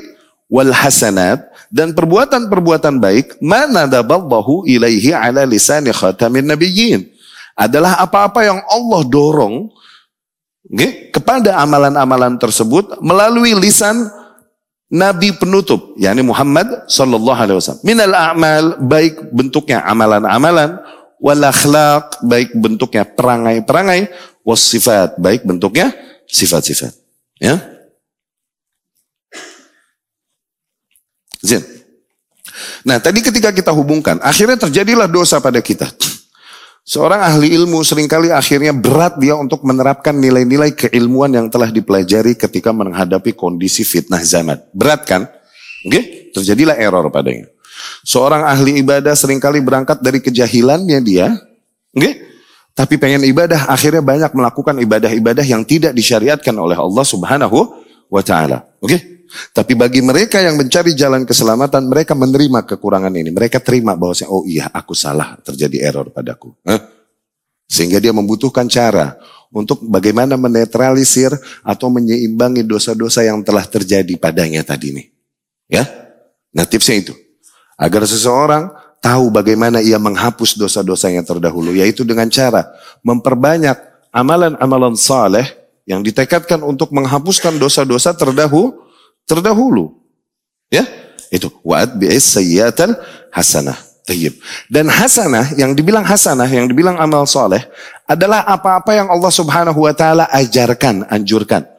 Wal 0.49 0.73
hasanat 0.73 1.45
dan 1.69 1.93
perbuatan-perbuatan 1.93 2.97
baik 2.97 3.37
mana 3.37 3.85
daballahu 3.85 4.65
ilaihi 4.65 5.13
ala 5.13 5.45
lisani 5.45 5.93
khatamin 5.93 6.41
nabiyyin 6.41 7.05
adalah 7.53 8.01
apa-apa 8.01 8.41
yang 8.49 8.59
Allah 8.65 9.01
dorong 9.05 9.69
okay, 10.65 11.13
kepada 11.13 11.53
amalan-amalan 11.61 12.41
tersebut 12.41 12.97
melalui 12.97 13.53
lisan 13.53 14.09
Nabi 14.89 15.37
penutup, 15.37 15.93
yakni 16.01 16.25
Muhammad 16.25 16.65
sallallahu 16.89 17.37
alaihi 17.37 17.61
wasallam. 17.61 17.85
Minal 17.85 18.09
a'mal 18.09 18.81
baik 18.81 19.21
bentuknya 19.29 19.85
amalan-amalan, 19.85 20.81
wal 21.21 21.43
akhlaq 21.45 22.25
baik 22.25 22.57
bentuknya 22.57 23.05
perangai-perangai, 23.05 24.09
was 24.41 24.65
sifat 24.65 25.13
baik 25.21 25.45
bentuknya 25.45 25.93
sifat-sifat. 26.25 26.89
Ya. 27.37 27.61
Zin. 31.39 31.63
Nah, 32.83 32.99
tadi 32.99 33.23
ketika 33.23 33.51
kita 33.51 33.71
hubungkan, 33.71 34.19
akhirnya 34.19 34.59
terjadilah 34.59 35.07
dosa 35.07 35.39
pada 35.39 35.59
kita. 35.63 35.87
Seorang 36.89 37.21
ahli 37.21 37.53
ilmu 37.53 37.85
sering 37.85 38.09
kali 38.09 38.33
akhirnya 38.33 38.73
berat 38.73 39.21
dia 39.21 39.37
untuk 39.37 39.61
menerapkan 39.61 40.15
nilai-nilai 40.17 40.73
keilmuan 40.73 41.29
yang 41.29 41.45
telah 41.45 41.69
dipelajari 41.69 42.33
ketika 42.33 42.73
menghadapi 42.73 43.37
kondisi 43.37 43.85
fitnah 43.85 44.25
zaman. 44.25 44.57
Berat 44.73 45.05
kan? 45.05 45.29
Oke, 45.85 45.91
okay? 45.93 46.03
terjadilah 46.33 46.81
error 46.81 47.05
padanya. 47.13 47.45
Seorang 48.01 48.41
ahli 48.41 48.81
ibadah 48.81 49.13
sering 49.13 49.37
kali 49.37 49.61
berangkat 49.61 50.01
dari 50.01 50.17
kejahilannya 50.17 50.99
dia, 51.05 51.37
oke? 51.93 52.01
Okay? 52.01 52.13
Tapi 52.73 52.95
pengen 52.95 53.27
ibadah, 53.27 53.67
akhirnya 53.67 53.99
banyak 53.99 54.31
melakukan 54.31 54.79
ibadah-ibadah 54.79 55.43
yang 55.43 55.67
tidak 55.67 55.91
disyariatkan 55.91 56.55
oleh 56.55 56.79
Allah 56.79 57.03
Subhanahu 57.03 57.75
wa 58.07 58.23
taala. 58.23 58.65
Oke? 58.79 58.97
Okay? 58.97 58.99
Tapi 59.53 59.77
bagi 59.77 60.01
mereka 60.01 60.41
yang 60.41 60.57
mencari 60.57 60.97
jalan 60.97 61.23
keselamatan, 61.23 61.85
mereka 61.85 62.17
menerima 62.17 62.65
kekurangan 62.65 63.13
ini. 63.13 63.29
Mereka 63.29 63.61
terima 63.61 63.93
bahwa 63.93 64.17
oh 64.29 64.43
iya 64.49 64.69
aku 64.73 64.97
salah, 64.97 65.37
terjadi 65.45 65.89
error 65.89 66.09
padaku. 66.09 66.53
Hah? 66.65 66.81
Sehingga 67.69 68.01
dia 68.01 68.09
membutuhkan 68.09 68.65
cara 68.65 69.13
untuk 69.53 69.85
bagaimana 69.85 70.37
menetralisir 70.37 71.29
atau 71.61 71.93
menyeimbangi 71.93 72.65
dosa-dosa 72.65 73.21
yang 73.21 73.45
telah 73.45 73.65
terjadi 73.65 74.17
padanya 74.17 74.65
tadi 74.65 74.97
ini. 74.97 75.03
Ya, 75.69 75.85
nah 76.49 76.65
tipsnya 76.65 76.97
itu. 76.97 77.13
Agar 77.77 78.09
seseorang 78.09 78.73
tahu 78.97 79.29
bagaimana 79.29 79.79
ia 79.85 80.01
menghapus 80.01 80.57
dosa-dosa 80.57 81.13
yang 81.13 81.21
terdahulu. 81.21 81.77
Yaitu 81.77 82.01
dengan 82.01 82.25
cara 82.33 82.65
memperbanyak 83.05 83.77
amalan-amalan 84.09 84.97
saleh 84.97 85.45
yang 85.85 86.01
ditekadkan 86.01 86.65
untuk 86.65 86.89
menghapuskan 86.89 87.57
dosa-dosa 87.61 88.17
terdahulu 88.17 88.88
terdahulu. 89.29 89.93
Ya, 90.73 90.89
itu 91.29 91.53
wa'ad 91.61 92.01
bi'is 92.01 92.25
sayyiatan 92.25 92.97
hasanah. 93.29 93.77
Tayyib. 94.09 94.41
Dan 94.65 94.89
hasanah, 94.89 95.53
yang 95.53 95.77
dibilang 95.77 96.01
hasanah, 96.01 96.49
yang 96.49 96.65
dibilang 96.65 96.97
amal 96.97 97.29
soleh, 97.29 97.61
adalah 98.09 98.41
apa-apa 98.41 98.97
yang 98.97 99.05
Allah 99.05 99.29
subhanahu 99.29 99.85
wa 99.85 99.93
ta'ala 99.93 100.25
ajarkan, 100.33 101.05
anjurkan. 101.05 101.69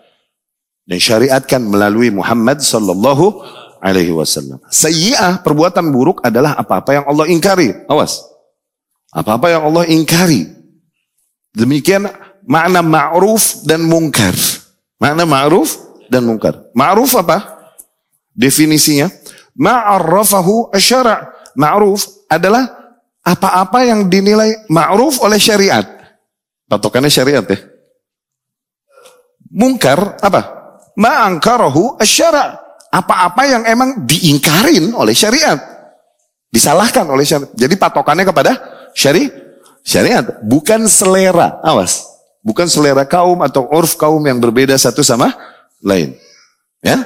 Dan 0.86 1.02
syariatkan 1.02 1.58
melalui 1.66 2.14
Muhammad 2.14 2.62
sallallahu 2.62 3.42
alaihi 3.82 4.14
wasallam. 4.14 4.62
Sayyi'ah, 4.70 5.42
perbuatan 5.42 5.90
buruk 5.90 6.22
adalah 6.22 6.54
apa-apa 6.54 7.02
yang 7.02 7.04
Allah 7.10 7.26
ingkari. 7.26 7.74
Awas. 7.90 8.22
Apa-apa 9.10 9.50
yang 9.50 9.66
Allah 9.66 9.90
ingkari. 9.90 10.46
Demikian 11.50 12.06
makna 12.46 12.78
ma'ruf 12.78 13.66
dan 13.66 13.82
mungkar. 13.82 14.38
Makna 15.02 15.26
ma'ruf 15.26 15.89
dan 16.10 16.26
mungkar. 16.26 16.58
Ma'ruf 16.74 17.14
apa? 17.14 17.62
Definisinya, 18.34 19.06
ma'arrafahu 19.54 20.74
asyara. 20.74 21.30
Ma'ruf 21.54 22.26
adalah 22.26 22.66
apa-apa 23.22 23.86
yang 23.86 24.10
dinilai 24.10 24.66
ma'ruf 24.66 25.22
oleh 25.22 25.38
syariat. 25.38 25.86
Patokannya 26.66 27.10
syariat 27.10 27.46
ya. 27.46 27.58
Mungkar 29.50 30.18
apa? 30.18 30.42
Ma'angkarahu 30.98 31.98
asyara. 32.02 32.58
Apa-apa 32.90 33.46
yang 33.46 33.62
emang 33.66 34.02
diingkarin 34.02 34.90
oleh 34.94 35.14
syariat. 35.14 35.58
Disalahkan 36.50 37.06
oleh 37.06 37.22
syariat. 37.22 37.50
Jadi 37.54 37.74
patokannya 37.78 38.26
kepada 38.26 38.52
syari 38.94 39.30
syariat. 39.82 40.22
Bukan 40.42 40.86
selera. 40.86 41.58
Awas. 41.62 42.06
Bukan 42.40 42.70
selera 42.70 43.04
kaum 43.04 43.42
atau 43.42 43.68
urf 43.68 43.98
kaum 43.98 44.22
yang 44.22 44.38
berbeda 44.38 44.74
satu 44.78 45.04
sama 45.04 45.34
lain. 45.84 46.16
Ya. 46.80 46.96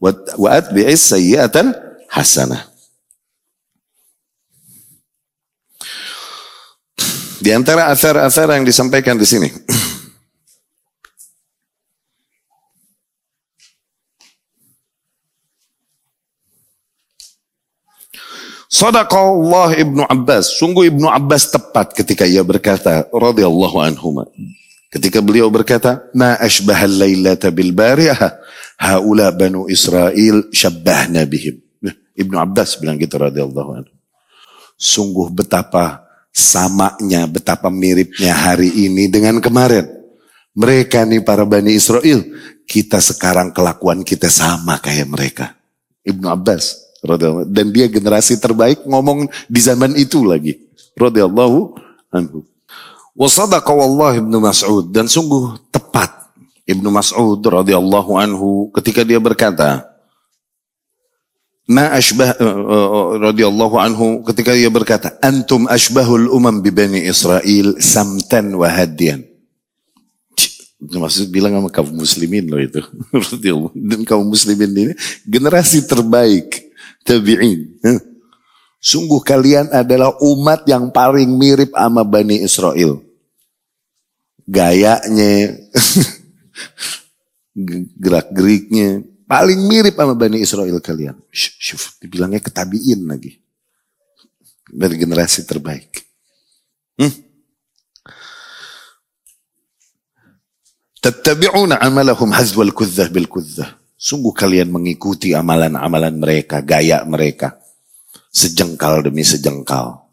Wa 0.00 0.50
atbi'is 0.60 1.08
sayyi'atan 1.08 1.72
hasanah. 2.12 2.68
Di 7.36 7.54
antara 7.54 7.92
asar-asar 7.92 8.50
yang 8.50 8.66
disampaikan 8.66 9.14
di 9.14 9.28
sini. 9.28 9.48
Sadaqallah 18.66 19.78
Ibnu 19.78 20.04
Abbas. 20.04 20.58
Sungguh 20.60 20.92
Ibnu 20.92 21.08
Abbas 21.08 21.48
tepat 21.48 21.96
ketika 21.96 22.28
ia 22.28 22.44
berkata 22.44 23.08
radhiyallahu 23.08 23.78
anhu. 23.80 24.20
Ketika 24.86 25.18
beliau 25.18 25.50
berkata, 25.50 26.06
"Ma 26.14 26.38
ashbahal 26.38 27.02
lailata 27.02 27.50
bil 27.50 27.74
bariyah, 27.74 28.38
haula 28.78 29.34
banu 29.34 29.66
Israel 29.66 30.46
syabbahna 30.54 31.26
bihim." 31.26 31.58
Ibnu 32.16 32.36
Abbas 32.40 32.80
bilang 32.80 32.96
gitu 32.96 33.20
radhiyallahu 33.20 33.70
anhu. 33.82 33.92
Sungguh 34.76 35.28
betapa 35.32 36.06
samanya, 36.32 37.28
betapa 37.28 37.68
miripnya 37.68 38.32
hari 38.32 38.72
ini 38.88 39.08
dengan 39.08 39.40
kemarin. 39.40 39.84
Mereka 40.56 41.04
nih 41.04 41.20
para 41.20 41.44
Bani 41.44 41.76
Israel, 41.76 42.24
kita 42.64 42.96
sekarang 43.04 43.52
kelakuan 43.52 44.00
kita 44.00 44.32
sama 44.32 44.80
kayak 44.80 45.08
mereka. 45.12 45.52
Ibnu 46.00 46.24
Abbas 46.32 46.86
dan 47.46 47.70
dia 47.70 47.86
generasi 47.86 48.40
terbaik 48.40 48.82
ngomong 48.88 49.30
di 49.46 49.60
zaman 49.60 49.94
itu 49.94 50.26
lagi. 50.26 50.58
Radhiyallahu 50.96 51.76
anhu. 52.10 52.42
Wasadaqa 53.16 53.72
wallah 53.72 54.20
Ibnu 54.20 54.38
Mas'ud. 54.44 54.92
Dan 54.92 55.08
sungguh 55.08 55.56
tepat 55.72 56.12
Ibnu 56.68 56.92
Mas'ud 56.92 57.40
radhiyallahu 57.40 58.12
anhu 58.20 58.68
ketika 58.76 59.00
dia 59.02 59.16
berkata 59.16 59.96
Ma 61.66 61.90
ashbah 61.90 62.38
uh, 62.38 63.18
radhiyallahu 63.18 63.74
anhu 63.74 64.22
ketika 64.22 64.54
dia 64.54 64.70
berkata 64.70 65.18
antum 65.18 65.66
ashbahul 65.66 66.30
umam 66.30 66.62
bi 66.62 66.70
bani 66.70 67.02
Israel 67.02 67.74
samtan 67.82 68.54
wa 68.54 68.70
Ibnu 68.70 69.26
Mas'ud 71.02 71.26
bilang 71.32 71.58
sama 71.58 71.72
kaum 71.72 71.90
muslimin 71.90 72.46
loh 72.46 72.62
itu. 72.62 72.78
Dan 73.90 74.06
kaum 74.06 74.30
muslimin 74.30 74.70
ini 74.76 74.94
generasi 75.26 75.82
terbaik 75.88 76.70
tabi'in. 77.02 77.82
Sungguh 78.78 79.18
kalian 79.24 79.72
adalah 79.72 80.14
umat 80.22 80.62
yang 80.68 80.92
paling 80.94 81.34
mirip 81.34 81.74
sama 81.74 82.06
Bani 82.06 82.44
Israel 82.44 83.05
gayanya, 84.46 85.58
gerak-geriknya, 88.02 89.02
paling 89.26 89.60
mirip 89.66 89.98
sama 89.98 90.14
Bani 90.14 90.38
Israel 90.38 90.78
kalian. 90.78 91.18
Syuf, 91.34 91.98
dibilangnya 91.98 92.38
ketabiin 92.38 93.04
lagi. 93.04 93.42
Dari 94.66 94.94
generasi 94.98 95.46
terbaik. 95.46 96.02
Hmm? 96.98 97.12
Tattabi'una 101.02 101.78
amalahum 101.78 102.34
hazwal 102.34 102.74
kudzah 102.74 103.06
bil 103.10 103.30
kudzah. 103.30 103.78
Sungguh 103.94 104.34
kalian 104.34 104.70
mengikuti 104.70 105.32
amalan-amalan 105.34 106.14
mereka, 106.18 106.62
gaya 106.62 107.02
mereka. 107.06 107.58
Sejengkal 108.28 109.06
demi 109.06 109.22
sejengkal. 109.22 110.05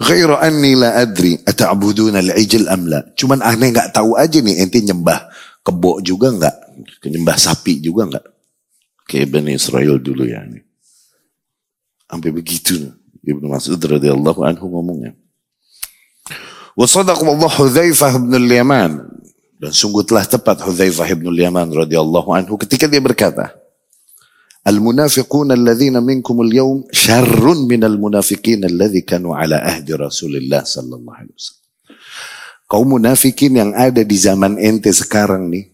Ghairu 0.00 0.38
anni 0.40 0.72
la 0.78 0.96
adri 0.96 1.36
ata'buduna 1.36 2.24
al-ijl 2.24 2.70
am 2.70 2.88
la. 2.88 3.04
Cuman 3.12 3.44
aneh 3.44 3.68
nggak 3.74 3.92
tahu 3.92 4.16
aja 4.16 4.40
nih 4.40 4.64
ente 4.64 4.80
nyembah 4.80 5.28
kebo 5.60 6.00
juga 6.00 6.32
nggak? 6.32 6.56
Nyembah 7.04 7.36
sapi 7.36 7.82
juga 7.84 8.08
nggak? 8.08 8.26
Kayak 9.04 9.28
Bani 9.28 9.52
Israel 9.58 10.00
dulu 10.00 10.24
ya. 10.24 10.40
Sampai 12.08 12.32
begitu. 12.32 12.92
Ibnu 13.22 13.46
Mas'ud 13.46 13.78
radhiyallahu 13.78 14.42
anhu 14.42 14.66
ngomongnya. 14.66 15.14
Wa 16.74 16.88
sadaqallahu 16.88 17.54
Hudzaifah 17.54 18.18
bin 18.18 18.34
al-Yaman 18.34 18.98
dan 19.62 19.70
sungguh 19.70 20.02
telah 20.02 20.26
tepat 20.26 20.58
Hudzaifah 20.66 21.06
bin 21.14 21.30
al-Yaman 21.30 21.70
radhiyallahu 21.70 22.34
anhu 22.34 22.58
ketika 22.58 22.90
dia 22.90 22.98
berkata, 22.98 23.54
Al-munafiqun 24.62 25.50
alladhina 25.50 25.98
minkum 25.98 26.38
al-yawm 26.46 26.86
syarrun 26.94 27.66
min 27.66 27.82
al-munafiqin 27.82 28.62
alladhi 28.62 29.02
kanu 29.02 29.34
ala 29.34 29.58
ahdi 29.58 29.90
Rasulillah 29.98 30.62
sallallahu 30.62 31.18
alaihi 31.18 31.34
wasallam. 31.34 31.66
Kaum 32.70 32.86
munafikin 32.94 33.52
yang 33.58 33.70
ada 33.74 34.06
di 34.06 34.16
zaman 34.16 34.56
ente 34.56 34.88
sekarang 34.94 35.50
nih 35.50 35.72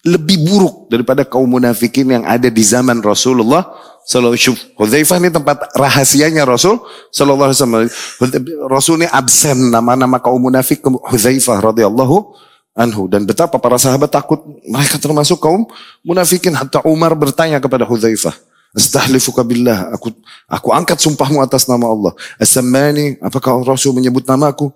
lebih 0.00 0.40
buruk 0.40 0.88
daripada 0.88 1.28
kaum 1.28 1.44
munafikin 1.44 2.08
yang 2.08 2.24
ada 2.24 2.48
di 2.48 2.64
zaman 2.64 3.04
Rasulullah 3.04 3.68
Sallallahu 4.00 4.32
Alaihi 4.32 4.48
Wasallam. 4.48 4.76
Hudzaifah 4.80 5.16
ini 5.20 5.30
tempat 5.30 5.58
rahasianya 5.76 6.42
Rasul 6.48 6.80
Sallallahu 7.12 7.52
Alaihi 7.52 7.60
Wasallam. 7.60 8.44
Rasul 8.72 8.94
ini 9.04 9.08
absen 9.12 9.68
nama-nama 9.68 10.16
kaum 10.16 10.40
munafik 10.40 10.80
Hudzaifah 10.80 11.60
radhiyallahu 11.60 12.32
anhu 12.74 13.10
dan 13.10 13.26
betapa 13.26 13.58
para 13.58 13.76
sahabat 13.76 14.10
takut 14.10 14.40
mereka 14.66 14.96
termasuk 14.96 15.42
kaum 15.42 15.66
munafikin 16.06 16.54
hatta 16.54 16.80
Umar 16.86 17.12
bertanya 17.18 17.58
kepada 17.58 17.82
Hudzaifah 17.84 18.32
Astahlifuka 18.70 19.42
billah, 19.42 19.90
aku 19.90 20.14
aku 20.46 20.70
angkat 20.70 21.02
sumpahmu 21.02 21.42
atas 21.42 21.66
nama 21.66 21.90
Allah. 21.90 22.14
As-sammani, 22.38 23.18
apakah 23.18 23.66
Rasul 23.66 23.90
menyebut 23.98 24.22
namaku? 24.22 24.70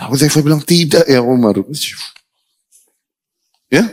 Hudzaifah 0.00 0.40
bilang 0.40 0.64
tidak 0.64 1.04
ya 1.04 1.20
Umar. 1.20 1.60
Ya, 3.68 3.84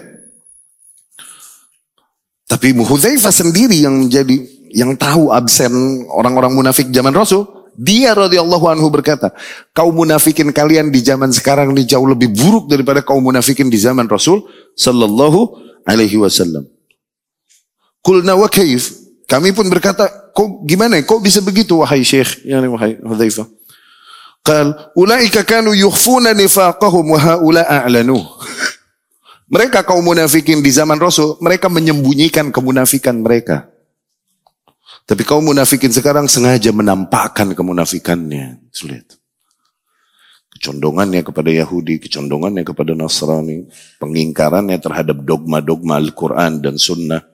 tapi 2.47 2.75
Hudzaifah 2.75 3.31
sendiri 3.31 3.79
yang 3.79 4.07
menjadi 4.07 4.35
yang 4.75 4.95
tahu 4.99 5.35
absen 5.35 6.03
orang-orang 6.07 6.51
munafik 6.51 6.87
zaman 6.91 7.11
Rasul. 7.11 7.47
Dia 7.77 8.11
radhiyallahu 8.11 8.67
anhu 8.67 8.91
berkata, 8.91 9.31
kaum 9.71 9.95
munafikin 9.95 10.51
kalian 10.51 10.91
di 10.91 10.99
zaman 10.99 11.31
sekarang 11.31 11.71
ini 11.71 11.87
jauh 11.87 12.03
lebih 12.03 12.27
buruk 12.35 12.67
daripada 12.67 12.99
kaum 12.99 13.23
munafikin 13.23 13.71
di 13.71 13.79
zaman 13.79 14.11
Rasul 14.11 14.43
sallallahu 14.75 15.55
alaihi 15.87 16.19
wasallam. 16.19 16.67
Kulna 18.03 18.35
wa 18.35 18.51
kaif? 18.51 18.91
Kami 19.23 19.55
pun 19.55 19.71
berkata, 19.71 20.11
kok 20.35 20.67
gimana? 20.67 20.99
Kok 20.99 21.23
bisa 21.23 21.39
begitu 21.39 21.79
wahai 21.79 22.03
Syekh? 22.03 22.43
Yani 22.43 22.67
wahai 22.67 22.99
Hudzaifah. 22.99 23.47
Qal, 24.43 24.73
ulaika 24.97 25.47
kanu 25.47 25.71
yukhfuna 25.71 26.35
nifaqahum 26.35 27.15
wa 27.15 27.19
haula 27.21 27.63
a'lanuh. 27.63 28.19
Mereka 29.53 29.87
kaum 29.87 30.03
munafikin 30.03 30.59
di 30.63 30.71
zaman 30.71 30.95
Rasul, 30.95 31.35
mereka 31.43 31.67
menyembunyikan 31.67 32.55
kemunafikan 32.55 33.19
mereka. 33.19 33.70
Tapi 35.11 35.27
kaum 35.27 35.43
munafikin 35.43 35.91
sekarang 35.91 36.31
sengaja 36.31 36.71
menampakkan 36.71 37.51
kemunafikannya. 37.51 38.63
Sulit. 38.71 39.19
Kecondongannya 40.55 41.19
kepada 41.19 41.51
Yahudi, 41.51 41.99
kecondongannya 41.99 42.63
kepada 42.63 42.95
Nasrani, 42.95 43.67
pengingkarannya 43.99 44.79
terhadap 44.79 45.19
dogma-dogma 45.27 45.99
Al-Quran 45.99 46.63
dan 46.63 46.79
Sunnah. 46.79 47.27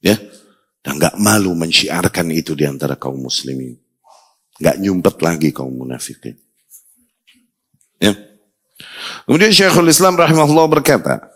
Ya, 0.00 0.16
dan 0.80 0.96
gak 0.96 1.20
malu 1.20 1.52
mensyiarkan 1.52 2.32
itu 2.32 2.56
di 2.56 2.64
antara 2.64 2.96
kaum 2.96 3.20
muslimin. 3.20 3.76
Gak 4.56 4.80
nyumpet 4.80 5.20
lagi 5.20 5.52
kaum 5.52 5.76
munafikin. 5.76 6.40
Ya. 8.00 8.16
Kemudian 9.28 9.52
Syekhul 9.52 9.92
Islam 9.92 10.16
rahimahullah 10.16 10.72
berkata, 10.72 11.28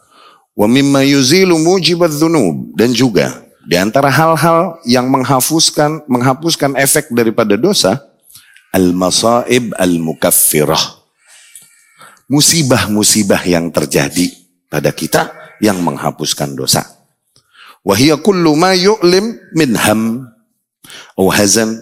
wa 0.56 0.64
mimma 0.64 1.04
yuzilu 1.04 1.60
mujibat 1.60 2.08
dan 2.72 2.96
juga 2.96 3.51
di 3.66 3.76
antara 3.78 4.10
hal-hal 4.10 4.82
yang 4.82 5.06
menghapuskan 5.10 6.06
menghapuskan 6.10 6.74
efek 6.78 7.10
daripada 7.14 7.54
dosa 7.54 8.02
al-masaib 8.74 9.76
al-mukaffirah. 9.76 11.02
Musibah-musibah 12.32 13.44
yang 13.44 13.68
terjadi 13.68 14.32
pada 14.72 14.88
kita 14.88 15.28
yang 15.60 15.84
menghapuskan 15.84 16.56
dosa. 16.56 16.80
Wahia 17.84 18.16
kullu 18.16 18.56
ma 18.56 18.72
yu'lim 18.72 19.36
min 19.52 19.76
ham 19.76 20.32
atau 21.12 21.28
hazan. 21.28 21.76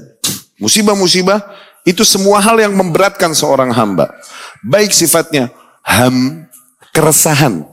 Musibah-musibah 0.60 1.40
itu 1.88 2.04
semua 2.04 2.42
hal 2.44 2.60
yang 2.60 2.76
memberatkan 2.76 3.32
seorang 3.32 3.72
hamba. 3.72 4.12
Baik 4.60 4.92
sifatnya 4.92 5.48
ham, 5.80 6.44
keresahan. 6.92 7.64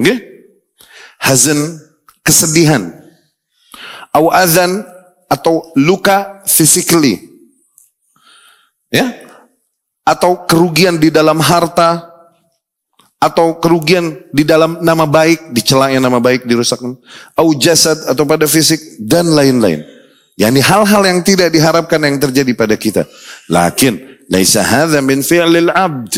Okay? 0.00 0.18
Hazan, 1.20 1.78
kesedihan. 2.30 2.94
Awazan 4.14 4.86
atau 5.26 5.74
luka 5.74 6.46
physically. 6.46 7.18
Ya? 8.94 9.10
Atau 10.06 10.46
kerugian 10.46 10.98
di 10.98 11.10
dalam 11.10 11.42
harta, 11.42 12.10
atau 13.20 13.60
kerugian 13.60 14.16
di 14.32 14.48
dalam 14.48 14.80
nama 14.80 15.04
baik, 15.04 15.52
dicelanya 15.52 16.00
nama 16.00 16.16
baik 16.22 16.48
dirusakkan, 16.48 16.96
au 17.36 17.52
jasad 17.52 17.98
atau 18.08 18.24
pada 18.24 18.48
fisik 18.48 18.80
dan 18.96 19.28
lain-lain. 19.28 19.84
Yani 20.40 20.64
hal-hal 20.64 21.04
yang 21.04 21.20
tidak 21.20 21.52
diharapkan 21.52 22.00
yang 22.00 22.16
terjadi 22.16 22.56
pada 22.56 22.72
kita. 22.80 23.04
Lakin 23.52 24.24
laisa 24.32 24.64
hadza 24.64 25.04
min 25.04 25.20
fi'lil 25.20 25.68
'abd. 25.68 26.16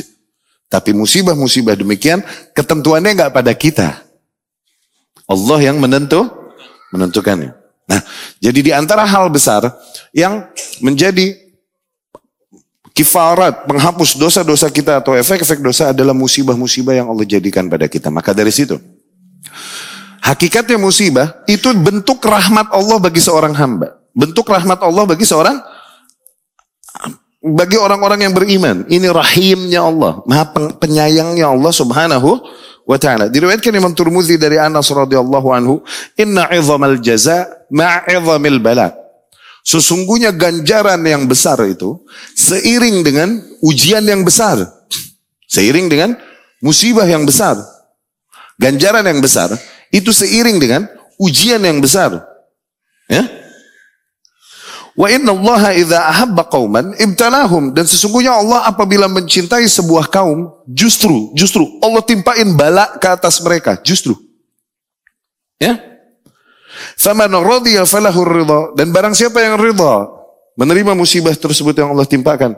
Tapi 0.71 0.95
musibah-musibah 0.95 1.75
demikian 1.75 2.23
ketentuannya 2.55 3.19
enggak 3.19 3.35
pada 3.35 3.51
kita. 3.51 3.99
Allah 5.27 5.59
yang 5.63 5.79
menentu 5.79 6.27
menentukannya. 6.93 7.55
Nah, 7.89 8.01
jadi 8.39 8.61
di 8.63 8.71
antara 8.71 9.03
hal 9.03 9.27
besar 9.33 9.67
yang 10.15 10.47
menjadi 10.79 11.35
kifarat, 12.93 13.65
menghapus 13.67 14.15
dosa-dosa 14.21 14.69
kita 14.69 15.01
atau 15.01 15.17
efek-efek 15.17 15.59
dosa 15.65 15.91
adalah 15.91 16.13
musibah-musibah 16.13 16.93
yang 16.95 17.09
Allah 17.09 17.25
jadikan 17.25 17.67
pada 17.67 17.89
kita. 17.89 18.13
Maka 18.13 18.37
dari 18.37 18.53
situ, 18.53 18.79
hakikatnya 20.21 20.77
musibah 20.79 21.43
itu 21.49 21.73
bentuk 21.73 22.21
rahmat 22.23 22.71
Allah 22.71 22.97
bagi 23.01 23.19
seorang 23.19 23.57
hamba. 23.57 23.99
Bentuk 24.13 24.45
rahmat 24.45 24.79
Allah 24.85 25.09
bagi 25.09 25.25
seorang 25.25 25.57
bagi 27.43 27.75
orang-orang 27.75 28.29
yang 28.29 28.35
beriman. 28.37 28.87
Ini 28.87 29.11
rahimnya 29.11 29.83
Allah, 29.83 30.23
maha 30.29 30.47
penyayangnya 30.79 31.51
Allah 31.51 31.73
subhanahu 31.75 32.39
wa 32.87 32.97
ta'ala. 32.99 33.31
Diriwayatkan 33.31 33.73
Imam 33.75 33.95
Turmuzi 33.95 34.39
dari 34.39 34.59
Anas 34.59 34.91
radhiyallahu 34.91 35.49
anhu, 35.55 35.83
"Inna 36.19 36.51
'idhamal 36.51 36.99
jaza 36.99 37.49
ma'idhamil 37.71 38.59
bala." 38.59 38.95
Sesungguhnya 39.63 40.35
ganjaran 40.35 40.99
yang 41.07 41.31
besar 41.31 41.63
itu 41.71 42.03
seiring 42.35 43.07
dengan 43.07 43.39
ujian 43.63 44.03
yang 44.03 44.27
besar. 44.27 44.59
Seiring 45.47 45.87
dengan 45.87 46.19
musibah 46.59 47.07
yang 47.07 47.23
besar. 47.23 47.59
Ganjaran 48.59 49.07
yang 49.07 49.23
besar 49.23 49.55
itu 49.95 50.11
seiring 50.11 50.59
dengan 50.59 50.83
ujian 51.19 51.63
yang 51.63 51.79
besar. 51.79 52.27
Ya? 53.07 53.42
Wa 54.93 55.09
inna 55.09 55.33
Allah 55.33 55.73
idza 55.73 55.99
ahabba 56.05 56.45
qauman 56.53 56.93
ibtalahum 57.01 57.73
dan 57.73 57.89
sesungguhnya 57.89 58.37
Allah 58.37 58.69
apabila 58.69 59.09
mencintai 59.09 59.65
sebuah 59.65 60.13
kaum 60.13 60.53
justru 60.69 61.33
justru 61.33 61.65
Allah 61.81 62.05
timpain 62.05 62.45
bala 62.53 63.01
ke 63.01 63.09
atas 63.09 63.41
mereka 63.41 63.81
justru. 63.81 64.13
Ya? 65.57 65.81
Faman 67.01 67.33
radiya 67.33 67.89
falahu 67.89 68.21
ridha 68.21 68.61
dan 68.77 68.93
barang 68.93 69.17
siapa 69.17 69.41
yang 69.41 69.57
ridha 69.57 70.13
menerima 70.61 70.93
musibah 70.93 71.33
tersebut 71.33 71.73
yang 71.73 71.97
Allah 71.97 72.05
timpakan 72.05 72.53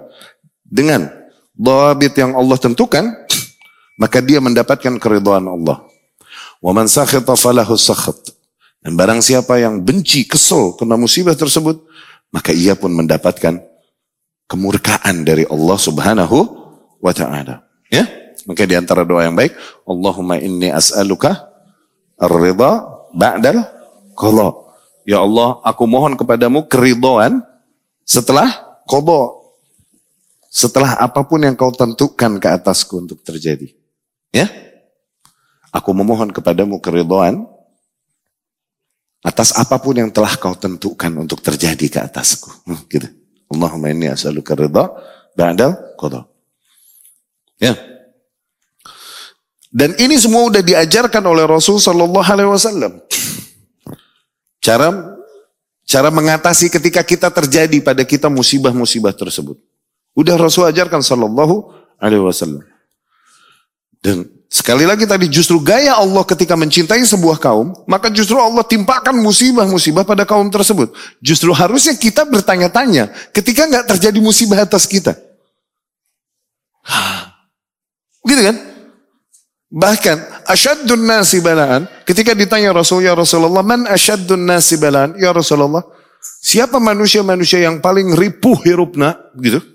dengan 0.66 1.06
dhabit 1.54 2.18
yang 2.18 2.34
Allah 2.34 2.58
tentukan 2.58 3.14
maka 3.94 4.18
dia 4.18 4.42
mendapatkan 4.42 4.98
keridhaan 4.98 5.46
Allah. 5.46 5.86
Wa 6.58 6.74
man 6.74 6.90
sakhita 6.90 7.38
falahu 7.38 7.78
sakhat. 7.78 8.16
Dan 8.84 9.00
barang 9.00 9.24
siapa 9.24 9.56
yang 9.56 9.80
benci, 9.80 10.28
kesel 10.28 10.76
kena 10.76 11.00
musibah 11.00 11.32
tersebut, 11.32 11.80
maka 12.34 12.50
ia 12.50 12.74
pun 12.74 12.90
mendapatkan 12.90 13.62
kemurkaan 14.50 15.22
dari 15.22 15.46
Allah 15.46 15.78
Subhanahu 15.78 16.38
wa 16.98 17.14
taala. 17.14 17.62
Ya? 17.86 18.10
Maka 18.50 18.66
di 18.66 18.74
antara 18.74 19.06
doa 19.06 19.22
yang 19.22 19.38
baik, 19.38 19.54
Allahumma 19.86 20.42
inni 20.42 20.74
as'aluka 20.74 21.46
ar-ridha 22.18 22.90
ba'dal 23.14 23.62
Kalau 24.18 24.64
Ya 25.04 25.20
Allah, 25.20 25.60
aku 25.60 25.84
mohon 25.84 26.16
kepadamu 26.16 26.64
keridhaan 26.64 27.44
setelah 28.08 28.80
qadha. 28.88 29.36
Setelah 30.48 30.96
apa 30.96 31.20
pun 31.28 31.44
yang 31.44 31.52
kau 31.58 31.68
tentukan 31.74 32.40
ke 32.40 32.48
atasku 32.48 33.04
untuk 33.04 33.20
terjadi. 33.20 33.68
Ya? 34.32 34.48
Aku 35.74 35.92
memohon 35.92 36.32
kepadamu 36.32 36.80
keridhaan 36.80 37.44
atas 39.24 39.56
apa 39.56 39.80
pun 39.80 39.96
yang 39.96 40.12
telah 40.12 40.36
kau 40.36 40.52
tentukan 40.52 41.08
untuk 41.16 41.40
terjadi 41.40 41.86
ke 41.88 41.98
atasku. 42.04 42.52
Hmm, 42.68 42.84
gitu. 42.92 43.08
Allahumma 43.48 43.88
inni 43.88 44.12
as'aluka 44.12 44.52
ridha 44.52 44.92
ba'dal 45.32 45.96
qadha. 45.96 46.28
Ya. 47.56 47.72
Dan 49.72 49.96
ini 49.96 50.20
semua 50.20 50.52
sudah 50.52 50.62
diajarkan 50.62 51.24
oleh 51.24 51.48
Rasul 51.48 51.80
sallallahu 51.80 52.28
alaihi 52.28 52.52
wasallam. 52.52 53.00
Cara 54.60 55.14
Cara 55.84 56.08
mengatasi 56.08 56.72
ketika 56.72 57.04
kita 57.04 57.28
terjadi 57.28 57.76
pada 57.84 58.00
kita 58.08 58.32
musibah-musibah 58.32 59.12
tersebut. 59.12 59.60
Udah 60.16 60.40
Rasul 60.40 60.64
ajarkan 60.64 61.04
sallallahu 61.04 61.76
alaihi 62.00 62.24
wasallam. 62.24 62.64
Dan 64.00 64.24
sekali 64.54 64.86
lagi 64.86 65.02
tadi 65.02 65.26
justru 65.26 65.58
gaya 65.58 65.98
Allah 65.98 66.22
ketika 66.22 66.54
mencintai 66.54 67.02
sebuah 67.02 67.42
kaum, 67.42 67.74
maka 67.90 68.06
justru 68.06 68.38
Allah 68.38 68.62
timpakan 68.62 69.18
musibah-musibah 69.18 70.06
pada 70.06 70.22
kaum 70.22 70.46
tersebut. 70.46 70.94
Justru 71.18 71.50
harusnya 71.50 71.98
kita 71.98 72.22
bertanya-tanya 72.22 73.10
ketika 73.34 73.66
nggak 73.66 73.90
terjadi 73.90 74.22
musibah 74.22 74.62
atas 74.62 74.86
kita. 74.86 75.18
Gitu 78.30 78.40
kan? 78.40 78.56
Bahkan 79.74 80.46
asyaddun 80.46 81.02
nasi 81.02 81.42
balaan 81.42 81.90
ketika 82.06 82.30
ditanya 82.30 82.70
Rasul 82.70 83.02
ya 83.02 83.18
Rasulullah 83.18 83.66
man 83.66 83.90
asyaddun 83.90 84.46
nasi 84.46 84.78
balaan 84.78 85.18
ya 85.18 85.34
Rasulullah 85.34 85.82
siapa 86.38 86.78
manusia-manusia 86.78 87.66
yang 87.66 87.82
paling 87.82 88.14
ripuh 88.14 88.54
hirupna 88.62 89.18
gitu 89.34 89.73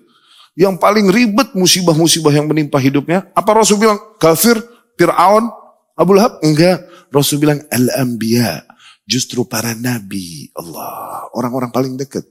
yang 0.57 0.77
paling 0.77 1.09
ribet 1.09 1.53
musibah-musibah 1.53 2.33
yang 2.33 2.47
menimpa 2.49 2.77
hidupnya 2.81 3.27
apa 3.33 3.49
Rasul 3.53 3.81
bilang 3.81 3.99
kafir 4.17 4.57
Fir'aun 4.95 5.49
Abu 5.93 6.11
Lahab 6.15 6.41
enggak 6.41 6.85
Rasul 7.13 7.41
bilang 7.41 7.61
al-anbiya 7.69 8.65
justru 9.05 9.45
para 9.45 9.73
nabi 9.73 10.49
Allah 10.53 11.27
orang-orang 11.35 11.73
paling 11.73 11.93
dekat 11.97 12.25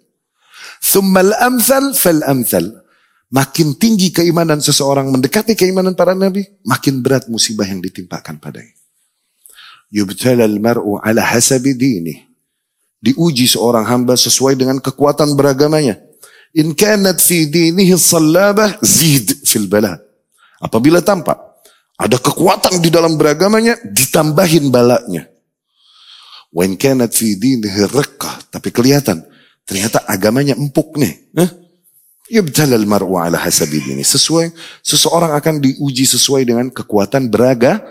thummal 0.83 1.35
amsal 1.43 1.95
fal 1.95 2.23
amsal 2.27 2.87
Makin 3.29 3.77
tinggi 3.77 4.09
keimanan 4.09 4.57
seseorang 4.57 5.13
mendekati 5.13 5.53
keimanan 5.53 5.93
para 5.93 6.17
nabi, 6.17 6.49
makin 6.65 7.05
berat 7.05 7.29
musibah 7.29 7.69
yang 7.69 7.85
ditimpakan 7.85 8.41
padanya. 8.41 8.73
Yubtala 9.93 10.49
al-mar'u 10.49 10.97
ala 10.97 11.21
hasabi 11.21 11.77
dini. 11.77 12.25
Diuji 13.05 13.45
seorang 13.45 13.85
hamba 13.85 14.17
sesuai 14.17 14.57
dengan 14.57 14.81
kekuatan 14.81 15.37
beragamanya. 15.37 16.01
In 16.57 16.73
kanat 16.73 17.21
fi 17.21 17.45
dinihi 17.45 17.93
sallabah 17.93 18.81
zid 18.81 19.45
fil 19.45 19.69
bala. 19.69 20.01
Apabila 20.59 21.05
tampak 21.05 21.37
ada 21.99 22.17
kekuatan 22.17 22.79
di 22.79 22.89
dalam 22.95 23.19
beragamanya, 23.19 23.75
ditambahin 23.83 24.71
balanya. 24.71 25.27
Wa 26.55 26.65
in 26.65 26.79
kanat 26.79 27.13
fi 27.13 27.37
dinihi 27.37 27.91
riqqah. 27.91 28.55
Tapi 28.55 28.71
kelihatan, 28.73 29.21
ternyata 29.67 30.07
agamanya 30.09 30.57
empuk 30.57 30.97
nih. 30.97 31.13
Eh? 31.37 31.51
Yubtalal 32.39 32.87
mar'u 32.89 33.19
ala 33.21 33.37
hasabi 33.37 33.83
ini. 33.93 34.07
Sesuai, 34.07 34.55
seseorang 34.81 35.37
akan 35.37 35.59
diuji 35.59 36.07
sesuai 36.09 36.47
dengan 36.49 36.67
kekuatan 36.73 37.29
beraga, 37.29 37.83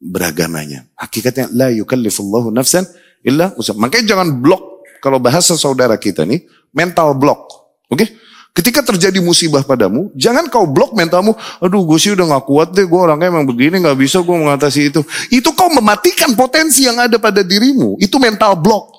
beragamanya. 0.00 0.88
Hakikatnya, 0.96 1.52
la 1.52 1.68
yukallifullahu 1.74 2.48
nafsan 2.54 2.88
illa 3.26 3.52
usah. 3.60 3.76
Makanya 3.76 4.16
jangan 4.16 4.40
blok. 4.40 4.86
Kalau 5.00 5.16
bahasa 5.16 5.56
saudara 5.56 5.96
kita 5.96 6.28
nih, 6.28 6.44
mental 6.76 7.16
block. 7.16 7.59
Oke? 7.90 8.06
Ketika 8.50 8.82
terjadi 8.82 9.22
musibah 9.22 9.62
padamu, 9.62 10.10
jangan 10.18 10.50
kau 10.50 10.66
blok 10.66 10.90
mentalmu. 10.90 11.38
Aduh, 11.62 11.86
gue 11.86 11.98
sih 12.02 12.10
udah 12.18 12.34
gak 12.34 12.44
kuat 12.50 12.68
deh. 12.74 12.82
Gue 12.82 12.98
orangnya 12.98 13.30
emang 13.30 13.46
begini, 13.46 13.78
gak 13.78 13.94
bisa 13.94 14.18
gue 14.18 14.36
mengatasi 14.36 14.90
itu. 14.90 15.06
Itu 15.30 15.54
kau 15.54 15.70
mematikan 15.70 16.34
potensi 16.34 16.82
yang 16.82 16.98
ada 16.98 17.14
pada 17.22 17.46
dirimu. 17.46 17.94
Itu 18.02 18.18
mental 18.18 18.58
block. 18.58 18.90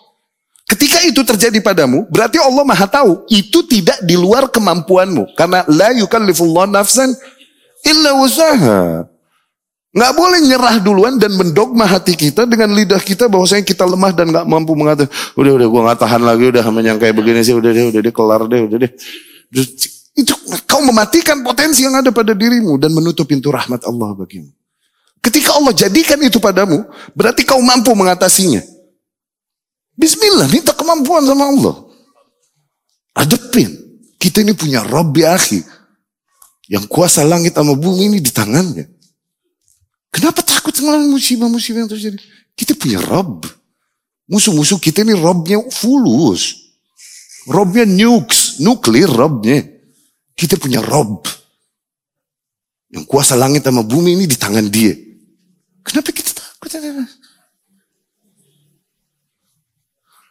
Ketika 0.71 1.03
itu 1.03 1.19
terjadi 1.27 1.59
padamu, 1.59 2.07
berarti 2.07 2.39
Allah 2.39 2.63
Maha 2.63 2.87
tahu 2.87 3.27
itu 3.27 3.59
tidak 3.67 3.99
di 4.07 4.15
luar 4.15 4.47
kemampuanmu. 4.47 5.35
Karena 5.35 5.67
la 5.67 5.91
yukallifullah 5.99 6.71
nafsan 6.71 7.11
illa 7.83 8.15
usaha. 8.23 9.03
Nggak 9.91 10.13
boleh 10.15 10.39
nyerah 10.39 10.75
duluan 10.79 11.19
dan 11.19 11.35
mendogma 11.35 11.83
hati 11.83 12.15
kita 12.15 12.47
dengan 12.47 12.71
lidah 12.71 13.03
kita 13.03 13.27
bahwasanya 13.27 13.67
kita 13.67 13.83
lemah 13.83 14.15
dan 14.15 14.31
nggak 14.31 14.47
mampu 14.47 14.71
mengatakan, 14.71 15.11
udah 15.35 15.51
udah 15.59 15.67
gue 15.67 15.81
nggak 15.83 15.99
tahan 15.99 16.21
lagi, 16.23 16.43
udah 16.47 16.63
yang 16.79 16.95
kayak 16.95 17.11
begini 17.11 17.43
sih, 17.43 17.51
udah 17.51 17.71
deh, 17.75 17.91
udah 17.91 17.99
deh, 17.99 18.13
kelar 18.15 18.41
deh, 18.47 18.61
udah 18.71 18.77
deh. 18.87 18.91
Itu 20.15 20.33
kau 20.63 20.79
mematikan 20.79 21.43
potensi 21.43 21.83
yang 21.83 21.99
ada 21.99 22.07
pada 22.15 22.31
dirimu 22.31 22.79
dan 22.79 22.95
menutup 22.95 23.27
pintu 23.27 23.51
rahmat 23.51 23.83
Allah 23.83 24.15
bagimu. 24.15 24.47
Ketika 25.19 25.59
Allah 25.59 25.75
jadikan 25.75 26.17
itu 26.23 26.39
padamu, 26.39 26.87
berarti 27.11 27.43
kau 27.43 27.59
mampu 27.59 27.91
mengatasinya. 27.91 28.63
Bismillah, 29.99 30.47
minta 30.47 30.71
kemampuan 30.71 31.27
sama 31.27 31.51
Allah. 31.51 31.75
Adepin. 33.19 33.69
Kita 34.17 34.39
ini 34.45 34.53
punya 34.53 34.85
ya 34.85 35.29
akhi. 35.33 35.61
Yang 36.69 36.85
kuasa 36.87 37.27
langit 37.27 37.57
sama 37.57 37.75
bumi 37.75 38.07
ini 38.07 38.17
di 38.23 38.31
tangannya. 38.31 39.00
Kenapa 40.11 40.43
takut 40.43 40.75
sama 40.75 40.99
musibah-musibah 41.07 41.87
yang 41.87 41.91
terjadi? 41.91 42.19
Kita 42.51 42.75
punya 42.75 42.99
Rob. 42.99 43.47
Musuh-musuh 44.27 44.79
kita 44.79 45.07
ini 45.07 45.15
Robnya 45.15 45.59
fulus. 45.71 46.71
Robnya 47.47 47.87
nukes, 47.87 48.59
nuklir 48.59 49.07
Robnya. 49.07 49.63
Kita 50.35 50.59
punya 50.59 50.83
Rob. 50.83 51.23
Yang 52.91 53.07
kuasa 53.07 53.39
langit 53.39 53.63
sama 53.63 53.87
bumi 53.87 54.19
ini 54.19 54.27
di 54.27 54.35
tangan 54.35 54.67
dia. 54.67 54.91
Kenapa 55.81 56.11
kita 56.11 56.35
takut? 56.35 56.69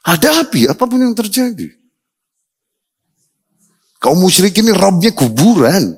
Hadapi 0.01 0.69
apa 0.69 0.85
pun 0.85 1.01
yang 1.01 1.17
terjadi. 1.17 1.73
Kaum 4.01 4.17
musyrik 4.17 4.57
ini 4.57 4.73
Robnya 4.73 5.13
kuburan. 5.13 5.93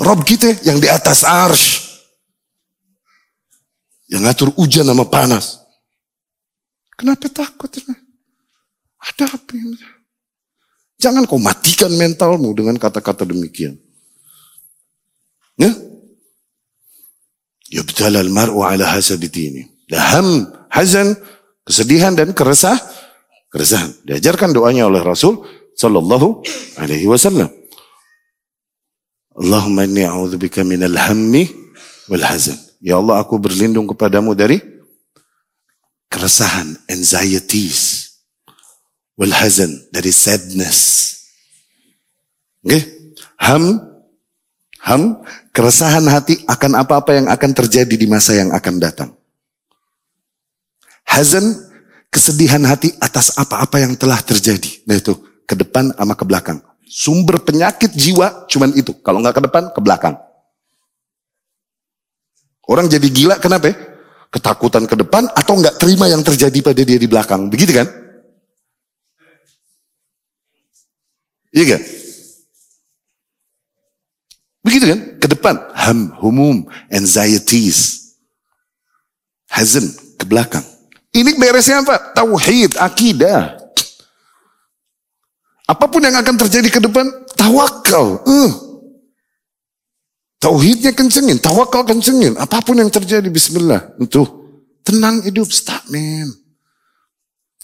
Rob 0.00 0.24
kita 0.24 0.48
yang 0.64 0.80
di 0.80 0.88
atas 0.88 1.24
arsh. 1.24 1.83
Yang 4.08 4.22
ngatur 4.28 4.48
hujan 4.60 4.84
sama 4.84 5.08
panas. 5.08 5.64
Kenapa 6.94 7.26
takut? 7.32 7.72
Hadapi. 9.00 9.56
Jangan 11.00 11.26
kau 11.28 11.40
matikan 11.40 11.92
mentalmu 11.92 12.54
dengan 12.56 12.78
kata-kata 12.78 13.26
demikian. 13.28 13.76
Ya? 15.58 15.70
Yubtala 17.74 18.22
al-mar'u 18.22 18.62
ala 18.62 18.94
hasabitini. 18.94 19.66
Daham, 19.90 20.48
hazan, 20.70 21.18
kesedihan 21.66 22.14
dan 22.14 22.32
keresah, 22.32 22.78
keresahan. 23.50 23.92
Diajarkan 24.06 24.54
doanya 24.54 24.88
oleh 24.88 25.02
Rasul 25.02 25.42
sallallahu 25.74 26.40
alaihi 26.78 27.10
wasallam. 27.10 27.50
Allahumma 29.34 29.82
inni 29.84 30.06
a'udzubika 30.06 30.62
minal 30.62 30.94
hammi 30.94 31.50
wal 32.06 32.22
hazan. 32.22 32.56
Ya 32.84 33.00
Allah, 33.00 33.24
aku 33.24 33.40
berlindung 33.40 33.88
kepadamu 33.88 34.36
dari 34.36 34.60
keresahan, 36.12 36.76
anxieties, 36.84 38.12
hazan, 39.16 39.72
dari 39.88 40.12
sadness. 40.12 40.78
Okay? 42.60 42.84
Ham, 43.40 43.80
ham, 44.84 45.16
keresahan 45.56 46.04
hati 46.12 46.44
akan 46.44 46.84
apa-apa 46.84 47.16
yang 47.16 47.26
akan 47.32 47.50
terjadi 47.56 47.94
di 47.96 48.04
masa 48.04 48.36
yang 48.36 48.52
akan 48.52 48.76
datang. 48.76 49.16
Hazan, 51.08 51.56
kesedihan 52.12 52.60
hati 52.68 52.92
atas 53.00 53.32
apa-apa 53.40 53.80
yang 53.80 53.96
telah 53.96 54.20
terjadi. 54.20 54.84
Nah 54.84 55.00
itu, 55.00 55.16
ke 55.48 55.56
depan 55.56 55.88
sama 55.96 56.12
ke 56.12 56.24
belakang. 56.28 56.60
Sumber 56.84 57.40
penyakit 57.40 57.96
jiwa 57.96 58.44
cuman 58.44 58.76
itu. 58.76 58.92
Kalau 59.00 59.24
nggak 59.24 59.40
ke 59.40 59.42
depan, 59.48 59.72
ke 59.72 59.80
belakang. 59.80 60.20
Orang 62.64 62.88
jadi 62.88 63.04
gila 63.12 63.36
kenapa? 63.36 63.72
Ketakutan 64.32 64.88
ke 64.88 64.96
depan 64.98 65.28
atau 65.30 65.54
nggak 65.60 65.78
terima 65.78 66.08
yang 66.10 66.24
terjadi 66.24 66.58
pada 66.64 66.82
dia 66.82 66.98
di 66.98 67.06
belakang. 67.06 67.46
Begitu 67.52 67.76
kan? 67.76 67.86
Iya 71.54 71.76
kan? 71.76 71.82
Begitu 74.64 74.84
kan? 74.90 75.00
Ke 75.20 75.26
depan. 75.28 75.54
Ham, 75.76 76.10
humum, 76.18 76.66
anxieties. 76.90 78.10
Hazan, 79.46 79.86
ke 80.18 80.24
belakang. 80.26 80.64
Ini 81.14 81.38
beresnya 81.38 81.84
apa? 81.84 82.16
Tauhid, 82.16 82.74
akidah. 82.80 83.54
Apa 85.64 85.86
pun 85.86 86.02
yang 86.02 86.16
akan 86.18 86.34
terjadi 86.42 86.68
ke 86.74 86.80
depan, 86.82 87.06
tawakal. 87.38 88.24
Uh. 88.26 88.63
Tauhidnya 90.44 90.92
kencengin, 90.92 91.40
tawakal 91.40 91.88
kencengin. 91.88 92.36
Apa 92.36 92.60
pun 92.60 92.76
yang 92.76 92.92
terjadi, 92.92 93.24
bismillah. 93.32 93.96
Itu 93.96 94.28
tenang 94.84 95.24
hidup, 95.24 95.48
stop 95.48 95.88
man. 95.88 96.28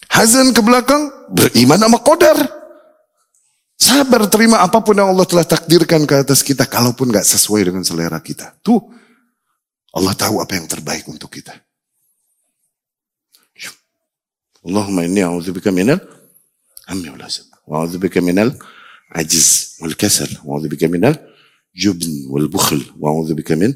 Hazan 0.09 0.57
ke 0.57 0.64
belakang, 0.64 1.12
beriman 1.28 1.76
sama 1.76 2.01
kodar. 2.01 2.41
Sabar 3.76 4.24
terima 4.33 4.64
apa 4.64 4.81
pun 4.81 4.97
yang 4.97 5.12
Allah 5.12 5.28
telah 5.28 5.45
takdirkan 5.45 6.09
ke 6.09 6.24
atas 6.24 6.41
kita. 6.41 6.64
Kalaupun 6.64 7.12
gak 7.12 7.28
sesuai 7.28 7.68
dengan 7.68 7.85
selera 7.85 8.16
kita. 8.16 8.57
Tuh, 8.64 8.81
Allah 9.93 10.16
tahu 10.16 10.41
apa 10.41 10.57
yang 10.57 10.64
terbaik 10.64 11.05
untuk 11.05 11.28
kita. 11.28 11.53
Allahumma 14.64 15.05
inni 15.05 15.20
a'udzubika 15.20 15.72
minal 15.72 16.01
hammi 16.89 17.09
wal 17.09 17.24
wa 17.64 17.81
a'udzubika 17.81 18.20
minal 18.20 18.53
ajiz 19.16 19.81
wal 19.81 19.97
kasal 19.97 20.28
wa 20.45 20.57
a'udzubika 20.57 20.85
minal 20.85 21.16
bukhl 22.51 22.81
wa 22.99 23.14
a'udzubika 23.14 23.55
min 23.55 23.75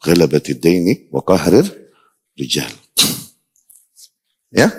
ghalabati 0.00 0.56
ad-daini 0.56 1.08
wa 1.12 1.20
qahrir 1.24 1.64
rijal. 2.36 2.70
Ya? 4.50 4.72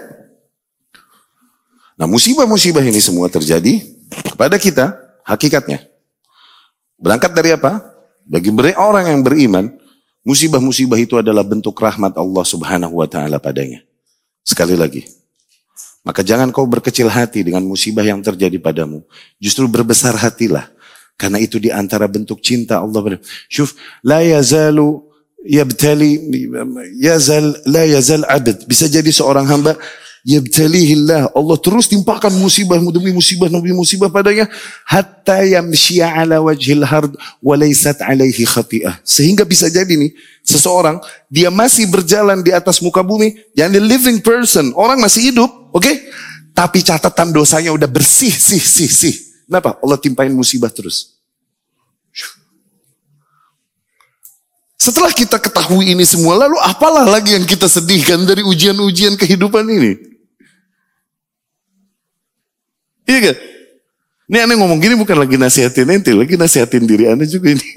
Nah 1.95 2.07
musibah-musibah 2.09 2.81
ini 2.81 2.97
semua 2.97 3.29
terjadi 3.29 3.81
kepada 4.33 4.57
kita, 4.57 4.97
hakikatnya. 5.23 5.85
Berangkat 6.97 7.31
dari 7.33 7.53
apa? 7.53 7.81
Bagi 8.25 8.53
orang 8.77 9.09
yang 9.09 9.21
beriman, 9.21 9.73
musibah-musibah 10.21 10.97
itu 11.01 11.17
adalah 11.17 11.41
bentuk 11.41 11.73
rahmat 11.77 12.13
Allah 12.17 12.45
subhanahu 12.45 13.01
wa 13.01 13.07
ta'ala 13.09 13.41
padanya. 13.41 13.81
Sekali 14.41 14.73
lagi, 14.73 15.05
maka 16.01 16.25
jangan 16.25 16.49
kau 16.49 16.65
berkecil 16.65 17.05
hati 17.09 17.45
dengan 17.45 17.61
musibah 17.61 18.01
yang 18.01 18.21
terjadi 18.25 18.57
padamu. 18.57 19.05
Justru 19.37 19.69
berbesar 19.69 20.17
hatilah. 20.17 20.69
Karena 21.19 21.37
itu 21.37 21.61
di 21.61 21.69
antara 21.69 22.09
bentuk 22.09 22.41
cinta 22.41 22.81
Allah. 22.81 23.17
Syuf, 23.47 23.77
la 24.01 24.25
yazalu 24.25 25.11
yabtali 25.45 26.17
yazal 26.97 27.57
la 27.65 27.83
yazal 27.85 28.25
abd. 28.25 28.65
Bisa 28.69 28.85
jadi 28.89 29.09
seorang 29.09 29.45
hamba 29.49 29.73
yabtalihillah. 30.25 31.33
Allah 31.33 31.57
terus 31.57 31.89
timpakan 31.89 32.33
musibah 32.37 32.77
demi 32.77 33.09
musibah 33.13 33.49
demi 33.49 33.73
musibah 33.73 34.09
padanya 34.09 34.45
hatta 34.85 35.41
yamshiya 35.41 36.13
ala 36.13 36.41
wajhil 36.41 36.85
hard 36.85 37.17
wa 37.41 37.55
laysat 37.57 38.01
alaihi 38.05 38.45
khati'ah. 38.45 39.01
Sehingga 39.01 39.45
bisa 39.45 39.69
jadi 39.69 39.89
nih 39.89 40.13
seseorang 40.45 41.01
dia 41.29 41.49
masih 41.49 41.89
berjalan 41.89 42.41
di 42.45 42.53
atas 42.53 42.81
muka 42.81 43.01
bumi, 43.01 43.37
yang 43.57 43.73
living 43.73 44.21
person, 44.21 44.73
orang 44.77 45.01
masih 45.01 45.33
hidup, 45.33 45.49
oke? 45.73 45.81
Okay? 45.81 46.09
Tapi 46.51 46.83
catatan 46.83 47.31
dosanya 47.31 47.71
udah 47.71 47.87
bersih, 47.87 48.29
sih, 48.29 48.59
sih, 48.59 48.91
sih. 48.91 49.30
Kenapa? 49.51 49.75
Allah 49.83 49.99
timpain 49.99 50.31
musibah 50.31 50.71
terus. 50.71 51.19
Setelah 54.79 55.11
kita 55.11 55.35
ketahui 55.43 55.91
ini 55.91 56.07
semua, 56.07 56.39
lalu 56.39 56.55
apalah 56.63 57.03
lagi 57.03 57.35
yang 57.35 57.43
kita 57.43 57.67
sedihkan 57.67 58.23
dari 58.23 58.47
ujian-ujian 58.47 59.19
kehidupan 59.19 59.67
ini? 59.67 59.99
Iya 63.03 63.17
gak? 63.27 63.37
Ini 64.31 64.37
aneh 64.47 64.55
ngomong 64.55 64.79
gini 64.79 64.95
bukan 64.95 65.19
lagi 65.19 65.35
nasihatin 65.35 65.99
ente, 65.99 66.15
lagi 66.15 66.39
nasihatin 66.39 66.87
diri 66.87 67.11
aneh 67.11 67.27
juga 67.27 67.51
ini. 67.51 67.67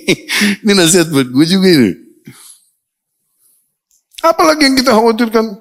ini 0.64 0.72
nasihat 0.72 1.12
buat 1.12 1.28
gue 1.28 1.44
juga 1.44 1.68
ini. 1.68 1.92
Apalagi 4.24 4.72
yang 4.72 4.76
kita 4.80 4.96
khawatirkan? 4.96 5.52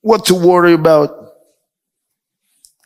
What 0.00 0.24
to 0.32 0.34
worry 0.40 0.72
about? 0.72 1.17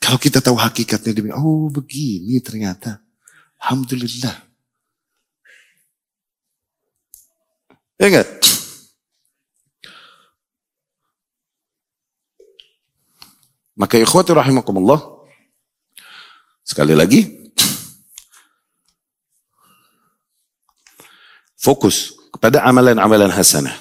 Kalau 0.03 0.19
kita 0.19 0.43
tahu 0.43 0.59
hakikatnya, 0.59 1.15
dia 1.15 1.39
oh 1.39 1.71
begini 1.71 2.43
ternyata. 2.43 2.99
Alhamdulillah. 3.63 4.35
Ya 8.03 8.11
enggak? 8.11 8.29
Maka 13.79 13.95
ikhwati 14.03 14.35
rahimakumullah. 14.35 14.99
Sekali 16.67 16.99
lagi. 16.99 17.55
Fokus 21.55 22.19
kepada 22.35 22.67
amalan-amalan 22.67 23.31
hasanah. 23.31 23.79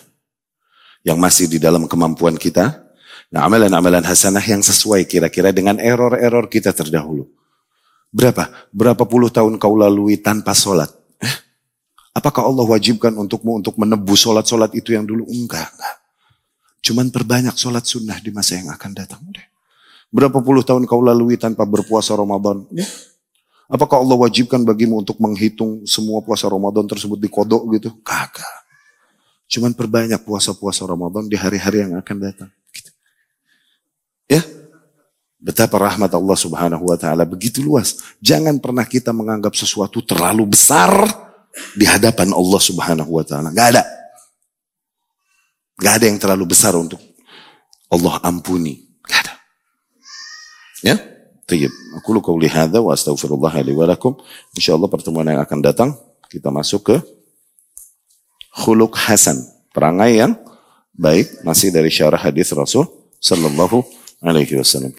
Yang 1.01 1.17
masih 1.17 1.45
di 1.49 1.57
dalam 1.57 1.89
kemampuan 1.89 2.37
kita. 2.37 2.90
Nah 3.31 3.47
amalan-amalan 3.47 4.03
hasanah 4.03 4.43
yang 4.43 4.59
sesuai 4.59 5.07
kira-kira 5.07 5.55
dengan 5.55 5.79
error-error 5.79 6.51
kita 6.51 6.75
terdahulu. 6.75 7.31
Berapa? 8.11 8.51
Berapa 8.75 9.07
puluh 9.07 9.31
tahun 9.31 9.55
kau 9.55 9.71
lalui 9.79 10.19
tanpa 10.19 10.51
sholat? 10.51 10.91
Eh? 11.23 11.35
Apakah 12.11 12.43
Allah 12.43 12.67
wajibkan 12.67 13.15
untukmu 13.15 13.63
untuk 13.63 13.79
menebus 13.79 14.27
sholat-sholat 14.27 14.75
itu 14.75 14.91
yang 14.91 15.07
dulu? 15.07 15.23
Enggak, 15.31 15.71
enggak. 15.71 15.95
Cuman 16.83 17.07
perbanyak 17.07 17.55
sholat 17.55 17.87
sunnah 17.87 18.19
di 18.19 18.35
masa 18.35 18.59
yang 18.59 18.67
akan 18.67 18.91
datang. 18.91 19.23
Udah. 19.23 19.47
Berapa 20.11 20.43
puluh 20.43 20.59
tahun 20.59 20.83
kau 20.83 20.99
lalui 20.99 21.39
tanpa 21.39 21.63
berpuasa 21.63 22.11
Ramadan? 22.19 22.67
Ya. 22.75 22.83
Apakah 23.71 24.03
Allah 24.03 24.19
wajibkan 24.19 24.59
bagimu 24.67 24.99
untuk 24.99 25.15
menghitung 25.23 25.87
semua 25.87 26.19
puasa 26.19 26.51
Ramadan 26.51 26.83
tersebut 26.83 27.15
di 27.15 27.31
kodok 27.31 27.63
gitu? 27.79 27.95
Kagak. 28.03 28.67
Cuman 29.47 29.71
perbanyak 29.71 30.19
puasa-puasa 30.27 30.83
Ramadan 30.83 31.31
di 31.31 31.39
hari-hari 31.39 31.87
yang 31.87 31.95
akan 31.95 32.17
datang. 32.19 32.51
Ya, 34.31 34.41
Betapa 35.41 35.81
rahmat 35.81 36.13
Allah 36.13 36.37
subhanahu 36.37 36.85
wa 36.85 36.93
ta'ala 36.93 37.25
begitu 37.25 37.65
luas. 37.65 37.97
Jangan 38.21 38.61
pernah 38.61 38.85
kita 38.85 39.09
menganggap 39.09 39.57
sesuatu 39.57 39.97
terlalu 40.05 40.53
besar 40.53 40.93
di 41.73 41.81
hadapan 41.89 42.29
Allah 42.29 42.61
subhanahu 42.61 43.09
wa 43.09 43.25
ta'ala. 43.25 43.49
Gak 43.49 43.67
ada. 43.73 43.83
Gak 45.81 45.93
ada 45.97 46.05
yang 46.05 46.21
terlalu 46.21 46.53
besar 46.53 46.77
untuk 46.77 47.01
Allah 47.89 48.21
ampuni. 48.21 48.85
Ya? 50.85 51.01
Tayyib. 51.49 51.73
Aku 51.97 52.13
lu 52.13 52.21
hadza 52.45 52.77
wa 52.77 52.93
astaghfirullah 52.93 53.65
li 53.65 53.73
wa 53.73 53.89
lakum. 53.89 54.13
Insyaallah 54.53 54.93
pertemuan 54.93 55.25
yang 55.25 55.41
akan 55.41 55.57
datang 55.57 55.89
kita 56.29 56.53
masuk 56.53 56.85
ke 56.85 56.95
khuluq 58.61 58.93
hasan, 58.93 59.41
perangai 59.73 60.21
yang 60.21 60.37
baik 60.93 61.41
masih 61.41 61.73
dari 61.73 61.89
syarah 61.89 62.21
hadis 62.21 62.53
Rasul 62.53 62.85
sallallahu 63.17 64.00
alaihi 64.21 64.55
wasallam. 64.57 64.93